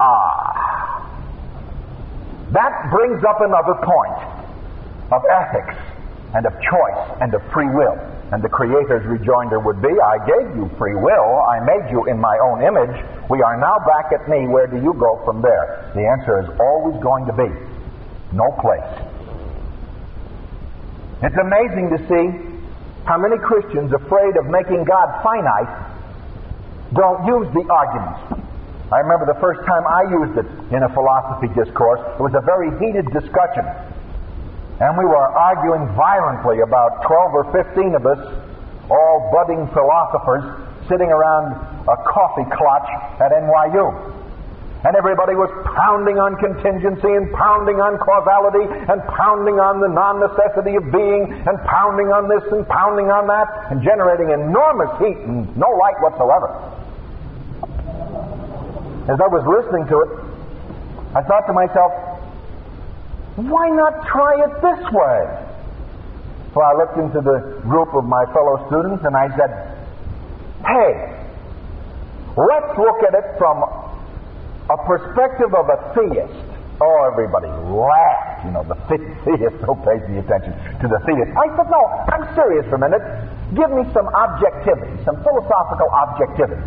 ah. 0.00 0.58
That 2.52 2.90
brings 2.90 3.22
up 3.24 3.40
another 3.40 3.74
point 3.84 4.18
of 5.12 5.22
ethics 5.30 5.76
and 6.34 6.46
of 6.46 6.52
choice 6.54 7.18
and 7.20 7.34
of 7.34 7.42
free 7.52 7.68
will. 7.68 7.98
And 8.30 8.44
the 8.44 8.48
Creator's 8.48 9.06
rejoinder 9.08 9.58
would 9.58 9.80
be, 9.80 9.88
I 9.88 10.20
gave 10.28 10.52
you 10.56 10.68
free 10.76 10.94
will. 10.94 11.28
I 11.48 11.64
made 11.64 11.90
you 11.90 12.04
in 12.06 12.20
my 12.20 12.36
own 12.44 12.60
image. 12.60 12.92
We 13.30 13.40
are 13.40 13.56
now 13.56 13.80
back 13.88 14.12
at 14.12 14.28
me. 14.28 14.46
Where 14.46 14.66
do 14.66 14.76
you 14.76 14.92
go 15.00 15.20
from 15.24 15.40
there? 15.40 15.90
The 15.96 16.04
answer 16.04 16.44
is 16.44 16.48
always 16.60 17.00
going 17.02 17.24
to 17.24 17.32
be 17.32 17.48
no 18.36 18.52
place. 18.60 18.84
It's 21.24 21.40
amazing 21.40 21.88
to 21.96 21.98
see 22.04 22.24
how 23.08 23.16
many 23.16 23.40
Christians, 23.40 23.92
afraid 23.96 24.36
of 24.36 24.46
making 24.52 24.84
God 24.84 25.08
finite, 25.24 25.72
don't 26.92 27.24
use 27.24 27.48
the 27.56 27.64
arguments. 27.72 28.44
I 28.92 29.00
remember 29.00 29.24
the 29.24 29.40
first 29.40 29.60
time 29.64 29.84
I 29.88 30.02
used 30.08 30.36
it 30.36 30.48
in 30.72 30.82
a 30.84 30.88
philosophy 30.92 31.48
discourse. 31.56 32.00
It 32.16 32.20
was 32.20 32.32
a 32.36 32.44
very 32.44 32.72
heated 32.76 33.08
discussion. 33.12 33.64
And 34.78 34.94
we 34.96 35.04
were 35.04 35.26
arguing 35.34 35.90
violently, 35.98 36.62
about 36.62 37.02
12 37.02 37.34
or 37.34 37.44
15 37.50 37.94
of 37.98 38.06
us, 38.06 38.20
all 38.86 39.16
budding 39.34 39.66
philosophers, 39.74 40.46
sitting 40.86 41.10
around 41.10 41.58
a 41.90 41.96
coffee 42.06 42.46
clutch 42.54 42.88
at 43.18 43.34
NYU. 43.34 44.14
And 44.86 44.94
everybody 44.94 45.34
was 45.34 45.50
pounding 45.74 46.22
on 46.22 46.38
contingency 46.38 47.10
and 47.10 47.26
pounding 47.34 47.82
on 47.82 47.98
causality 47.98 48.62
and 48.86 49.02
pounding 49.10 49.58
on 49.58 49.82
the 49.82 49.90
non 49.90 50.22
necessity 50.22 50.78
of 50.78 50.86
being 50.94 51.26
and 51.34 51.58
pounding 51.66 52.14
on 52.14 52.30
this 52.30 52.46
and 52.54 52.62
pounding 52.70 53.10
on 53.10 53.26
that 53.26 53.74
and 53.74 53.82
generating 53.82 54.30
enormous 54.30 54.94
heat 55.02 55.18
and 55.26 55.50
no 55.58 55.66
light 55.66 55.98
whatsoever. 55.98 56.54
As 59.10 59.18
I 59.18 59.26
was 59.26 59.42
listening 59.42 59.90
to 59.90 59.96
it, 60.06 60.10
I 61.18 61.26
thought 61.26 61.50
to 61.50 61.54
myself, 61.58 61.90
why 63.46 63.70
not 63.70 64.02
try 64.10 64.34
it 64.42 64.52
this 64.58 64.82
way? 64.90 65.18
So 66.50 66.58
I 66.58 66.74
looked 66.74 66.98
into 66.98 67.22
the 67.22 67.62
group 67.62 67.94
of 67.94 68.02
my 68.02 68.26
fellow 68.34 68.66
students 68.66 69.06
and 69.06 69.14
I 69.14 69.30
said, 69.38 69.52
hey, 70.66 70.92
let's 72.34 72.72
look 72.74 72.98
at 73.06 73.14
it 73.14 73.38
from 73.38 73.62
a 73.62 74.78
perspective 74.90 75.54
of 75.54 75.70
a 75.70 75.78
theist. 75.94 76.50
Oh, 76.82 76.98
everybody 77.06 77.46
laughed. 77.46 78.42
You 78.42 78.50
know, 78.58 78.66
the 78.66 78.74
theist 78.90 79.62
who 79.62 79.74
pays 79.86 80.02
the 80.10 80.18
attention 80.18 80.58
to 80.82 80.86
the 80.90 80.98
theist. 81.06 81.30
I 81.38 81.46
said, 81.54 81.70
no, 81.70 81.82
I'm 82.10 82.26
serious 82.34 82.66
for 82.66 82.74
a 82.74 82.82
minute. 82.82 83.02
Give 83.54 83.70
me 83.70 83.86
some 83.94 84.10
objectivity, 84.18 84.98
some 85.06 85.14
philosophical 85.22 85.86
objectivity. 85.94 86.66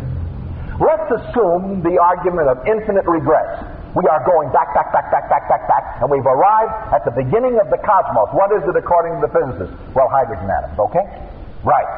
Let's 0.80 1.04
assume 1.20 1.84
the 1.84 2.00
argument 2.00 2.48
of 2.48 2.64
infinite 2.64 3.04
regress. 3.04 3.60
We 3.92 4.08
are 4.08 4.24
going 4.24 4.48
back, 4.56 4.72
back, 4.72 4.88
back, 4.92 5.12
back, 5.12 5.28
back, 5.28 5.48
back, 5.48 5.68
back, 5.68 5.84
and 6.00 6.08
we've 6.08 6.24
arrived 6.24 6.94
at 6.96 7.04
the 7.04 7.12
beginning 7.12 7.60
of 7.60 7.68
the 7.68 7.76
cosmos. 7.76 8.32
What 8.32 8.48
is 8.56 8.64
it 8.64 8.72
according 8.72 9.20
to 9.20 9.28
the 9.28 9.32
physicists? 9.32 9.76
Well, 9.92 10.08
hydrogen 10.08 10.48
atoms, 10.48 10.80
okay? 10.80 11.04
Right. 11.60 11.90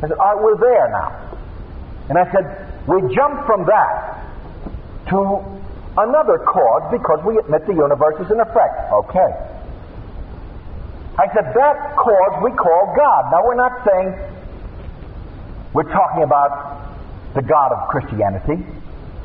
I 0.00 0.08
said, 0.08 0.16
all 0.16 0.32
right, 0.32 0.40
we're 0.40 0.56
there 0.56 0.88
now. 0.88 1.12
And 2.08 2.16
I 2.16 2.24
said, 2.32 2.48
we 2.88 3.04
jump 3.12 3.44
from 3.44 3.66
that 3.68 4.24
to 5.12 5.44
another 6.00 6.38
cause 6.48 6.88
because 6.88 7.20
we 7.28 7.36
admit 7.44 7.66
the 7.66 7.76
universe 7.76 8.16
is 8.20 8.30
an 8.30 8.40
effect. 8.40 8.92
Okay. 8.92 9.30
I 11.18 11.28
said, 11.32 11.52
that 11.52 11.96
cause 11.96 12.40
we 12.40 12.52
call 12.56 12.92
God. 12.96 13.22
Now, 13.32 13.44
we're 13.44 13.60
not 13.60 13.84
saying 13.84 14.16
we're 15.72 15.92
talking 15.92 16.22
about 16.22 16.88
the 17.34 17.42
God 17.42 17.72
of 17.72 17.88
Christianity. 17.88 18.64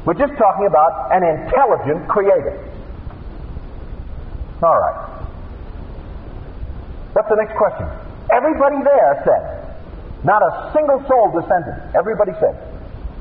We're 0.05 0.17
just 0.17 0.33
talking 0.37 0.65
about 0.65 1.11
an 1.13 1.23
intelligent 1.23 2.07
creator. 2.07 2.57
All 4.63 4.77
right. 4.77 5.21
What's 7.13 7.29
the 7.29 7.35
next 7.35 7.57
question? 7.57 7.87
Everybody 8.33 8.77
there 8.83 9.21
said. 9.25 10.23
Not 10.23 10.41
a 10.41 10.71
single 10.73 11.03
soul 11.07 11.31
dissented. 11.33 11.95
Everybody 11.95 12.31
said. 12.39 12.55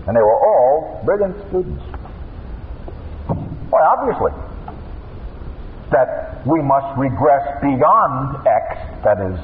And 0.07 0.17
they 0.17 0.21
were 0.21 0.41
all 0.41 1.03
brilliant 1.05 1.37
students. 1.49 1.83
Why, 3.71 3.81
obviously. 3.85 4.33
That 5.91 6.47
we 6.47 6.63
must 6.63 6.97
regress 6.99 7.61
beyond 7.61 8.47
X, 8.47 8.79
that 9.05 9.21
is, 9.21 9.39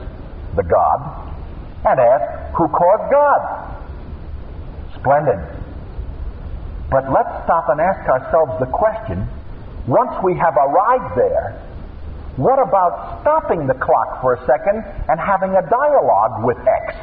the 0.54 0.62
God, 0.62 1.32
and 1.84 2.00
ask, 2.00 2.54
who 2.54 2.68
caused 2.68 3.10
God? 3.10 3.40
Splendid. 4.94 5.55
But 6.90 7.10
let's 7.10 7.44
stop 7.44 7.68
and 7.68 7.80
ask 7.80 8.08
ourselves 8.08 8.60
the 8.60 8.70
question 8.70 9.26
once 9.86 10.12
we 10.22 10.34
have 10.34 10.54
arrived 10.56 11.16
there, 11.16 11.62
what 12.36 12.58
about 12.58 13.22
stopping 13.22 13.66
the 13.66 13.74
clock 13.74 14.20
for 14.20 14.34
a 14.34 14.40
second 14.46 14.84
and 15.08 15.18
having 15.18 15.50
a 15.50 15.62
dialogue 15.70 16.44
with 16.44 16.58
X? 16.58 16.94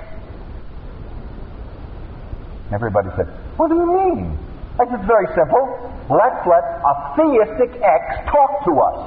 Everybody 2.71 3.09
said, 3.15 3.27
What 3.57 3.69
do 3.69 3.75
you 3.75 3.87
mean? 3.87 4.37
I 4.79 4.85
said, 4.85 4.99
It's 4.99 5.07
very 5.07 5.27
simple. 5.35 5.63
Let's 6.09 6.45
let 6.45 6.63
a 6.63 6.93
theistic 7.15 7.81
X 7.81 8.29
talk 8.29 8.65
to 8.65 8.73
us. 8.79 8.99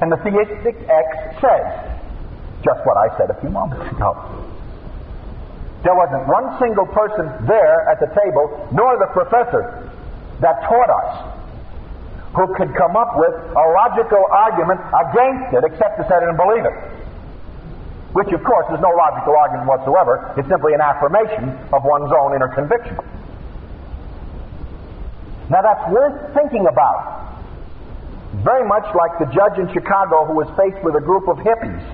And 0.00 0.12
the 0.12 0.16
theistic 0.18 0.76
X 0.88 1.40
says 1.40 1.92
just 2.62 2.80
what 2.84 2.96
I 2.96 3.16
said 3.18 3.30
a 3.30 3.40
few 3.40 3.50
moments 3.50 3.90
ago. 3.90 4.41
There 5.82 5.98
wasn't 5.98 6.30
one 6.30 6.46
single 6.62 6.86
person 6.86 7.26
there 7.50 7.90
at 7.90 7.98
the 7.98 8.06
table, 8.14 8.70
nor 8.70 8.94
the 9.02 9.10
professor 9.10 9.90
that 10.38 10.62
taught 10.62 10.90
us, 10.90 11.10
who 12.38 12.46
could 12.54 12.70
come 12.78 12.94
up 12.94 13.18
with 13.18 13.34
a 13.34 13.66
logical 13.82 14.22
argument 14.30 14.78
against 14.78 15.50
it 15.58 15.62
except 15.66 15.98
to 15.98 16.06
say 16.06 16.22
they 16.22 16.26
didn't 16.30 16.38
believe 16.38 16.62
it. 16.62 16.76
Which, 18.14 18.30
of 18.30 18.44
course, 18.46 18.66
is 18.70 18.78
no 18.78 18.94
logical 18.94 19.34
argument 19.34 19.66
whatsoever. 19.66 20.34
It's 20.38 20.48
simply 20.48 20.74
an 20.74 20.80
affirmation 20.80 21.50
of 21.74 21.82
one's 21.82 22.12
own 22.14 22.36
inner 22.36 22.48
conviction. 22.54 22.96
Now, 25.50 25.66
that's 25.66 25.82
worth 25.90 26.32
thinking 26.32 26.66
about. 26.70 27.34
Very 28.46 28.66
much 28.68 28.86
like 28.94 29.18
the 29.18 29.26
judge 29.34 29.58
in 29.58 29.66
Chicago 29.74 30.24
who 30.24 30.34
was 30.38 30.48
faced 30.56 30.82
with 30.84 30.94
a 30.94 31.04
group 31.04 31.26
of 31.28 31.36
hippies. 31.38 31.84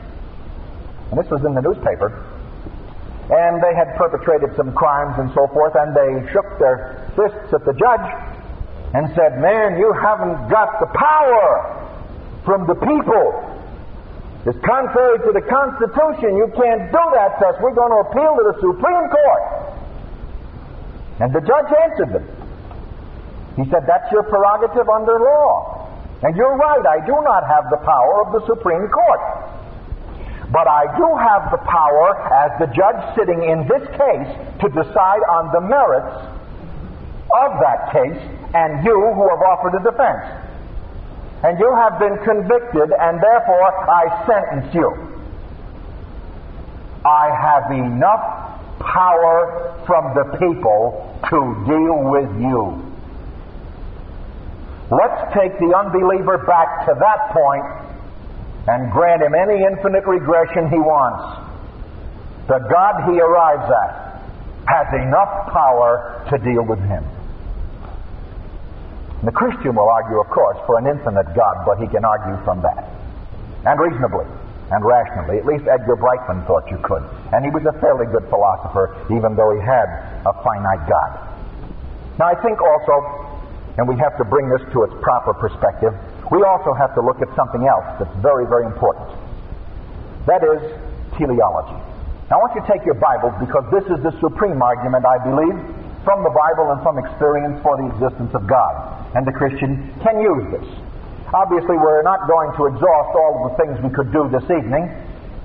And 1.10 1.18
this 1.18 1.30
was 1.30 1.42
in 1.44 1.54
the 1.54 1.62
newspaper 1.62 2.27
and 3.28 3.60
they 3.60 3.74
had 3.76 3.92
perpetrated 4.00 4.56
some 4.56 4.72
crimes 4.72 5.20
and 5.20 5.28
so 5.36 5.44
forth, 5.52 5.76
and 5.76 5.92
they 5.92 6.32
shook 6.32 6.48
their 6.56 7.04
fists 7.12 7.52
at 7.52 7.60
the 7.68 7.76
judge 7.76 8.08
and 8.96 9.12
said, 9.12 9.36
Man, 9.36 9.76
you 9.76 9.92
haven't 9.92 10.48
got 10.48 10.80
the 10.80 10.88
power 10.96 11.52
from 12.48 12.64
the 12.64 12.74
people. 12.74 13.24
It's 14.48 14.58
contrary 14.64 15.20
to 15.28 15.30
the 15.36 15.44
Constitution. 15.44 16.40
You 16.40 16.48
can't 16.56 16.88
do 16.88 17.04
that 17.20 17.36
to 17.36 17.52
us. 17.52 17.56
We're 17.60 17.76
going 17.76 17.92
to 17.92 18.00
appeal 18.08 18.32
to 18.32 18.44
the 18.48 18.56
Supreme 18.64 19.06
Court. 19.12 19.44
And 21.20 21.28
the 21.34 21.44
judge 21.44 21.68
answered 21.84 22.12
them. 22.16 22.26
He 23.60 23.68
said, 23.68 23.84
That's 23.84 24.08
your 24.08 24.24
prerogative 24.24 24.88
under 24.88 25.20
law. 25.20 25.84
And 26.22 26.34
you're 26.34 26.56
right, 26.56 26.84
I 26.86 27.04
do 27.04 27.12
not 27.12 27.44
have 27.44 27.68
the 27.70 27.78
power 27.84 28.24
of 28.24 28.40
the 28.40 28.42
Supreme 28.48 28.88
Court. 28.88 29.20
But 30.50 30.66
I 30.66 30.96
do 30.96 31.04
have 31.04 31.50
the 31.50 31.58
power, 31.58 32.16
as 32.32 32.50
the 32.58 32.72
judge 32.72 33.16
sitting 33.16 33.42
in 33.44 33.68
this 33.68 33.84
case, 33.92 34.30
to 34.60 34.68
decide 34.72 35.22
on 35.28 35.52
the 35.52 35.60
merits 35.60 36.16
of 37.28 37.50
that 37.60 37.92
case, 37.92 38.22
and 38.54 38.84
you 38.84 38.96
who 39.14 39.28
have 39.28 39.42
offered 39.44 39.76
a 39.76 39.82
defense. 39.84 40.24
And 41.44 41.58
you 41.60 41.70
have 41.76 41.98
been 42.00 42.16
convicted, 42.24 42.90
and 42.98 43.20
therefore 43.22 43.68
I 43.90 44.26
sentence 44.26 44.74
you. 44.74 44.88
I 47.04 47.28
have 47.30 47.70
enough 47.70 48.80
power 48.80 49.76
from 49.86 50.14
the 50.14 50.24
people 50.38 51.14
to 51.28 51.38
deal 51.68 52.10
with 52.10 52.30
you. 52.40 52.88
Let's 54.90 55.34
take 55.34 55.58
the 55.60 55.76
unbeliever 55.76 56.38
back 56.38 56.86
to 56.86 56.94
that 56.98 57.30
point 57.36 57.87
and 58.68 58.92
grant 58.92 59.22
him 59.22 59.34
any 59.34 59.64
infinite 59.64 60.04
regression 60.04 60.68
he 60.68 60.76
wants. 60.76 61.24
The 62.48 62.60
God 62.68 62.94
he 63.08 63.16
arrives 63.20 63.64
at 63.64 64.20
has 64.68 64.88
enough 65.00 65.48
power 65.52 66.24
to 66.28 66.36
deal 66.44 66.64
with 66.64 66.80
him. 66.80 67.04
The 69.24 69.32
Christian 69.32 69.74
will 69.74 69.88
argue, 69.88 70.20
of 70.20 70.28
course, 70.28 70.58
for 70.66 70.78
an 70.78 70.86
infinite 70.86 71.34
God, 71.34 71.64
but 71.66 71.80
he 71.80 71.88
can 71.88 72.04
argue 72.04 72.36
from 72.44 72.62
that. 72.62 72.86
And 73.64 73.80
reasonably 73.80 74.28
and 74.70 74.84
rationally. 74.84 75.40
At 75.40 75.46
least 75.46 75.64
Edgar 75.64 75.96
Brightman 75.96 76.44
thought 76.44 76.68
you 76.70 76.78
could. 76.84 77.02
And 77.32 77.44
he 77.44 77.50
was 77.50 77.64
a 77.64 77.72
fairly 77.80 78.04
good 78.12 78.28
philosopher, 78.28 79.00
even 79.08 79.34
though 79.34 79.50
he 79.56 79.60
had 79.64 79.88
a 80.28 80.32
finite 80.44 80.84
God. 80.84 81.10
Now, 82.20 82.28
I 82.28 82.36
think 82.44 82.60
also, 82.60 82.94
and 83.80 83.88
we 83.88 83.96
have 83.96 84.16
to 84.18 84.24
bring 84.28 84.48
this 84.52 84.60
to 84.76 84.84
its 84.84 84.94
proper 85.00 85.32
perspective, 85.32 85.96
we 86.30 86.44
also 86.44 86.76
have 86.76 86.94
to 86.94 87.00
look 87.00 87.20
at 87.24 87.30
something 87.34 87.64
else 87.64 87.88
that's 87.96 88.16
very, 88.20 88.44
very 88.44 88.66
important. 88.68 89.08
That 90.28 90.44
is 90.44 90.60
teleology. 91.16 91.80
Now, 92.28 92.36
I 92.36 92.40
want 92.44 92.52
you 92.52 92.60
to 92.60 92.68
take 92.68 92.84
your 92.84 93.00
Bibles 93.00 93.32
because 93.40 93.64
this 93.72 93.88
is 93.88 94.04
the 94.04 94.12
supreme 94.20 94.60
argument, 94.60 95.08
I 95.08 95.16
believe, 95.24 95.56
from 96.04 96.20
the 96.20 96.32
Bible 96.32 96.76
and 96.76 96.80
from 96.84 97.00
experience 97.00 97.56
for 97.64 97.80
the 97.80 97.88
existence 97.96 98.36
of 98.36 98.44
God. 98.44 98.72
And 99.16 99.24
the 99.24 99.32
Christian 99.32 99.88
can 100.04 100.20
use 100.20 100.44
this. 100.52 100.68
Obviously, 101.32 101.76
we're 101.80 102.04
not 102.04 102.28
going 102.28 102.52
to 102.60 102.68
exhaust 102.68 103.12
all 103.16 103.32
of 103.40 103.42
the 103.48 103.54
things 103.60 103.80
we 103.80 103.92
could 103.92 104.12
do 104.12 104.28
this 104.28 104.44
evening. 104.52 104.88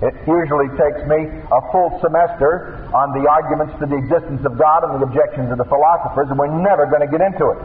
It 0.03 0.15
usually 0.27 0.67
takes 0.75 0.99
me 1.07 1.31
a 1.31 1.59
full 1.71 1.95
semester 2.03 2.75
on 2.91 3.15
the 3.15 3.23
arguments 3.23 3.79
for 3.79 3.87
the 3.87 3.95
existence 3.95 4.43
of 4.43 4.59
God 4.59 4.83
and 4.83 4.99
the 4.99 5.07
objections 5.07 5.47
of 5.47 5.59
the 5.59 5.67
philosophers, 5.67 6.27
and 6.27 6.35
we're 6.35 6.51
never 6.51 6.87
going 6.91 7.07
to 7.07 7.11
get 7.11 7.23
into 7.23 7.55
it. 7.55 7.59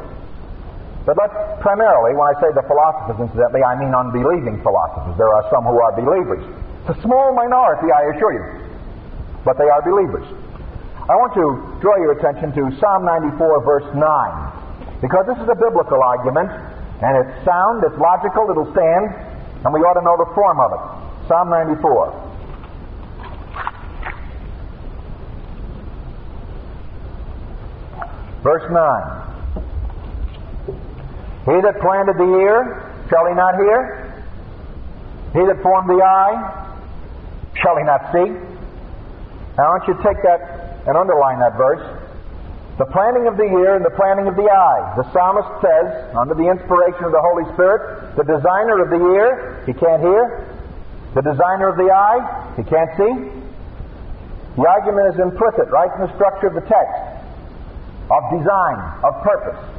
But 1.09 1.16
let's 1.16 1.32
primarily, 1.64 2.12
when 2.12 2.28
I 2.28 2.36
say 2.36 2.52
the 2.52 2.68
philosophers, 2.68 3.16
incidentally, 3.16 3.64
I 3.64 3.80
mean 3.80 3.96
unbelieving 3.96 4.61
philosophers. 4.61 5.16
There 5.16 5.32
are 5.32 5.40
some 5.48 5.64
who 5.64 5.72
are 5.80 5.96
believers. 5.96 6.44
It's 6.84 7.00
a 7.00 7.00
small 7.00 7.32
minority, 7.32 7.88
I 7.88 8.12
assure 8.12 8.36
you, 8.36 8.44
but 9.40 9.56
they 9.56 9.64
are 9.72 9.80
believers. 9.88 10.28
I 11.09 11.16
want 11.16 11.32
to 11.40 11.80
draw 11.80 11.96
your 11.96 12.12
attention 12.12 12.52
to 12.52 12.68
Psalm 12.76 13.09
94, 13.09 13.40
verse 13.64 13.88
9, 13.96 15.00
because 15.00 15.24
this 15.24 15.40
is 15.40 15.48
a 15.48 15.56
biblical 15.56 15.96
argument, 15.96 16.52
and 17.00 17.24
it's 17.24 17.40
sound, 17.40 17.88
it's 17.88 17.96
logical, 17.96 18.52
it'll 18.52 18.68
stand, 18.76 19.09
and 19.64 19.72
we 19.72 19.80
ought 19.80 19.96
to 19.96 20.04
know 20.04 20.20
the 20.20 20.28
form 20.36 20.61
of 20.61 20.76
it. 20.76 20.84
Psalm 21.24 21.48
94. 21.48 22.12
Verse 28.44 28.68
9. 28.68 29.28
He 31.49 31.57
that 31.64 31.80
planted 31.80 32.20
the 32.20 32.28
ear, 32.28 32.92
shall 33.09 33.24
he 33.24 33.32
not 33.32 33.57
hear? 33.57 34.05
He 35.32 35.40
that 35.49 35.57
formed 35.64 35.88
the 35.88 35.96
eye, 35.96 36.36
shall 37.57 37.76
he 37.80 37.84
not 37.88 38.12
see? 38.12 38.28
Now, 39.57 39.64
I 39.64 39.80
want 39.80 39.88
you 39.88 39.96
to 39.96 40.03
take 40.05 40.20
that 40.28 40.84
and 40.84 40.92
underline 40.92 41.40
that 41.40 41.57
verse. 41.57 41.80
The 42.76 42.84
planting 42.92 43.26
of 43.26 43.40
the 43.40 43.49
ear 43.49 43.80
and 43.80 43.84
the 43.84 43.96
planting 43.96 44.28
of 44.28 44.36
the 44.36 44.44
eye. 44.44 44.82
The 45.01 45.09
psalmist 45.11 45.49
says, 45.64 46.12
under 46.12 46.36
the 46.36 46.46
inspiration 46.53 47.09
of 47.09 47.16
the 47.16 47.24
Holy 47.24 47.49
Spirit, 47.57 48.14
the 48.14 48.28
designer 48.28 48.84
of 48.84 48.92
the 48.92 49.01
ear, 49.01 49.64
he 49.64 49.72
can't 49.72 50.05
hear. 50.05 50.44
The 51.16 51.24
designer 51.24 51.72
of 51.72 51.80
the 51.80 51.88
eye, 51.88 52.55
he 52.61 52.62
can't 52.68 52.92
see. 53.01 53.12
The 54.61 54.66
argument 54.68 55.16
is 55.16 55.18
implicit 55.18 55.72
right 55.72 55.90
in 55.96 56.07
the 56.07 56.12
structure 56.14 56.53
of 56.53 56.55
the 56.55 56.66
text 56.68 57.01
of 58.12 58.20
design, 58.36 58.78
of 59.05 59.16
purpose. 59.24 59.78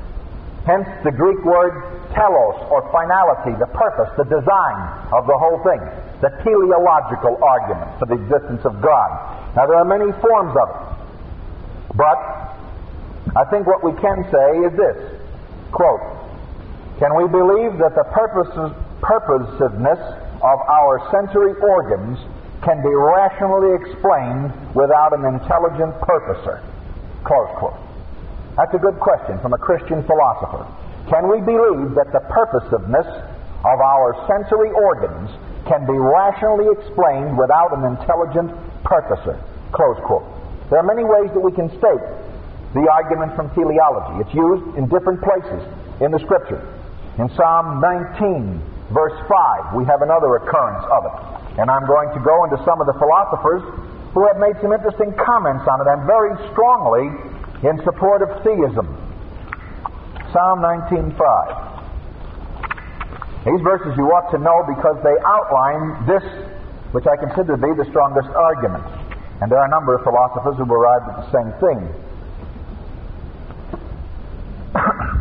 Hence 0.66 0.88
the 1.04 1.12
Greek 1.12 1.44
word 1.46 2.00
telos, 2.14 2.58
or 2.74 2.84
finality, 2.92 3.54
the 3.60 3.70
purpose, 3.74 4.10
the 4.18 4.28
design 4.28 4.78
of 5.14 5.26
the 5.30 5.38
whole 5.38 5.62
thing. 5.64 5.82
The 6.22 6.34
teleological 6.44 7.40
argument 7.42 7.90
for 8.00 8.06
the 8.10 8.18
existence 8.18 8.66
of 8.66 8.82
God. 8.82 9.10
Now 9.56 9.66
there 9.68 9.78
are 9.78 9.88
many 9.88 10.12
forms 10.20 10.54
of 10.58 10.68
it. 10.68 10.82
But 11.96 12.20
I 13.38 13.46
think 13.50 13.68
what 13.68 13.84
we 13.84 13.94
can 14.02 14.26
say 14.32 14.50
is 14.68 14.74
this 14.76 15.00
quote, 15.72 16.02
Can 17.00 17.16
we 17.16 17.30
believe 17.30 17.78
that 17.80 17.94
the 17.96 18.08
purposes, 18.12 18.74
purposiveness 19.02 20.02
of 20.44 20.58
our 20.68 21.00
sensory 21.12 21.54
organs 21.62 22.20
can 22.64 22.82
be 22.82 22.92
rationally 22.92 23.76
explained 23.80 24.52
without 24.76 25.14
an 25.14 25.26
intelligent 25.26 25.96
purposer? 26.02 26.62
Close 27.24 27.50
quote. 27.58 27.89
That's 28.60 28.76
a 28.76 28.84
good 28.84 29.00
question 29.00 29.40
from 29.40 29.56
a 29.56 29.58
Christian 29.58 30.04
philosopher. 30.04 30.68
Can 31.08 31.32
we 31.32 31.40
believe 31.40 31.96
that 31.96 32.12
the 32.12 32.20
purposiveness 32.28 33.08
of 33.08 33.78
our 33.80 34.20
sensory 34.28 34.68
organs 34.76 35.32
can 35.64 35.88
be 35.88 35.96
rationally 35.96 36.68
explained 36.68 37.40
without 37.40 37.72
an 37.72 37.88
intelligent 37.88 38.52
purposer? 38.84 39.40
Close 39.72 39.96
quote. 40.04 40.28
There 40.68 40.76
are 40.76 40.84
many 40.84 41.08
ways 41.08 41.32
that 41.32 41.40
we 41.40 41.56
can 41.56 41.72
state 41.80 42.04
the 42.76 42.84
argument 42.92 43.32
from 43.40 43.48
teleology. 43.56 44.28
It's 44.28 44.36
used 44.36 44.76
in 44.76 44.92
different 44.92 45.24
places 45.24 45.64
in 46.04 46.12
the 46.12 46.20
Scripture. 46.20 46.60
In 47.16 47.32
Psalm 47.40 47.80
19, 47.80 48.92
verse 48.92 49.16
5, 49.24 49.80
we 49.80 49.88
have 49.88 50.04
another 50.04 50.36
occurrence 50.36 50.84
of 50.84 51.08
it. 51.08 51.16
And 51.64 51.72
I'm 51.72 51.88
going 51.88 52.12
to 52.12 52.20
go 52.28 52.44
into 52.44 52.60
some 52.68 52.84
of 52.84 52.92
the 52.92 52.98
philosophers 53.00 53.64
who 54.12 54.28
have 54.28 54.36
made 54.36 54.60
some 54.60 54.76
interesting 54.76 55.16
comments 55.16 55.64
on 55.64 55.80
it 55.80 55.88
and 55.88 56.04
very 56.04 56.36
strongly 56.52 57.08
in 57.64 57.76
support 57.84 58.22
of 58.22 58.30
theism. 58.44 58.88
Psalm 60.32 60.62
19:5. 60.62 61.70
These 63.46 63.62
verses 63.62 63.96
you 63.98 64.06
ought 64.12 64.32
to 64.32 64.38
know 64.38 64.64
because 64.68 65.02
they 65.04 65.16
outline 65.26 66.06
this, 66.06 66.24
which 66.92 67.08
I 67.08 67.16
consider 67.18 67.56
to 67.56 67.62
be 67.62 67.74
the 67.74 67.86
strongest 67.90 68.30
argument. 68.36 68.84
And 69.42 69.52
there 69.52 69.60
are 69.60 69.66
a 69.66 69.70
number 69.70 69.96
of 69.96 70.04
philosophers 70.04 70.58
who 70.58 70.68
arrived 70.68 71.08
at 71.10 71.16
the 71.24 71.32
same 71.32 71.52
thing. 71.60 71.80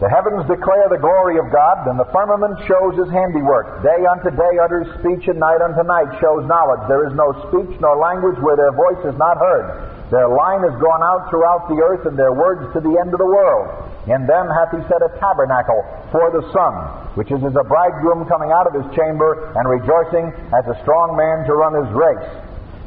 The 0.00 0.10
heavens 0.10 0.44
declare 0.44 0.90
the 0.90 0.98
glory 0.98 1.38
of 1.38 1.48
God, 1.48 1.86
and 1.86 1.96
the 1.96 2.04
firmament 2.12 2.58
shows 2.66 2.98
his 2.98 3.08
handiwork. 3.08 3.80
Day 3.80 4.04
unto 4.04 4.28
day 4.36 4.58
utters 4.60 4.90
speech, 5.00 5.28
and 5.32 5.38
night 5.38 5.62
unto 5.62 5.80
night 5.80 6.12
shows 6.20 6.44
knowledge. 6.44 6.82
There 6.88 7.06
is 7.06 7.14
no 7.14 7.32
speech 7.48 7.80
nor 7.80 7.96
language 7.96 8.36
where 8.42 8.58
their 8.58 8.72
voice 8.74 9.00
is 9.06 9.16
not 9.16 9.38
heard. 9.38 9.93
Their 10.10 10.28
line 10.28 10.60
has 10.60 10.76
gone 10.80 11.02
out 11.02 11.30
throughout 11.30 11.68
the 11.68 11.80
earth, 11.80 12.04
and 12.04 12.18
their 12.18 12.32
words 12.32 12.68
to 12.74 12.80
the 12.80 12.94
end 13.00 13.12
of 13.16 13.18
the 13.18 13.26
world. 13.26 13.88
In 14.04 14.26
them 14.28 14.46
hath 14.52 14.70
he 14.76 14.80
set 14.84 15.00
a 15.00 15.08
tabernacle 15.16 15.80
for 16.12 16.28
the 16.28 16.44
sun, 16.52 16.74
which 17.16 17.32
is 17.32 17.40
as 17.40 17.56
a 17.56 17.64
bridegroom 17.64 18.28
coming 18.28 18.52
out 18.52 18.68
of 18.68 18.76
his 18.76 18.84
chamber, 18.92 19.48
and 19.56 19.64
rejoicing 19.64 20.28
as 20.52 20.64
a 20.68 20.76
strong 20.84 21.16
man 21.16 21.48
to 21.48 21.56
run 21.56 21.72
his 21.72 21.88
race. 21.96 22.28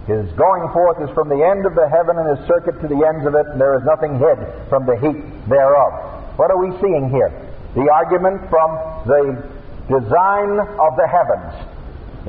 His 0.06 0.30
going 0.38 0.70
forth 0.72 1.02
is 1.02 1.10
from 1.18 1.28
the 1.28 1.42
end 1.42 1.66
of 1.66 1.74
the 1.74 1.90
heaven, 1.90 2.22
and 2.22 2.38
his 2.38 2.48
circuit 2.48 2.80
to 2.80 2.88
the 2.88 3.02
ends 3.02 3.26
of 3.26 3.34
it, 3.34 3.46
and 3.50 3.60
there 3.60 3.76
is 3.76 3.84
nothing 3.84 4.22
hid 4.22 4.38
from 4.70 4.86
the 4.86 4.96
heat 5.02 5.20
thereof. 5.50 6.38
What 6.38 6.54
are 6.54 6.62
we 6.62 6.72
seeing 6.80 7.10
here? 7.10 7.34
The 7.74 7.90
argument 7.90 8.46
from 8.48 8.78
the 9.10 9.42
design 9.90 10.54
of 10.62 10.92
the 10.96 11.08
heavens. 11.10 11.50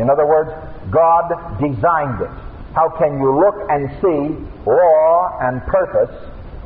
In 0.01 0.09
other 0.09 0.27
words, 0.27 0.51
God 0.91 1.29
designed 1.61 2.25
it. 2.25 2.48
How 2.75 2.89
can 2.99 3.19
you 3.19 3.33
look 3.33 3.57
and 3.71 3.89
see 4.01 4.37
law 4.67 5.39
and 5.41 5.63
purpose 5.67 6.13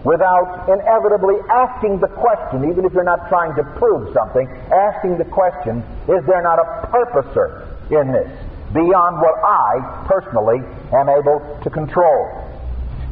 without 0.05 0.67
inevitably 0.67 1.39
asking 1.49 2.01
the 2.01 2.09
question, 2.09 2.69
even 2.71 2.85
if 2.85 2.93
you're 2.93 3.07
not 3.07 3.29
trying 3.29 3.55
to 3.55 3.63
prove 3.79 4.13
something, 4.13 4.49
asking 4.75 5.19
the 5.19 5.25
question, 5.31 5.79
is 6.11 6.23
there 6.27 6.43
not 6.43 6.59
a 6.59 6.67
purposer 6.91 7.69
in 7.91 8.11
this 8.11 8.31
beyond 8.75 9.21
what 9.21 9.37
I 9.45 10.05
personally 10.09 10.59
am 10.93 11.09
able 11.09 11.39
to 11.63 11.71
control? 11.71 12.19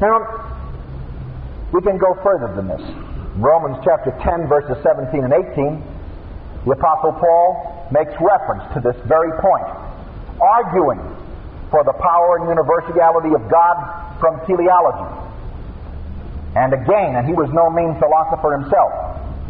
Now, 0.01 0.51
we 1.73 1.81
can 1.83 1.99
go 1.99 2.19
further 2.23 2.51
than 2.57 2.67
this. 2.67 2.83
Romans 3.37 3.79
chapter 3.85 4.11
10, 4.25 4.49
verses 4.49 4.77
17 4.83 5.23
and 5.23 5.33
18, 5.33 5.79
the 6.67 6.73
Apostle 6.73 7.13
Paul 7.13 7.87
makes 7.93 8.13
reference 8.19 8.67
to 8.75 8.81
this 8.81 8.97
very 9.07 9.31
point, 9.39 9.69
arguing 10.43 10.99
for 11.71 11.83
the 11.85 11.95
power 11.95 12.39
and 12.43 12.51
universality 12.51 13.35
of 13.35 13.47
God 13.51 13.77
from 14.19 14.39
teleology. 14.47 15.09
And 16.55 16.75
again, 16.75 17.15
and 17.15 17.27
he 17.27 17.33
was 17.33 17.49
no 17.55 17.71
mean 17.71 17.95
philosopher 18.03 18.59
himself, 18.59 18.91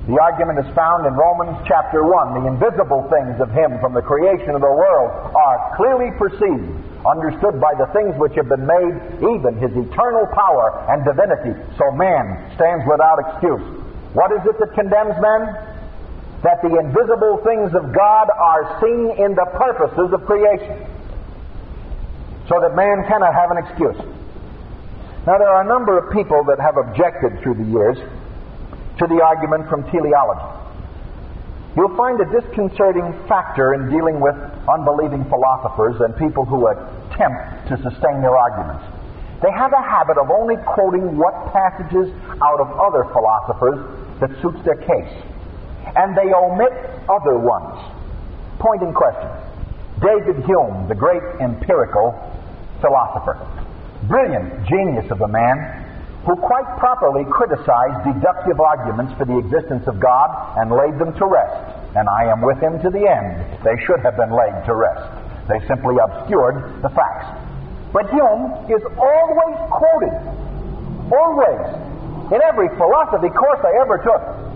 the 0.08 0.16
argument 0.16 0.58
is 0.58 0.68
found 0.74 1.04
in 1.04 1.12
Romans 1.12 1.60
chapter 1.68 2.02
1. 2.02 2.42
The 2.42 2.48
invisible 2.48 3.04
things 3.12 3.36
of 3.36 3.52
him 3.52 3.78
from 3.84 3.92
the 3.92 4.00
creation 4.00 4.56
of 4.56 4.64
the 4.64 4.72
world 4.72 5.12
are 5.36 5.76
clearly 5.76 6.08
perceived, 6.16 6.66
understood 7.04 7.60
by 7.60 7.76
the 7.76 7.86
things 7.92 8.16
which 8.16 8.32
have 8.34 8.48
been 8.48 8.64
made, 8.64 8.96
even 9.22 9.60
his 9.60 9.70
eternal 9.70 10.24
power 10.32 10.88
and 10.88 11.04
divinity. 11.04 11.52
So 11.76 11.92
man 11.92 12.48
stands 12.56 12.82
without 12.88 13.22
excuse. 13.28 13.62
What 14.16 14.32
is 14.32 14.42
it 14.48 14.58
that 14.58 14.72
condemns 14.74 15.14
men? 15.20 15.52
That 16.42 16.64
the 16.64 16.72
invisible 16.80 17.44
things 17.44 17.70
of 17.76 17.92
God 17.92 18.26
are 18.32 18.80
seen 18.80 19.20
in 19.20 19.36
the 19.36 19.46
purposes 19.52 20.16
of 20.16 20.24
creation. 20.24 20.90
So 22.50 22.58
that 22.58 22.74
man 22.74 23.06
cannot 23.06 23.30
have 23.30 23.54
an 23.54 23.58
excuse. 23.62 23.98
Now, 25.22 25.38
there 25.38 25.46
are 25.54 25.62
a 25.62 25.68
number 25.70 25.94
of 25.94 26.10
people 26.10 26.42
that 26.50 26.58
have 26.58 26.74
objected 26.74 27.38
through 27.46 27.62
the 27.62 27.68
years 27.70 27.94
to 28.98 29.06
the 29.06 29.22
argument 29.22 29.70
from 29.70 29.86
teleology. 29.86 30.50
You'll 31.78 31.94
find 31.94 32.18
a 32.18 32.26
disconcerting 32.26 33.14
factor 33.30 33.78
in 33.78 33.86
dealing 33.86 34.18
with 34.18 34.34
unbelieving 34.66 35.22
philosophers 35.30 36.02
and 36.02 36.10
people 36.18 36.42
who 36.42 36.66
attempt 36.66 37.70
to 37.70 37.78
sustain 37.86 38.18
their 38.18 38.34
arguments. 38.34 38.82
They 39.46 39.54
have 39.54 39.70
a 39.70 39.84
habit 39.86 40.18
of 40.18 40.26
only 40.34 40.58
quoting 40.66 41.14
what 41.14 41.54
passages 41.54 42.10
out 42.42 42.58
of 42.58 42.66
other 42.74 43.06
philosophers 43.14 43.78
that 44.18 44.34
suits 44.42 44.58
their 44.66 44.82
case. 44.82 45.14
And 45.94 46.18
they 46.18 46.34
omit 46.34 46.74
other 47.06 47.38
ones. 47.38 47.78
Point 48.58 48.82
in 48.82 48.90
question. 48.90 49.30
David 50.02 50.42
Hume, 50.44 50.88
the 50.88 50.98
great 50.98 51.22
empirical 51.38 52.18
philosopher. 52.80 53.38
Brilliant 54.08 54.66
genius 54.66 55.10
of 55.10 55.20
a 55.20 55.28
man 55.28 55.86
who 56.24 56.36
quite 56.36 56.68
properly 56.76 57.24
criticized 57.32 58.04
deductive 58.04 58.60
arguments 58.60 59.12
for 59.16 59.24
the 59.24 59.38
existence 59.38 59.86
of 59.86 60.00
God 60.00 60.28
and 60.60 60.68
laid 60.68 60.98
them 61.00 61.16
to 61.16 61.24
rest. 61.24 61.96
And 61.96 62.08
I 62.08 62.28
am 62.28 62.40
with 62.44 62.60
him 62.60 62.80
to 62.80 62.90
the 62.90 63.08
end. 63.08 63.40
They 63.64 63.76
should 63.88 64.00
have 64.04 64.16
been 64.16 64.32
laid 64.32 64.52
to 64.68 64.74
rest. 64.76 65.04
They 65.48 65.60
simply 65.66 65.96
obscured 65.96 66.82
the 66.82 66.92
facts. 66.92 67.28
But 67.92 68.10
Hume 68.12 68.68
is 68.68 68.84
always 69.00 69.56
quoted. 69.72 70.14
Always. 71.10 71.64
In 72.30 72.40
every 72.44 72.68
philosophy 72.76 73.32
course 73.34 73.60
I 73.64 73.72
ever 73.82 73.98
took. 73.98 74.49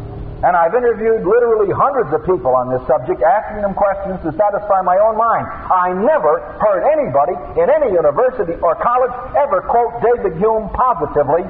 And 0.44 0.52
I've 0.52 0.76
interviewed 0.76 1.24
literally 1.24 1.72
hundreds 1.72 2.12
of 2.12 2.20
people 2.28 2.52
on 2.52 2.68
this 2.68 2.84
subject, 2.84 3.16
asking 3.24 3.64
them 3.64 3.72
questions 3.72 4.20
to 4.28 4.30
satisfy 4.36 4.84
my 4.84 5.00
own 5.00 5.16
mind. 5.16 5.48
I 5.72 5.96
never 5.96 6.36
heard 6.60 6.84
anybody 6.84 7.32
in 7.56 7.72
any 7.72 7.96
university 7.96 8.52
or 8.60 8.76
college 8.76 9.14
ever 9.40 9.64
quote 9.64 10.04
David 10.04 10.36
Hume 10.36 10.68
positively 10.76 11.48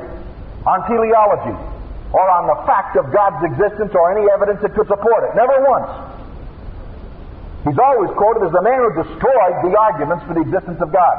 on 0.62 0.78
teleology 0.86 1.58
or 2.14 2.22
on 2.22 2.46
the 2.46 2.54
fact 2.70 2.94
of 2.94 3.10
God's 3.10 3.42
existence 3.42 3.90
or 3.98 4.14
any 4.14 4.30
evidence 4.30 4.62
that 4.62 4.78
could 4.78 4.86
support 4.86 5.26
it. 5.26 5.34
Never 5.34 5.58
once. 5.66 5.90
He's 7.66 7.80
always 7.82 8.14
quoted 8.14 8.46
as 8.46 8.54
the 8.54 8.62
man 8.62 8.78
who 8.78 8.94
destroyed 8.94 9.58
the 9.66 9.74
arguments 9.74 10.22
for 10.22 10.38
the 10.38 10.46
existence 10.46 10.78
of 10.78 10.94
God. 10.94 11.16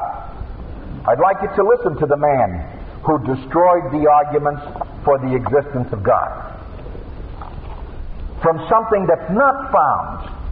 I'd 1.12 1.20
like 1.20 1.44
you 1.44 1.52
to 1.60 1.64
listen 1.68 2.00
to 2.00 2.08
the 2.08 2.16
man 2.16 2.56
who 3.04 3.20
destroyed 3.20 3.92
the 3.92 4.08
arguments 4.08 4.64
for 5.04 5.20
the 5.20 5.36
existence 5.36 5.92
of 5.92 6.00
God 6.08 6.55
from 8.42 8.66
something 8.70 9.08
that's 9.08 9.32
not 9.32 9.72
found 9.72 10.46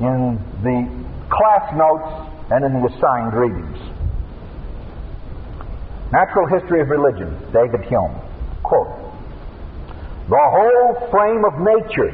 in 0.00 0.38
the 0.62 1.02
class 1.30 1.74
notes 1.74 2.32
and 2.50 2.64
in 2.64 2.80
the 2.80 2.88
assigned 2.88 3.34
readings. 3.34 3.78
Natural 6.12 6.46
History 6.46 6.80
of 6.82 6.88
Religion, 6.88 7.34
David 7.52 7.82
Hume. 7.88 8.14
Quote 8.62 8.88
The 10.28 10.36
whole 10.36 11.08
frame 11.10 11.44
of 11.44 11.58
nature 11.60 12.12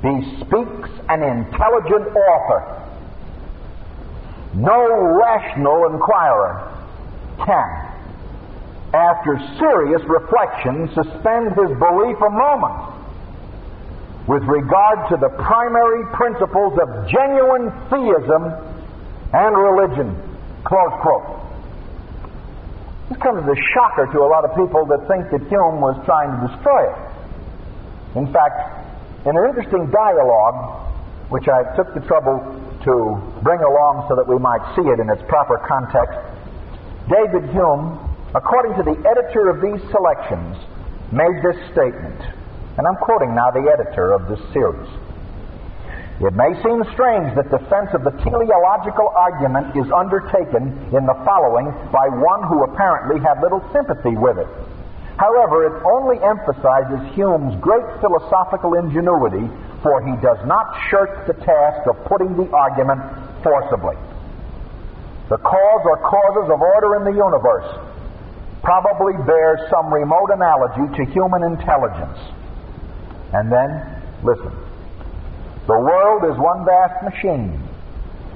bespeaks 0.00 0.90
an 1.08 1.22
intelligent 1.22 2.06
author. 2.14 2.74
No 4.54 5.18
rational 5.20 5.90
inquirer 5.92 6.72
can, 7.44 7.88
after 8.94 9.38
serious 9.58 10.02
reflection, 10.08 10.88
suspend 10.94 11.48
his 11.50 11.76
belief 11.78 12.16
a 12.22 12.30
moment 12.30 12.97
with 14.28 14.44
regard 14.44 15.08
to 15.08 15.16
the 15.16 15.32
primary 15.40 16.04
principles 16.12 16.76
of 16.76 17.08
genuine 17.08 17.72
theism 17.88 18.52
and 19.32 19.56
religion. 19.56 20.12
Close 20.68 20.92
quote. 21.00 21.24
This 23.08 23.16
comes 23.24 23.40
as 23.40 23.48
a 23.48 23.60
shocker 23.72 24.04
to 24.12 24.18
a 24.20 24.28
lot 24.28 24.44
of 24.44 24.52
people 24.52 24.84
that 24.92 25.08
think 25.08 25.32
that 25.32 25.48
Hume 25.48 25.80
was 25.80 25.96
trying 26.04 26.28
to 26.28 26.38
destroy 26.44 26.92
it. 26.92 26.98
In 28.20 28.28
fact, 28.28 29.24
in 29.24 29.32
an 29.32 29.44
interesting 29.48 29.88
dialogue, 29.88 30.92
which 31.32 31.48
I 31.48 31.64
took 31.74 31.88
the 31.96 32.04
trouble 32.04 32.36
to 32.84 32.94
bring 33.40 33.64
along 33.64 34.12
so 34.12 34.16
that 34.16 34.28
we 34.28 34.36
might 34.36 34.60
see 34.76 34.84
it 34.92 35.00
in 35.00 35.08
its 35.08 35.24
proper 35.24 35.56
context, 35.64 36.20
David 37.08 37.48
Hume, 37.48 37.96
according 38.36 38.76
to 38.76 38.84
the 38.84 38.96
editor 39.08 39.48
of 39.48 39.64
these 39.64 39.80
selections, 39.88 40.60
made 41.16 41.40
this 41.40 41.56
statement. 41.72 42.37
And 42.78 42.86
I'm 42.86 42.94
quoting 43.02 43.34
now 43.34 43.50
the 43.50 43.66
editor 43.66 44.14
of 44.14 44.30
this 44.30 44.38
series. 44.54 44.86
It 46.22 46.30
may 46.34 46.54
seem 46.62 46.86
strange 46.94 47.34
that 47.34 47.50
defense 47.50 47.90
of 47.90 48.06
the 48.06 48.14
teleological 48.22 49.10
argument 49.18 49.74
is 49.74 49.90
undertaken 49.90 50.94
in 50.94 51.02
the 51.02 51.18
following 51.26 51.74
by 51.90 52.06
one 52.06 52.46
who 52.46 52.62
apparently 52.70 53.18
had 53.18 53.42
little 53.42 53.62
sympathy 53.74 54.14
with 54.14 54.38
it. 54.38 54.46
However, 55.18 55.66
it 55.66 55.82
only 55.82 56.22
emphasizes 56.22 57.02
Hume's 57.18 57.58
great 57.58 57.86
philosophical 57.98 58.78
ingenuity, 58.78 59.50
for 59.82 59.98
he 60.06 60.14
does 60.22 60.38
not 60.46 60.70
shirk 60.86 61.26
the 61.26 61.34
task 61.34 61.82
of 61.90 61.98
putting 62.06 62.38
the 62.38 62.46
argument 62.54 63.02
forcibly. 63.42 63.98
The 65.26 65.42
cause 65.42 65.82
or 65.82 65.98
causes 66.06 66.46
of 66.46 66.62
order 66.62 66.94
in 67.02 67.10
the 67.10 67.14
universe 67.18 67.66
probably 68.62 69.18
bears 69.26 69.66
some 69.66 69.90
remote 69.90 70.30
analogy 70.30 70.86
to 70.94 71.02
human 71.10 71.42
intelligence. 71.42 72.37
And 73.32 73.52
then, 73.52 73.68
listen. 74.24 74.52
The 75.68 75.76
world 75.76 76.24
is 76.32 76.36
one 76.40 76.64
vast 76.64 76.96
machine 77.04 77.60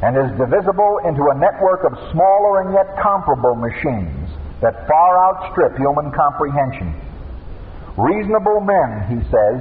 and 0.03 0.18
is 0.18 0.28
divisible 0.36 1.01
into 1.09 1.22
a 1.32 1.36
network 1.40 1.86
of 1.88 1.97
smaller 2.12 2.61
and 2.61 2.74
yet 2.74 2.93
comparable 3.01 3.57
machines 3.57 4.28
that 4.61 4.86
far 4.86 5.11
outstrip 5.30 5.78
human 5.78 6.12
comprehension. 6.12 6.93
Reasonable 7.97 8.61
men, 8.61 9.09
he 9.09 9.18
says, 9.32 9.59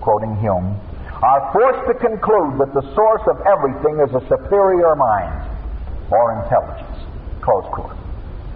quoting 0.00 0.36
Hume, 0.40 0.78
are 1.22 1.52
forced 1.52 1.84
to 1.86 1.94
conclude 2.00 2.58
that 2.58 2.72
the 2.74 2.82
source 2.94 3.22
of 3.28 3.36
everything 3.46 4.00
is 4.02 4.10
a 4.16 4.22
superior 4.26 4.96
mind 4.96 5.52
or 6.10 6.42
intelligence. 6.42 6.98
Close 7.42 7.66
quote. 7.70 7.94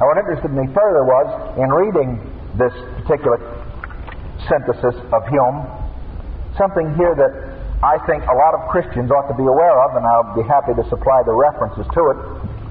Now, 0.01 0.07
what 0.11 0.19
interested 0.19 0.51
me 0.53 0.67
further 0.75 1.05
was 1.05 1.29
in 1.57 1.69
reading 1.71 2.21
this 2.59 2.75
particular 3.03 3.39
synthesis 4.49 4.97
of 5.13 5.23
Hume, 5.29 5.65
something 6.59 6.95
here 6.97 7.15
that 7.15 7.33
I 7.85 8.01
think 8.09 8.25
a 8.25 8.37
lot 8.37 8.57
of 8.57 8.69
Christians 8.73 9.13
ought 9.13 9.29
to 9.29 9.37
be 9.37 9.45
aware 9.45 9.77
of, 9.85 9.97
and 9.97 10.05
I'll 10.05 10.35
be 10.35 10.43
happy 10.43 10.73
to 10.73 10.85
supply 10.89 11.23
the 11.25 11.37
references 11.37 11.85
to 11.93 12.03
it. 12.13 12.19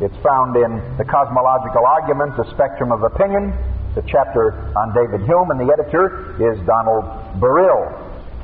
It's 0.10 0.18
found 0.26 0.58
in 0.58 0.82
the 0.98 1.06
Cosmological 1.06 1.86
Arguments, 1.86 2.36
A 2.42 2.50
Spectrum 2.52 2.92
of 2.92 3.04
Opinion, 3.04 3.54
the 3.94 4.04
chapter 4.10 4.52
on 4.76 4.92
David 4.92 5.24
Hume, 5.24 5.52
and 5.52 5.60
the 5.62 5.72
editor 5.72 6.36
is 6.42 6.60
Donald 6.66 7.06
Burrill. 7.40 7.96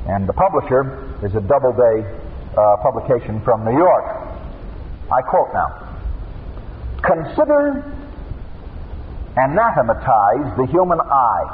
And 0.08 0.26
the 0.26 0.32
publisher 0.32 0.96
is 1.22 1.34
a 1.34 1.42
Doubleday 1.44 2.08
uh, 2.56 2.76
publication 2.80 3.42
from 3.44 3.64
New 3.66 3.76
York. 3.76 4.06
I 5.12 5.20
quote 5.28 5.52
now 5.52 5.92
Consider, 7.02 7.84
anathematize 9.36 10.56
the 10.56 10.66
human 10.70 11.00
eye, 11.00 11.48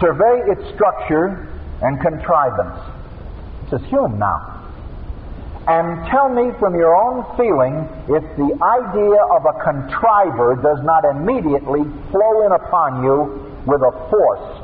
survey 0.00 0.50
its 0.50 0.74
structure 0.74 1.53
and 1.84 2.00
contrivance. 2.00 2.80
This 3.70 3.80
is 3.80 3.92
now 3.92 4.54
and 5.66 6.06
tell 6.12 6.28
me 6.28 6.52
from 6.60 6.74
your 6.74 6.94
own 6.94 7.24
feeling 7.40 7.88
if 8.12 8.24
the 8.36 8.52
idea 8.60 9.20
of 9.32 9.48
a 9.48 9.56
contriver 9.64 10.60
does 10.60 10.84
not 10.84 11.04
immediately 11.08 11.80
flow 12.12 12.44
in 12.44 12.52
upon 12.52 13.02
you 13.02 13.40
with 13.64 13.80
a 13.80 13.92
force 14.12 14.60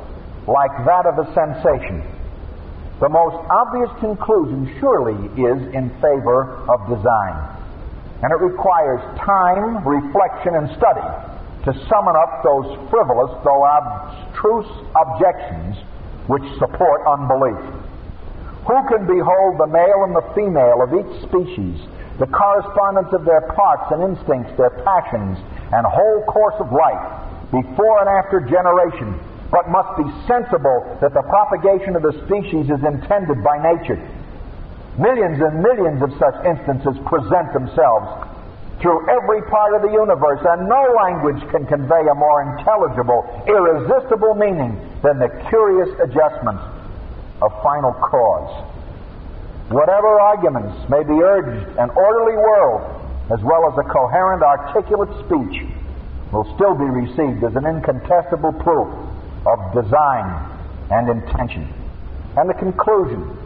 like 0.47 0.73
that 0.85 1.09
of 1.09 1.17
a 1.17 1.27
sensation. 1.33 2.05
The 3.01 3.09
most 3.09 3.41
obvious 3.49 3.89
conclusion 3.99 4.77
surely 4.79 5.17
is 5.41 5.73
in 5.73 5.89
favor 6.05 6.61
of 6.69 6.85
design. 6.93 7.49
And 8.21 8.29
it 8.29 8.41
requires 8.45 9.01
time, 9.17 9.81
reflection, 9.89 10.55
and 10.55 10.69
study 10.77 11.09
to 11.65 11.73
summon 11.89 12.13
up 12.13 12.45
those 12.45 12.77
frivolous, 12.91 13.33
though 13.41 13.65
abstruse 13.65 14.69
objections 14.93 15.77
which 16.31 16.47
support 16.63 17.03
unbelief. 17.11 17.59
Who 18.63 18.79
can 18.87 19.03
behold 19.11 19.59
the 19.59 19.67
male 19.67 20.07
and 20.07 20.15
the 20.15 20.31
female 20.31 20.79
of 20.79 20.95
each 20.95 21.27
species, 21.27 21.75
the 22.23 22.31
correspondence 22.31 23.11
of 23.11 23.27
their 23.27 23.51
parts 23.51 23.91
and 23.91 24.15
instincts, 24.15 24.55
their 24.55 24.71
passions, 24.87 25.43
and 25.75 25.83
whole 25.83 26.23
course 26.31 26.55
of 26.63 26.71
life, 26.71 27.03
before 27.51 28.07
and 28.07 28.11
after 28.23 28.39
generation, 28.47 29.19
but 29.51 29.67
must 29.75 29.91
be 29.99 30.07
sensible 30.31 30.87
that 31.03 31.11
the 31.11 31.27
propagation 31.27 31.99
of 31.99 32.07
the 32.07 32.15
species 32.23 32.71
is 32.71 32.79
intended 32.87 33.43
by 33.43 33.59
nature. 33.59 33.99
Millions 35.03 35.43
and 35.43 35.59
millions 35.59 35.99
of 35.99 36.15
such 36.15 36.39
instances 36.47 36.95
present 37.11 37.51
themselves 37.51 38.07
through 38.79 39.03
every 39.11 39.43
part 39.51 39.75
of 39.75 39.83
the 39.83 39.91
universe, 39.91 40.39
and 40.47 40.71
no 40.71 40.83
language 40.95 41.43
can 41.51 41.67
convey 41.67 42.07
a 42.07 42.15
more 42.15 42.55
intelligible, 42.55 43.27
irresistible 43.51 44.39
meaning 44.39 44.79
than 45.03 45.19
the 45.19 45.29
curious 45.49 45.89
adjustment 46.01 46.61
of 47.43 47.51
final 47.63 47.93
cause. 47.93 48.53
Whatever 49.71 50.21
arguments 50.21 50.77
may 50.91 51.03
be 51.05 51.15
urged, 51.15 51.79
an 51.79 51.91
orderly 51.91 52.37
world, 52.37 52.83
as 53.33 53.41
well 53.43 53.71
as 53.71 53.79
a 53.79 53.87
coherent, 53.89 54.43
articulate 54.43 55.11
speech, 55.25 55.63
will 56.33 56.45
still 56.55 56.75
be 56.75 56.85
received 56.85 57.45
as 57.45 57.55
an 57.57 57.65
incontestable 57.67 58.53
proof 58.61 58.91
of 59.47 59.59
design 59.73 60.27
and 60.91 61.09
intention. 61.09 61.67
And 62.37 62.51
the 62.51 62.55
conclusion, 62.55 63.37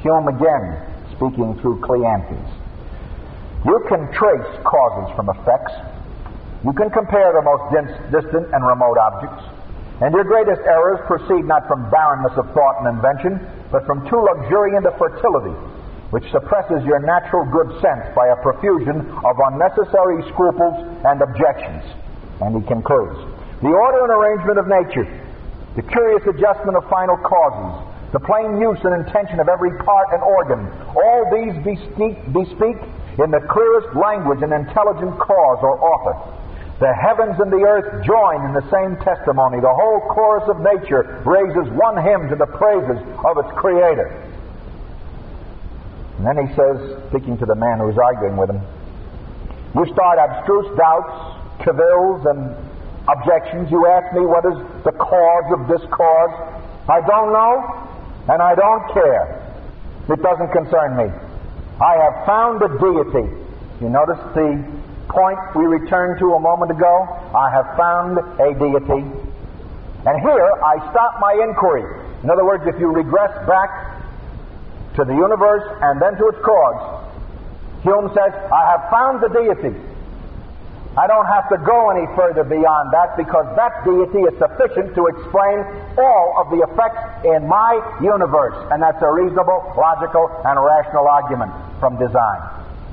Hume 0.00 0.28
again 0.28 0.78
speaking 1.12 1.58
through 1.60 1.80
Cleanthes. 1.80 2.48
You 3.64 3.84
can 3.88 4.06
trace 4.12 4.46
causes 4.64 5.14
from 5.16 5.28
effects. 5.28 5.74
You 6.64 6.72
can 6.72 6.90
compare 6.90 7.32
the 7.32 7.42
most 7.42 8.12
distant 8.12 8.54
and 8.54 8.64
remote 8.64 8.98
objects. 8.98 9.57
And 10.00 10.14
your 10.14 10.24
greatest 10.24 10.62
errors 10.62 11.02
proceed 11.10 11.42
not 11.42 11.66
from 11.66 11.90
barrenness 11.90 12.38
of 12.38 12.46
thought 12.54 12.78
and 12.78 12.86
invention, 12.94 13.42
but 13.70 13.82
from 13.84 14.06
too 14.06 14.20
luxuriant 14.22 14.86
a 14.86 14.94
fertility, 14.94 15.56
which 16.14 16.22
suppresses 16.30 16.86
your 16.86 17.02
natural 17.02 17.42
good 17.50 17.68
sense 17.82 18.06
by 18.14 18.30
a 18.30 18.38
profusion 18.38 19.10
of 19.26 19.34
unnecessary 19.50 20.22
scruples 20.30 20.78
and 21.02 21.18
objections. 21.18 21.82
And 22.40 22.54
he 22.54 22.62
concludes 22.70 23.18
The 23.58 23.74
order 23.74 24.00
and 24.06 24.12
arrangement 24.14 24.58
of 24.62 24.66
nature, 24.70 25.06
the 25.74 25.82
curious 25.82 26.22
adjustment 26.30 26.78
of 26.78 26.86
final 26.86 27.18
causes, 27.18 27.82
the 28.14 28.22
plain 28.22 28.62
use 28.62 28.78
and 28.86 29.04
intention 29.04 29.42
of 29.42 29.50
every 29.50 29.74
part 29.82 30.14
and 30.14 30.22
organ, 30.22 30.62
all 30.94 31.26
these 31.34 31.58
bespeak, 31.66 32.16
bespeak 32.32 32.78
in 33.18 33.34
the 33.34 33.42
clearest 33.50 33.90
language 33.98 34.46
an 34.46 34.54
intelligent 34.54 35.18
cause 35.18 35.58
or 35.60 35.74
author. 35.82 36.16
The 36.78 36.94
heavens 36.94 37.34
and 37.42 37.50
the 37.50 37.66
earth 37.66 38.06
join 38.06 38.46
in 38.46 38.52
the 38.54 38.62
same 38.70 38.94
testimony. 39.02 39.58
The 39.58 39.74
whole 39.74 40.00
chorus 40.14 40.46
of 40.46 40.62
nature 40.62 41.22
raises 41.26 41.66
one 41.74 41.98
hymn 41.98 42.30
to 42.30 42.36
the 42.38 42.46
praises 42.46 43.02
of 43.26 43.34
its 43.42 43.50
Creator. 43.58 44.06
And 46.18 46.26
then 46.26 46.46
he 46.46 46.54
says, 46.54 46.78
speaking 47.10 47.38
to 47.38 47.46
the 47.46 47.54
man 47.54 47.78
who's 47.78 47.98
arguing 47.98 48.36
with 48.36 48.50
him, 48.50 48.62
You 49.74 49.86
start 49.90 50.18
abstruse 50.22 50.70
doubts, 50.78 51.66
cavils, 51.66 52.22
and 52.30 52.54
objections. 53.10 53.70
You 53.70 53.86
ask 53.86 54.14
me 54.14 54.22
what 54.22 54.46
is 54.46 54.58
the 54.86 54.94
cause 54.94 55.48
of 55.58 55.66
this 55.66 55.82
cause. 55.90 56.34
I 56.86 57.02
don't 57.02 57.32
know, 57.34 57.54
and 58.30 58.42
I 58.42 58.54
don't 58.54 58.86
care. 58.94 59.34
It 60.08 60.22
doesn't 60.22 60.52
concern 60.54 60.96
me. 60.96 61.10
I 61.82 61.94
have 62.06 62.26
found 62.26 62.62
a 62.62 62.70
deity. 62.78 63.34
You 63.80 63.88
notice 63.90 64.18
the 64.34 64.77
point 65.08 65.38
we 65.56 65.64
returned 65.64 66.18
to 66.20 66.34
a 66.34 66.40
moment 66.40 66.70
ago, 66.70 67.08
I 67.34 67.50
have 67.50 67.76
found 67.76 68.18
a 68.18 68.50
deity. 68.54 69.02
And 70.06 70.14
here 70.20 70.50
I 70.62 70.78
stop 70.90 71.18
my 71.20 71.34
inquiry. 71.42 71.84
In 72.22 72.30
other 72.30 72.44
words, 72.44 72.64
if 72.66 72.78
you 72.80 72.88
regress 72.88 73.32
back 73.46 73.70
to 74.96 75.04
the 75.04 75.14
universe 75.14 75.64
and 75.82 76.00
then 76.00 76.16
to 76.16 76.24
its 76.28 76.38
cause, 76.44 77.04
Hume 77.82 78.10
says, 78.14 78.32
I 78.34 78.62
have 78.74 78.90
found 78.90 79.22
the 79.22 79.30
deity. 79.30 79.74
I 80.98 81.06
don't 81.06 81.26
have 81.26 81.46
to 81.54 81.58
go 81.62 81.90
any 81.94 82.10
further 82.18 82.42
beyond 82.42 82.90
that 82.90 83.14
because 83.14 83.46
that 83.54 83.86
deity 83.86 84.26
is 84.26 84.34
sufficient 84.34 84.98
to 84.98 85.06
explain 85.06 85.62
all 85.94 86.42
of 86.42 86.50
the 86.50 86.66
effects 86.66 87.22
in 87.22 87.46
my 87.46 87.78
universe. 88.02 88.58
And 88.74 88.82
that's 88.82 88.98
a 88.98 89.10
reasonable, 89.12 89.62
logical, 89.78 90.26
and 90.42 90.58
rational 90.58 91.06
argument 91.06 91.54
from 91.78 92.02
design. 92.02 92.40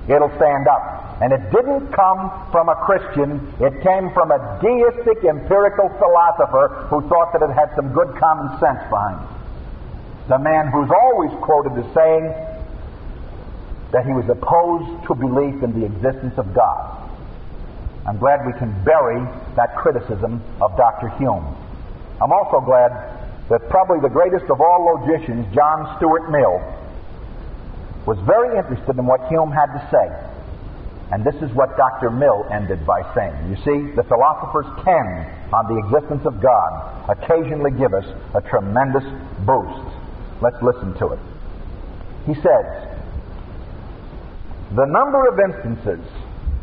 It'll 0.08 0.34
stand 0.38 0.68
up. 0.68 1.18
And 1.22 1.32
it 1.32 1.50
didn't 1.52 1.92
come 1.94 2.30
from 2.52 2.70
a 2.70 2.76
Christian, 2.86 3.40
it 3.60 3.82
came 3.82 4.12
from 4.12 4.32
a 4.32 4.60
deistic 4.62 5.24
empirical 5.24 5.90
philosopher 5.98 6.88
who 6.90 7.08
thought 7.08 7.32
that 7.32 7.42
it 7.42 7.54
had 7.54 7.74
some 7.76 7.94
good 7.94 8.14
common 8.20 8.60
sense 8.60 8.84
behind 8.90 9.24
it. 9.24 9.30
The 10.28 10.40
man 10.40 10.68
who's 10.68 10.92
always 10.92 11.32
quoted 11.42 11.80
as 11.80 11.88
saying 11.96 12.34
that 13.92 14.06
he 14.06 14.12
was 14.12 14.28
opposed 14.28 15.08
to 15.08 15.16
belief 15.16 15.64
in 15.64 15.72
the 15.80 15.86
existence 15.86 16.38
of 16.38 16.54
God. 16.54 17.06
I'm 18.06 18.18
glad 18.18 18.46
we 18.46 18.54
can 18.60 18.76
bury 18.84 19.24
that 19.56 19.76
criticism 19.78 20.44
of 20.62 20.76
Dr. 20.76 21.10
Hume. 21.18 21.46
I'm 22.22 22.32
also 22.32 22.60
glad 22.60 22.92
that 23.50 23.70
probably 23.70 24.00
the 24.02 24.10
greatest 24.10 24.46
of 24.50 24.60
all 24.60 25.00
logicians, 25.00 25.46
John 25.56 25.96
Stuart 25.98 26.30
Mill, 26.30 26.60
was 28.06 28.18
very 28.26 28.58
interested 28.58 28.98
in 28.98 29.06
what 29.06 29.22
Hume 29.28 29.52
had 29.52 29.74
to 29.74 29.82
say. 29.90 30.08
And 31.12 31.26
this 31.26 31.36
is 31.42 31.54
what 31.54 31.78
Dr. 31.78 32.10
Mill 32.10 32.46
ended 32.50 32.86
by 32.86 33.02
saying. 33.14 33.34
You 33.50 33.58
see, 33.62 33.94
the 33.94 34.06
philosophers 34.10 34.66
can, 34.82 35.06
on 35.54 35.70
the 35.70 35.78
existence 35.86 36.26
of 36.26 36.42
God, 36.42 36.70
occasionally 37.10 37.72
give 37.78 37.94
us 37.94 38.06
a 38.34 38.42
tremendous 38.42 39.06
boost. 39.46 39.86
Let's 40.42 40.58
listen 40.62 40.98
to 40.98 41.14
it. 41.14 41.22
He 42.26 42.34
says, 42.42 42.66
The 44.74 44.86
number 44.90 45.22
of 45.30 45.38
instances, 45.38 46.02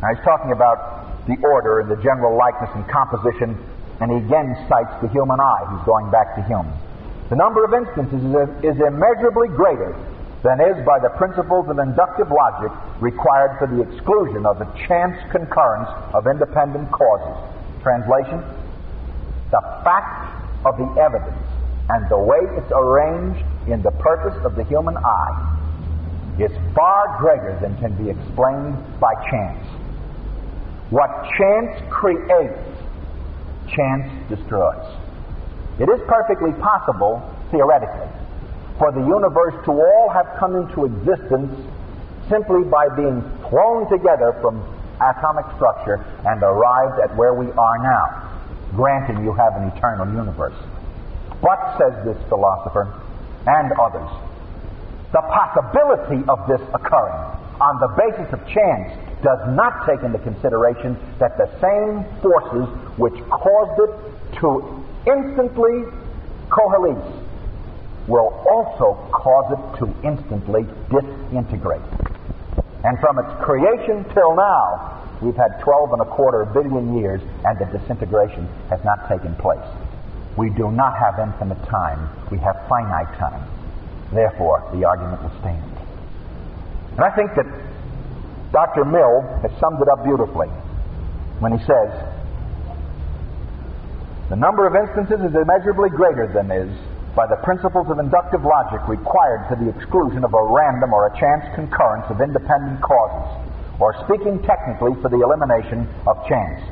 now 0.02 0.08
he's 0.10 0.24
talking 0.26 0.50
about 0.50 1.26
the 1.30 1.38
order 1.46 1.86
and 1.86 1.90
the 1.90 2.02
general 2.02 2.34
likeness 2.34 2.70
and 2.74 2.82
composition, 2.90 3.54
and 4.02 4.10
he 4.10 4.18
again 4.26 4.58
cites 4.66 4.94
the 5.02 5.08
human 5.14 5.38
eye. 5.38 5.62
He's 5.70 5.86
going 5.86 6.10
back 6.10 6.34
to 6.34 6.42
Hume. 6.50 6.66
The 7.30 7.38
number 7.38 7.62
of 7.62 7.70
instances 7.70 8.18
is, 8.18 8.74
is 8.74 8.76
immeasurably 8.82 9.54
greater 9.54 9.94
than 10.42 10.58
is 10.60 10.74
by 10.84 10.98
the 10.98 11.10
principles 11.16 11.68
of 11.70 11.78
inductive 11.78 12.26
logic 12.30 12.72
required 13.00 13.54
for 13.58 13.66
the 13.70 13.80
exclusion 13.82 14.44
of 14.44 14.58
the 14.58 14.66
chance 14.86 15.14
concurrence 15.30 15.88
of 16.14 16.26
independent 16.26 16.90
causes. 16.90 17.38
Translation 17.82 18.42
The 19.50 19.62
fact 19.86 20.66
of 20.66 20.76
the 20.78 20.88
evidence 21.00 21.46
and 21.90 22.08
the 22.10 22.18
way 22.18 22.38
it's 22.58 22.72
arranged 22.74 23.44
in 23.68 23.82
the 23.82 23.90
purpose 24.02 24.38
of 24.44 24.56
the 24.56 24.64
human 24.64 24.96
eye 24.96 25.58
is 26.38 26.50
far 26.74 27.18
greater 27.20 27.58
than 27.60 27.76
can 27.78 27.94
be 28.02 28.10
explained 28.10 28.74
by 28.98 29.14
chance. 29.30 29.66
What 30.90 31.10
chance 31.38 31.70
creates, 31.90 32.58
chance 33.68 34.10
destroys. 34.28 34.86
It 35.78 35.88
is 35.88 36.00
perfectly 36.06 36.52
possible, 36.60 37.22
theoretically, 37.50 38.08
for 38.82 38.90
the 38.90 39.06
universe 39.06 39.54
to 39.62 39.70
all 39.70 40.10
have 40.10 40.26
come 40.42 40.58
into 40.58 40.90
existence 40.90 41.54
simply 42.26 42.66
by 42.66 42.90
being 42.98 43.22
thrown 43.46 43.86
together 43.86 44.34
from 44.42 44.58
atomic 44.98 45.46
structure 45.54 46.02
and 46.26 46.42
arrived 46.42 46.98
at 46.98 47.14
where 47.14 47.32
we 47.32 47.46
are 47.54 47.78
now, 47.78 48.42
granting 48.74 49.22
you 49.22 49.32
have 49.34 49.54
an 49.54 49.70
eternal 49.70 50.10
universe. 50.10 50.58
But, 51.38 51.78
says 51.78 51.94
this 52.02 52.18
philosopher 52.26 52.90
and 53.46 53.70
others, 53.78 54.10
the 55.14 55.22
possibility 55.30 56.26
of 56.26 56.42
this 56.50 56.62
occurring 56.74 57.22
on 57.62 57.78
the 57.78 57.90
basis 57.94 58.34
of 58.34 58.42
chance 58.50 58.98
does 59.22 59.38
not 59.54 59.86
take 59.86 60.02
into 60.02 60.18
consideration 60.18 60.98
that 61.20 61.38
the 61.38 61.46
same 61.62 62.02
forces 62.18 62.66
which 62.98 63.14
caused 63.30 63.78
it 63.78 63.94
to 64.42 64.82
instantly 65.06 65.86
coalesce 66.50 67.21
will 68.08 68.34
also 68.50 68.98
cause 69.12 69.52
it 69.52 69.78
to 69.78 69.86
instantly 70.06 70.66
disintegrate. 70.90 71.82
And 72.84 72.98
from 72.98 73.18
its 73.18 73.30
creation 73.42 74.04
till 74.12 74.34
now, 74.34 75.18
we've 75.22 75.36
had 75.36 75.60
12 75.62 75.92
and 75.92 76.02
a 76.02 76.10
quarter 76.10 76.44
billion 76.46 76.98
years, 76.98 77.20
and 77.44 77.58
the 77.58 77.66
disintegration 77.78 78.48
has 78.70 78.82
not 78.84 79.08
taken 79.08 79.34
place. 79.36 79.64
We 80.36 80.50
do 80.50 80.70
not 80.70 80.98
have 80.98 81.18
infinite 81.20 81.62
time, 81.68 82.10
we 82.30 82.38
have 82.38 82.56
finite 82.68 83.14
time. 83.18 83.46
Therefore, 84.12 84.68
the 84.74 84.84
argument 84.84 85.22
will 85.22 85.40
stand. 85.40 85.72
And 86.96 87.00
I 87.00 87.14
think 87.14 87.30
that 87.36 87.46
Dr. 88.52 88.84
Mill 88.84 89.22
has 89.40 89.50
summed 89.60 89.80
it 89.80 89.88
up 89.88 90.04
beautifully 90.04 90.48
when 91.38 91.56
he 91.56 91.64
says, 91.64 91.90
The 94.28 94.36
number 94.36 94.66
of 94.66 94.74
instances 94.74 95.24
is 95.24 95.34
immeasurably 95.34 95.88
greater 95.90 96.30
than 96.34 96.50
is 96.50 96.68
by 97.14 97.28
the 97.28 97.36
principles 97.44 97.88
of 97.92 98.00
inductive 98.00 98.40
logic 98.40 98.80
required 98.88 99.44
to 99.52 99.56
the 99.60 99.68
exclusion 99.68 100.24
of 100.24 100.32
a 100.32 100.44
random 100.48 100.96
or 100.96 101.12
a 101.12 101.14
chance 101.20 101.44
concurrence 101.54 102.08
of 102.08 102.24
independent 102.24 102.80
causes, 102.80 103.28
or 103.80 103.92
speaking 104.08 104.40
technically, 104.48 104.96
for 105.04 105.12
the 105.12 105.20
elimination 105.20 105.84
of 106.08 106.16
chance. 106.24 106.64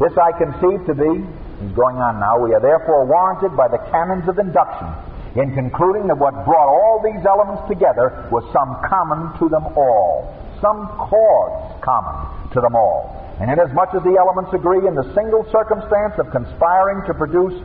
This 0.00 0.16
I 0.16 0.32
conceive 0.40 0.80
to 0.88 0.94
be, 0.96 1.12
is 1.60 1.72
going 1.76 2.00
on 2.00 2.16
now, 2.16 2.40
we 2.40 2.56
are 2.56 2.64
therefore 2.64 3.04
warranted 3.04 3.52
by 3.52 3.68
the 3.68 3.78
canons 3.92 4.24
of 4.28 4.40
induction 4.40 4.88
in 5.36 5.52
concluding 5.52 6.08
that 6.08 6.16
what 6.16 6.32
brought 6.44 6.68
all 6.68 7.00
these 7.04 7.20
elements 7.24 7.60
together 7.68 8.28
was 8.32 8.44
some 8.52 8.80
common 8.88 9.36
to 9.40 9.48
them 9.52 9.64
all, 9.76 10.32
some 10.64 10.88
cause 10.96 11.76
common 11.84 12.16
to 12.52 12.60
them 12.64 12.76
all. 12.76 13.12
And 13.40 13.52
inasmuch 13.52 13.92
as 13.92 14.04
the 14.04 14.16
elements 14.16 14.52
agree 14.56 14.88
in 14.88 14.96
the 14.96 15.08
single 15.12 15.44
circumstance 15.52 16.16
of 16.16 16.32
conspiring 16.32 17.04
to 17.08 17.12
produce 17.12 17.56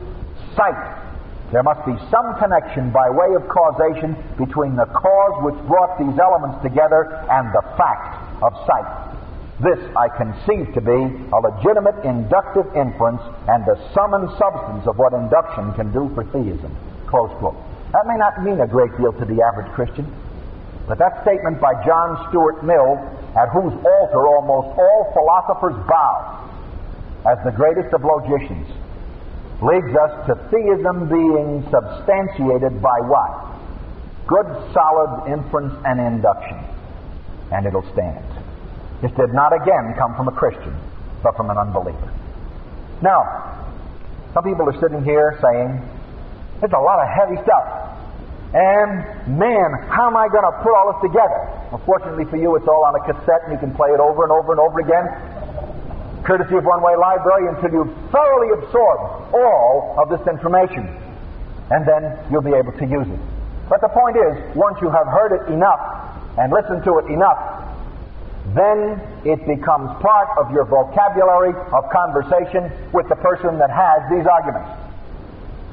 sight 0.56 1.07
there 1.52 1.62
must 1.62 1.80
be 1.88 1.96
some 2.12 2.36
connection 2.36 2.90
by 2.92 3.08
way 3.08 3.32
of 3.32 3.48
causation 3.48 4.12
between 4.36 4.76
the 4.76 4.84
cause 4.92 5.34
which 5.48 5.56
brought 5.64 5.96
these 5.96 6.12
elements 6.20 6.60
together 6.60 7.08
and 7.32 7.48
the 7.56 7.64
fact 7.80 8.20
of 8.44 8.52
sight. 8.68 8.88
This 9.58 9.80
I 9.96 10.06
conceive 10.12 10.70
to 10.76 10.82
be 10.84 11.00
a 11.32 11.38
legitimate 11.40 12.04
inductive 12.04 12.68
inference 12.76 13.24
and 13.48 13.64
the 13.64 13.80
sum 13.96 14.14
and 14.14 14.28
substance 14.38 14.86
of 14.86 15.00
what 15.00 15.16
induction 15.16 15.72
can 15.72 15.90
do 15.90 16.12
for 16.14 16.22
theism. 16.30 16.70
Close 17.08 17.32
quote. 17.40 17.56
That 17.96 18.06
may 18.06 18.20
not 18.20 18.44
mean 18.44 18.60
a 18.60 18.68
great 18.68 18.92
deal 19.00 19.16
to 19.16 19.24
the 19.24 19.40
average 19.40 19.72
Christian, 19.72 20.04
but 20.86 20.98
that 21.00 21.24
statement 21.24 21.60
by 21.60 21.72
John 21.82 22.28
Stuart 22.28 22.62
Mill, 22.62 23.00
at 23.34 23.48
whose 23.50 23.72
altar 23.72 24.28
almost 24.28 24.76
all 24.76 25.10
philosophers 25.16 25.76
bow, 25.88 26.44
as 27.26 27.38
the 27.44 27.50
greatest 27.50 27.92
of 27.96 28.04
logicians, 28.04 28.68
leads 29.60 29.90
us 29.90 30.12
to 30.30 30.34
theism 30.50 31.08
being 31.10 31.66
substantiated 31.70 32.80
by 32.80 32.98
what? 33.10 33.58
Good, 34.26 34.46
solid 34.72 35.32
inference 35.32 35.74
and 35.84 35.98
induction. 35.98 36.62
And 37.50 37.66
it'll 37.66 37.86
stand. 37.92 38.22
This 39.02 39.10
did 39.12 39.34
not 39.34 39.52
again 39.52 39.94
come 39.98 40.14
from 40.14 40.28
a 40.28 40.32
Christian, 40.32 40.74
but 41.22 41.34
from 41.36 41.50
an 41.50 41.58
unbeliever. 41.58 42.12
Now, 43.02 43.22
some 44.34 44.44
people 44.44 44.68
are 44.68 44.78
sitting 44.78 45.02
here 45.02 45.38
saying, 45.42 45.82
there's 46.60 46.74
a 46.74 46.82
lot 46.82 46.98
of 47.02 47.08
heavy 47.08 47.38
stuff. 47.42 47.66
And 48.54 49.38
man, 49.38 49.68
how 49.90 50.08
am 50.08 50.16
I 50.16 50.28
going 50.28 50.46
to 50.46 50.54
put 50.62 50.72
all 50.74 50.92
this 50.94 51.10
together? 51.10 51.40
Unfortunately 51.72 52.24
for 52.30 52.36
you, 52.36 52.54
it's 52.56 52.66
all 52.66 52.84
on 52.84 52.94
a 52.94 53.02
cassette 53.04 53.44
and 53.44 53.52
you 53.52 53.58
can 53.58 53.74
play 53.74 53.90
it 53.90 54.00
over 54.00 54.22
and 54.24 54.32
over 54.32 54.52
and 54.52 54.60
over 54.60 54.80
again 54.80 55.04
courtesy 56.24 56.56
of 56.56 56.64
One 56.64 56.82
Way 56.82 56.96
Library, 56.96 57.48
until 57.48 57.70
you've 57.70 57.94
thoroughly 58.10 58.50
absorbed 58.62 59.34
all 59.34 59.96
of 59.98 60.08
this 60.08 60.26
information. 60.28 60.88
And 61.70 61.86
then 61.86 62.18
you'll 62.30 62.42
be 62.42 62.54
able 62.54 62.72
to 62.72 62.86
use 62.86 63.06
it. 63.06 63.20
But 63.68 63.80
the 63.80 63.88
point 63.88 64.16
is, 64.16 64.56
once 64.56 64.78
you 64.80 64.88
have 64.90 65.06
heard 65.06 65.32
it 65.36 65.52
enough 65.52 65.80
and 66.38 66.52
listened 66.52 66.84
to 66.84 66.98
it 66.98 67.12
enough, 67.12 67.36
then 68.56 68.96
it 69.24 69.44
becomes 69.46 69.92
part 70.00 70.28
of 70.38 70.50
your 70.52 70.64
vocabulary 70.64 71.52
of 71.72 71.84
conversation 71.92 72.72
with 72.92 73.08
the 73.08 73.16
person 73.16 73.58
that 73.58 73.68
has 73.68 74.00
these 74.08 74.26
arguments. 74.26 74.70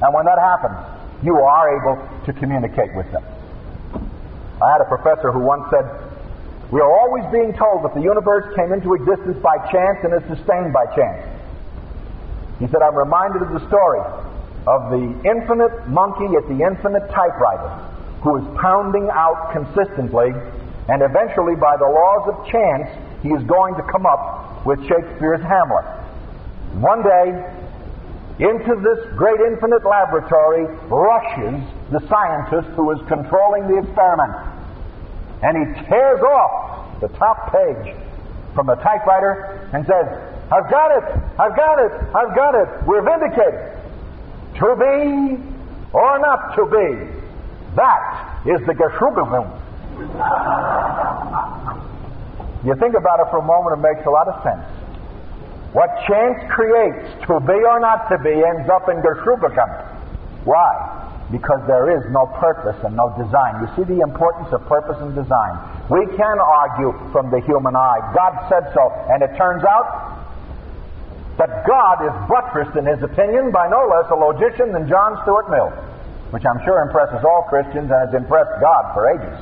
And 0.02 0.12
when 0.12 0.26
that 0.26 0.38
happens, 0.38 0.76
you 1.24 1.40
are 1.40 1.80
able 1.80 1.96
to 2.26 2.32
communicate 2.34 2.94
with 2.94 3.10
them. 3.12 3.24
I 4.60 4.72
had 4.72 4.80
a 4.82 4.88
professor 4.88 5.32
who 5.32 5.40
once 5.40 5.64
said, 5.70 5.88
we 6.72 6.80
are 6.80 6.90
always 6.90 7.22
being 7.30 7.54
told 7.54 7.84
that 7.86 7.94
the 7.94 8.02
universe 8.02 8.50
came 8.58 8.72
into 8.72 8.94
existence 8.94 9.38
by 9.38 9.54
chance 9.70 10.02
and 10.02 10.10
is 10.10 10.24
sustained 10.26 10.74
by 10.74 10.82
chance. 10.98 11.22
He 12.58 12.66
said, 12.66 12.82
I'm 12.82 12.96
reminded 12.96 13.42
of 13.42 13.54
the 13.54 13.62
story 13.70 14.02
of 14.66 14.90
the 14.90 15.04
infinite 15.22 15.86
monkey 15.86 16.26
at 16.34 16.42
the 16.50 16.58
infinite 16.66 17.06
typewriter 17.14 17.70
who 18.26 18.42
is 18.42 18.44
pounding 18.58 19.06
out 19.14 19.54
consistently, 19.54 20.34
and 20.90 21.02
eventually, 21.06 21.54
by 21.54 21.76
the 21.78 21.86
laws 21.86 22.34
of 22.34 22.46
chance, 22.50 22.90
he 23.22 23.30
is 23.30 23.42
going 23.46 23.74
to 23.78 23.84
come 23.86 24.06
up 24.06 24.66
with 24.66 24.82
Shakespeare's 24.90 25.42
Hamlet. 25.46 25.86
One 26.82 27.06
day, 27.06 27.30
into 28.42 28.74
this 28.82 29.06
great 29.14 29.38
infinite 29.38 29.86
laboratory 29.86 30.66
rushes 30.90 31.62
the 31.94 32.02
scientist 32.10 32.74
who 32.74 32.90
is 32.90 32.98
controlling 33.06 33.70
the 33.70 33.78
experiment 33.78 34.55
and 35.42 35.52
he 35.56 35.64
tears 35.88 36.20
off 36.20 37.00
the 37.00 37.08
top 37.18 37.52
page 37.52 37.94
from 38.54 38.66
the 38.66 38.76
typewriter 38.76 39.68
and 39.72 39.84
says, 39.84 40.06
I've 40.50 40.70
got 40.70 40.90
it, 40.96 41.04
I've 41.38 41.56
got 41.56 41.76
it, 41.78 41.92
I've 42.14 42.34
got 42.34 42.54
it, 42.54 42.68
we're 42.86 43.04
vindicated. 43.04 43.76
To 44.56 44.68
be 44.80 45.36
or 45.92 46.18
not 46.18 46.56
to 46.56 46.64
be, 46.64 47.16
that 47.76 48.40
is 48.46 48.64
the 48.66 48.72
Geschubelung. 48.72 49.52
you 52.64 52.74
think 52.80 52.94
about 52.96 53.20
it 53.20 53.28
for 53.30 53.38
a 53.38 53.44
moment, 53.44 53.78
it 53.78 53.82
makes 53.82 54.06
a 54.06 54.10
lot 54.10 54.28
of 54.28 54.42
sense. 54.42 54.64
What 55.74 55.90
chance 56.08 56.40
creates, 56.48 57.12
to 57.28 57.40
be 57.40 57.52
or 57.52 57.80
not 57.80 58.08
to 58.08 58.16
be, 58.24 58.32
ends 58.32 58.70
up 58.72 58.88
in 58.88 59.02
Geschubelung. 59.02 59.84
Why? 60.44 61.05
Because 61.30 61.58
there 61.66 61.90
is 61.90 62.06
no 62.14 62.26
purpose 62.38 62.78
and 62.86 62.94
no 62.94 63.10
design. 63.18 63.58
You 63.58 63.68
see 63.74 63.82
the 63.82 64.00
importance 64.00 64.52
of 64.54 64.62
purpose 64.70 64.96
and 65.02 65.10
design. 65.14 65.58
We 65.90 66.06
can 66.14 66.38
argue 66.38 66.94
from 67.10 67.30
the 67.34 67.42
human 67.42 67.74
eye. 67.74 67.98
God 68.14 68.46
said 68.46 68.70
so, 68.74 68.84
and 69.10 69.22
it 69.22 69.34
turns 69.34 69.64
out 69.66 70.16
that 71.38 71.66
God 71.66 72.06
is 72.06 72.14
buttressed 72.30 72.78
in 72.78 72.86
his 72.86 73.02
opinion 73.02 73.50
by 73.50 73.68
no 73.68 73.84
less 73.90 74.06
a 74.10 74.14
logician 74.14 74.72
than 74.72 74.88
John 74.88 75.18
Stuart 75.26 75.50
Mill, 75.50 75.70
which 76.30 76.46
I'm 76.46 76.62
sure 76.64 76.80
impresses 76.86 77.20
all 77.26 77.42
Christians 77.50 77.90
and 77.90 78.00
has 78.06 78.14
impressed 78.14 78.54
God 78.62 78.94
for 78.94 79.10
ages. 79.10 79.36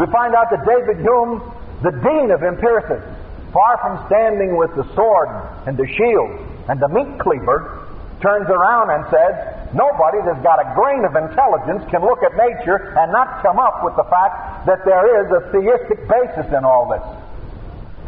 We 0.00 0.06
find 0.08 0.34
out 0.34 0.48
that 0.48 0.64
David 0.64 1.04
Hume, 1.04 1.44
the 1.84 1.92
dean 1.92 2.32
of 2.32 2.42
empiricism, 2.42 3.04
far 3.52 3.76
from 3.84 4.00
standing 4.06 4.56
with 4.56 4.74
the 4.74 4.86
sword 4.94 5.28
and 5.66 5.76
the 5.76 5.86
shield 5.86 6.30
and 6.68 6.80
the 6.80 6.88
meat 6.88 7.20
cleaver, 7.20 7.89
turns 8.20 8.48
around 8.48 8.90
and 8.90 9.04
says, 9.10 9.60
Nobody 9.70 10.18
that's 10.26 10.42
got 10.42 10.58
a 10.58 10.66
grain 10.74 11.06
of 11.06 11.14
intelligence 11.14 11.86
can 11.94 12.02
look 12.02 12.26
at 12.26 12.34
nature 12.34 12.90
and 12.98 13.14
not 13.14 13.38
come 13.38 13.62
up 13.62 13.86
with 13.86 13.94
the 13.94 14.02
fact 14.10 14.66
that 14.66 14.82
there 14.82 15.06
is 15.22 15.30
a 15.30 15.40
theistic 15.54 16.10
basis 16.10 16.50
in 16.50 16.66
all 16.66 16.90
this. 16.90 17.06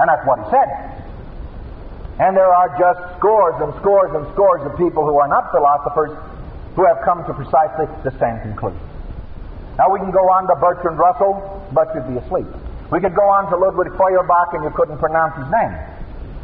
And 0.02 0.10
that's 0.10 0.26
what 0.26 0.42
he 0.42 0.46
said. 0.50 0.68
And 2.18 2.34
there 2.34 2.50
are 2.50 2.66
just 2.74 2.98
scores 3.18 3.54
and 3.62 3.70
scores 3.78 4.10
and 4.10 4.26
scores 4.34 4.66
of 4.66 4.74
people 4.74 5.06
who 5.06 5.22
are 5.22 5.30
not 5.30 5.54
philosophers 5.54 6.10
who 6.74 6.82
have 6.82 6.98
come 7.06 7.22
to 7.30 7.32
precisely 7.34 7.86
the 8.02 8.10
same 8.18 8.42
conclusion. 8.42 8.82
Now 9.78 9.86
we 9.86 10.02
can 10.02 10.10
go 10.10 10.26
on 10.34 10.50
to 10.50 10.54
Bertrand 10.58 10.98
Russell, 10.98 11.38
but 11.70 11.94
you'd 11.94 12.10
be 12.10 12.18
asleep. 12.18 12.50
We 12.90 12.98
could 12.98 13.14
go 13.14 13.24
on 13.30 13.48
to 13.48 13.56
Ludwig 13.56 13.94
Feuerbach 13.94 14.50
and 14.52 14.66
you 14.66 14.72
couldn't 14.74 14.98
pronounce 14.98 15.38
his 15.38 15.46
name. 15.46 15.74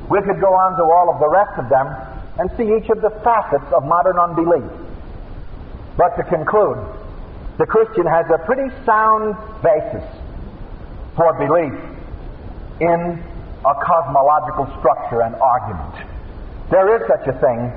We 0.07 0.23
could 0.23 0.41
go 0.41 0.55
on 0.55 0.79
to 0.79 0.85
all 0.87 1.11
of 1.11 1.19
the 1.19 1.29
rest 1.29 1.59
of 1.59 1.69
them 1.69 1.91
and 2.39 2.51
see 2.57 2.65
each 2.65 2.89
of 2.91 3.03
the 3.03 3.11
facets 3.23 3.67
of 3.75 3.85
modern 3.85 4.19
unbelief. 4.19 4.71
But 5.97 6.15
to 6.17 6.23
conclude, 6.25 6.79
the 7.59 7.67
Christian 7.67 8.07
has 8.07 8.27
a 8.31 8.39
pretty 8.47 8.71
sound 8.87 9.35
basis 9.63 10.07
for 11.17 11.35
belief 11.35 11.75
in 12.81 13.19
a 13.67 13.75
cosmological 13.83 14.71
structure 14.79 15.23
and 15.23 15.35
argument. 15.35 16.07
There 16.71 16.95
is 16.95 17.03
such 17.11 17.27
a 17.27 17.35
thing 17.43 17.75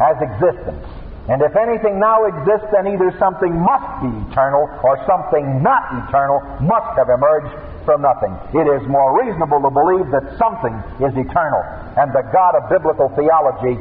as 0.00 0.16
existence. 0.20 0.84
And 1.28 1.40
if 1.40 1.56
anything 1.56 2.00
now 2.00 2.24
exists, 2.24 2.68
then 2.72 2.88
either 2.88 3.14
something 3.18 3.54
must 3.56 3.88
be 4.04 4.12
eternal 4.28 4.68
or 4.84 5.00
something 5.06 5.62
not 5.62 5.88
eternal 6.04 6.40
must 6.60 6.92
have 6.98 7.08
emerged 7.08 7.54
from 7.84 8.02
nothing. 8.02 8.32
It 8.52 8.66
is 8.68 8.82
more 8.88 9.16
reasonable 9.18 9.60
to 9.62 9.70
believe 9.70 10.08
that 10.12 10.36
something 10.36 10.74
is 11.00 11.12
eternal. 11.16 11.62
And 11.96 12.12
the 12.12 12.24
God 12.32 12.56
of 12.56 12.68
biblical 12.68 13.08
theology 13.16 13.78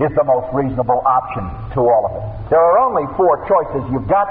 is 0.00 0.10
the 0.16 0.24
most 0.24 0.48
reasonable 0.54 1.02
option 1.04 1.44
to 1.76 1.80
all 1.84 2.02
of 2.08 2.12
it. 2.16 2.24
There 2.50 2.60
are 2.60 2.78
only 2.78 3.04
four 3.16 3.44
choices 3.44 3.84
you've 3.92 4.08
got, 4.08 4.28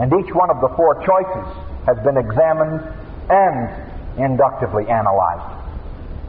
and 0.00 0.08
each 0.16 0.32
one 0.32 0.50
of 0.50 0.60
the 0.60 0.70
four 0.76 0.96
choices 1.04 1.46
has 1.84 1.98
been 2.04 2.16
examined 2.16 2.80
and 3.28 3.68
inductively 4.16 4.88
analyzed. 4.88 5.44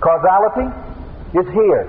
Causality 0.01 0.67
is 1.39 1.47
here. 1.53 1.87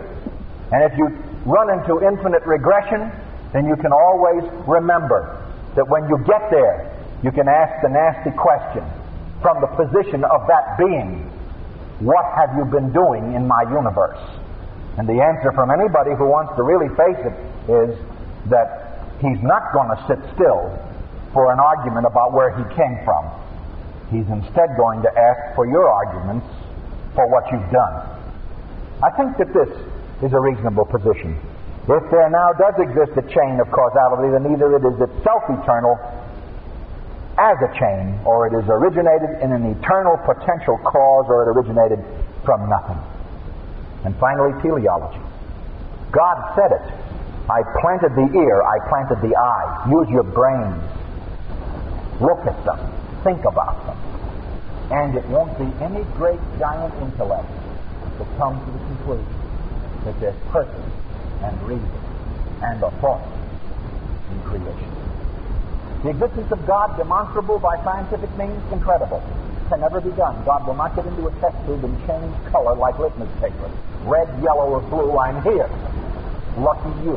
And 0.73 0.85
if 0.87 0.97
you 0.97 1.11
run 1.45 1.71
into 1.75 2.07
infinite 2.07 2.47
regression, 2.47 3.11
then 3.53 3.67
you 3.67 3.75
can 3.77 3.93
always 3.93 4.45
remember 4.67 5.43
that 5.75 5.89
when 5.89 6.09
you 6.09 6.19
get 6.27 6.51
there, 6.51 6.87
you 7.23 7.33
can 7.33 7.49
ask 7.49 7.83
the 7.83 7.89
nasty 7.89 8.31
question 8.39 8.85
from 9.43 9.61
the 9.61 9.69
position 9.77 10.25
of 10.25 10.47
that 10.49 10.77
being 10.79 11.31
What 12.01 12.25
have 12.41 12.57
you 12.57 12.65
been 12.65 12.93
doing 12.97 13.37
in 13.37 13.45
my 13.47 13.61
universe? 13.69 14.21
And 14.97 15.05
the 15.05 15.21
answer 15.21 15.53
from 15.53 15.69
anybody 15.69 16.17
who 16.17 16.33
wants 16.33 16.57
to 16.57 16.65
really 16.65 16.89
face 16.97 17.21
it 17.21 17.37
is 17.69 17.93
that 18.49 19.05
he's 19.21 19.37
not 19.45 19.69
going 19.77 19.93
to 19.93 19.99
sit 20.09 20.17
still 20.33 20.73
for 21.37 21.53
an 21.53 21.61
argument 21.61 22.09
about 22.09 22.33
where 22.33 22.57
he 22.57 22.65
came 22.73 22.97
from. 23.05 23.23
He's 24.09 24.25
instead 24.33 24.81
going 24.81 25.05
to 25.05 25.13
ask 25.13 25.55
for 25.55 25.69
your 25.69 25.93
arguments 25.93 26.49
for 27.13 27.29
what 27.29 27.45
you've 27.53 27.69
done. 27.69 27.95
I 29.05 29.13
think 29.13 29.37
that 29.37 29.53
this 29.53 29.69
is 30.25 30.33
a 30.33 30.41
reasonable 30.41 30.89
position. 30.89 31.37
If 31.85 32.05
there 32.09 32.33
now 32.33 32.57
does 32.57 32.81
exist 32.81 33.13
a 33.21 33.25
chain 33.29 33.61
of 33.61 33.69
causality, 33.69 34.33
then 34.33 34.49
either 34.49 34.73
it 34.73 34.85
is 34.89 34.99
itself 35.05 35.45
eternal 35.53 36.01
as 37.39 37.57
a 37.63 37.71
chain, 37.79 38.19
or 38.25 38.47
it 38.49 38.55
is 38.59 38.67
originated 38.69 39.43
in 39.43 39.53
an 39.53 39.65
eternal 39.79 40.17
potential 40.27 40.79
cause, 40.85 41.27
or 41.29 41.47
it 41.47 41.49
originated 41.57 42.01
from 42.45 42.69
nothing. 42.69 42.99
And 44.05 44.17
finally, 44.17 44.53
teleology. 44.63 45.21
God 46.11 46.37
said 46.57 46.73
it. 46.73 46.87
I 47.51 47.63
planted 47.83 48.15
the 48.15 48.29
ear, 48.39 48.63
I 48.63 48.77
planted 48.89 49.21
the 49.23 49.35
eye. 49.35 49.87
Use 49.91 50.09
your 50.11 50.23
brains. 50.23 50.83
Look 52.21 52.47
at 52.47 52.65
them. 52.65 52.79
Think 53.25 53.45
about 53.45 53.85
them. 53.87 53.99
And 54.93 55.17
it 55.17 55.27
won't 55.27 55.57
be 55.59 55.67
any 55.83 56.05
great 56.15 56.41
giant 56.59 56.95
intellect 57.03 57.49
to 58.19 58.25
come 58.37 58.59
to 58.59 58.71
the 58.71 58.79
conclusion 58.79 59.41
that 60.05 60.19
there's 60.21 60.37
purpose 60.51 60.93
and 61.43 61.63
reason 61.63 61.91
and 62.63 62.83
a 62.83 62.91
thought 63.01 63.27
in 64.31 64.41
creation. 64.43 65.00
The 66.03 66.11
existence 66.11 66.51
of 66.51 66.67
God 66.67 66.97
demonstrable 66.97 67.59
by 67.59 67.77
scientific 67.85 68.31
means, 68.37 68.61
incredible 68.73 69.23
can 69.69 69.81
never 69.81 70.01
be 70.01 70.11
done. 70.13 70.35
God 70.45 70.67
will 70.67 70.75
not 70.75 70.97
get 70.97 71.07
into 71.07 71.27
a 71.29 71.33
test 71.41 71.57
tube 71.67 71.85
and 71.85 71.95
change 72.07 72.35
color 72.51 72.75
like 72.75 72.99
litmus 72.99 73.31
paper. 73.41 73.71
Red, 74.03 74.29
yellow, 74.43 74.67
or 74.67 74.81
blue, 74.81 75.17
I'm 75.17 75.43
here. 75.43 75.71
Lucky 76.59 76.91
you. 77.05 77.15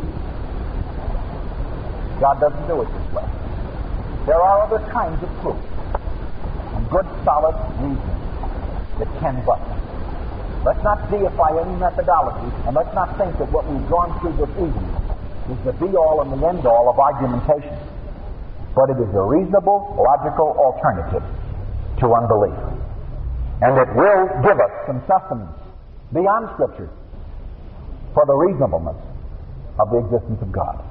God 2.20 2.40
doesn't 2.40 2.68
do 2.68 2.82
it 2.82 2.88
this 2.94 3.14
way. 3.14 3.26
There 4.28 4.42
are 4.42 4.62
other 4.62 4.80
kinds 4.92 5.22
of 5.24 5.30
proof 5.42 5.58
good, 6.94 7.10
solid 7.26 7.58
reasoning 7.82 7.98
that 9.00 9.10
can 9.20 9.44
bust. 9.46 9.66
Let's 10.64 10.84
not 10.84 11.10
deify 11.10 11.60
any 11.60 11.76
methodology, 11.76 12.54
and 12.68 12.76
let's 12.76 12.94
not 12.94 13.18
think 13.18 13.38
that 13.40 13.52
what 13.52 13.66
we've 13.68 13.90
gone 13.90 14.14
through 14.22 14.38
this 14.38 14.54
evening 14.62 14.94
is 15.50 15.58
the 15.66 15.74
be-all 15.74 16.22
and 16.22 16.30
the 16.32 16.48
end-all 16.48 16.88
of 16.88 17.00
argumentation. 17.00 17.93
But 18.76 18.90
it 18.90 18.98
is 18.98 19.14
a 19.14 19.22
reasonable, 19.22 19.96
logical 19.98 20.56
alternative 20.58 21.24
to 22.00 22.14
unbelief. 22.14 22.58
And 23.62 23.78
it 23.78 23.90
will 23.96 24.28
give 24.42 24.60
us 24.60 24.74
some 24.88 25.00
sustenance 25.08 25.58
beyond 26.12 26.50
Scripture 26.54 26.90
for 28.14 28.26
the 28.26 28.34
reasonableness 28.34 28.98
of 29.80 29.90
the 29.90 29.98
existence 29.98 30.42
of 30.42 30.52
God. 30.52 30.84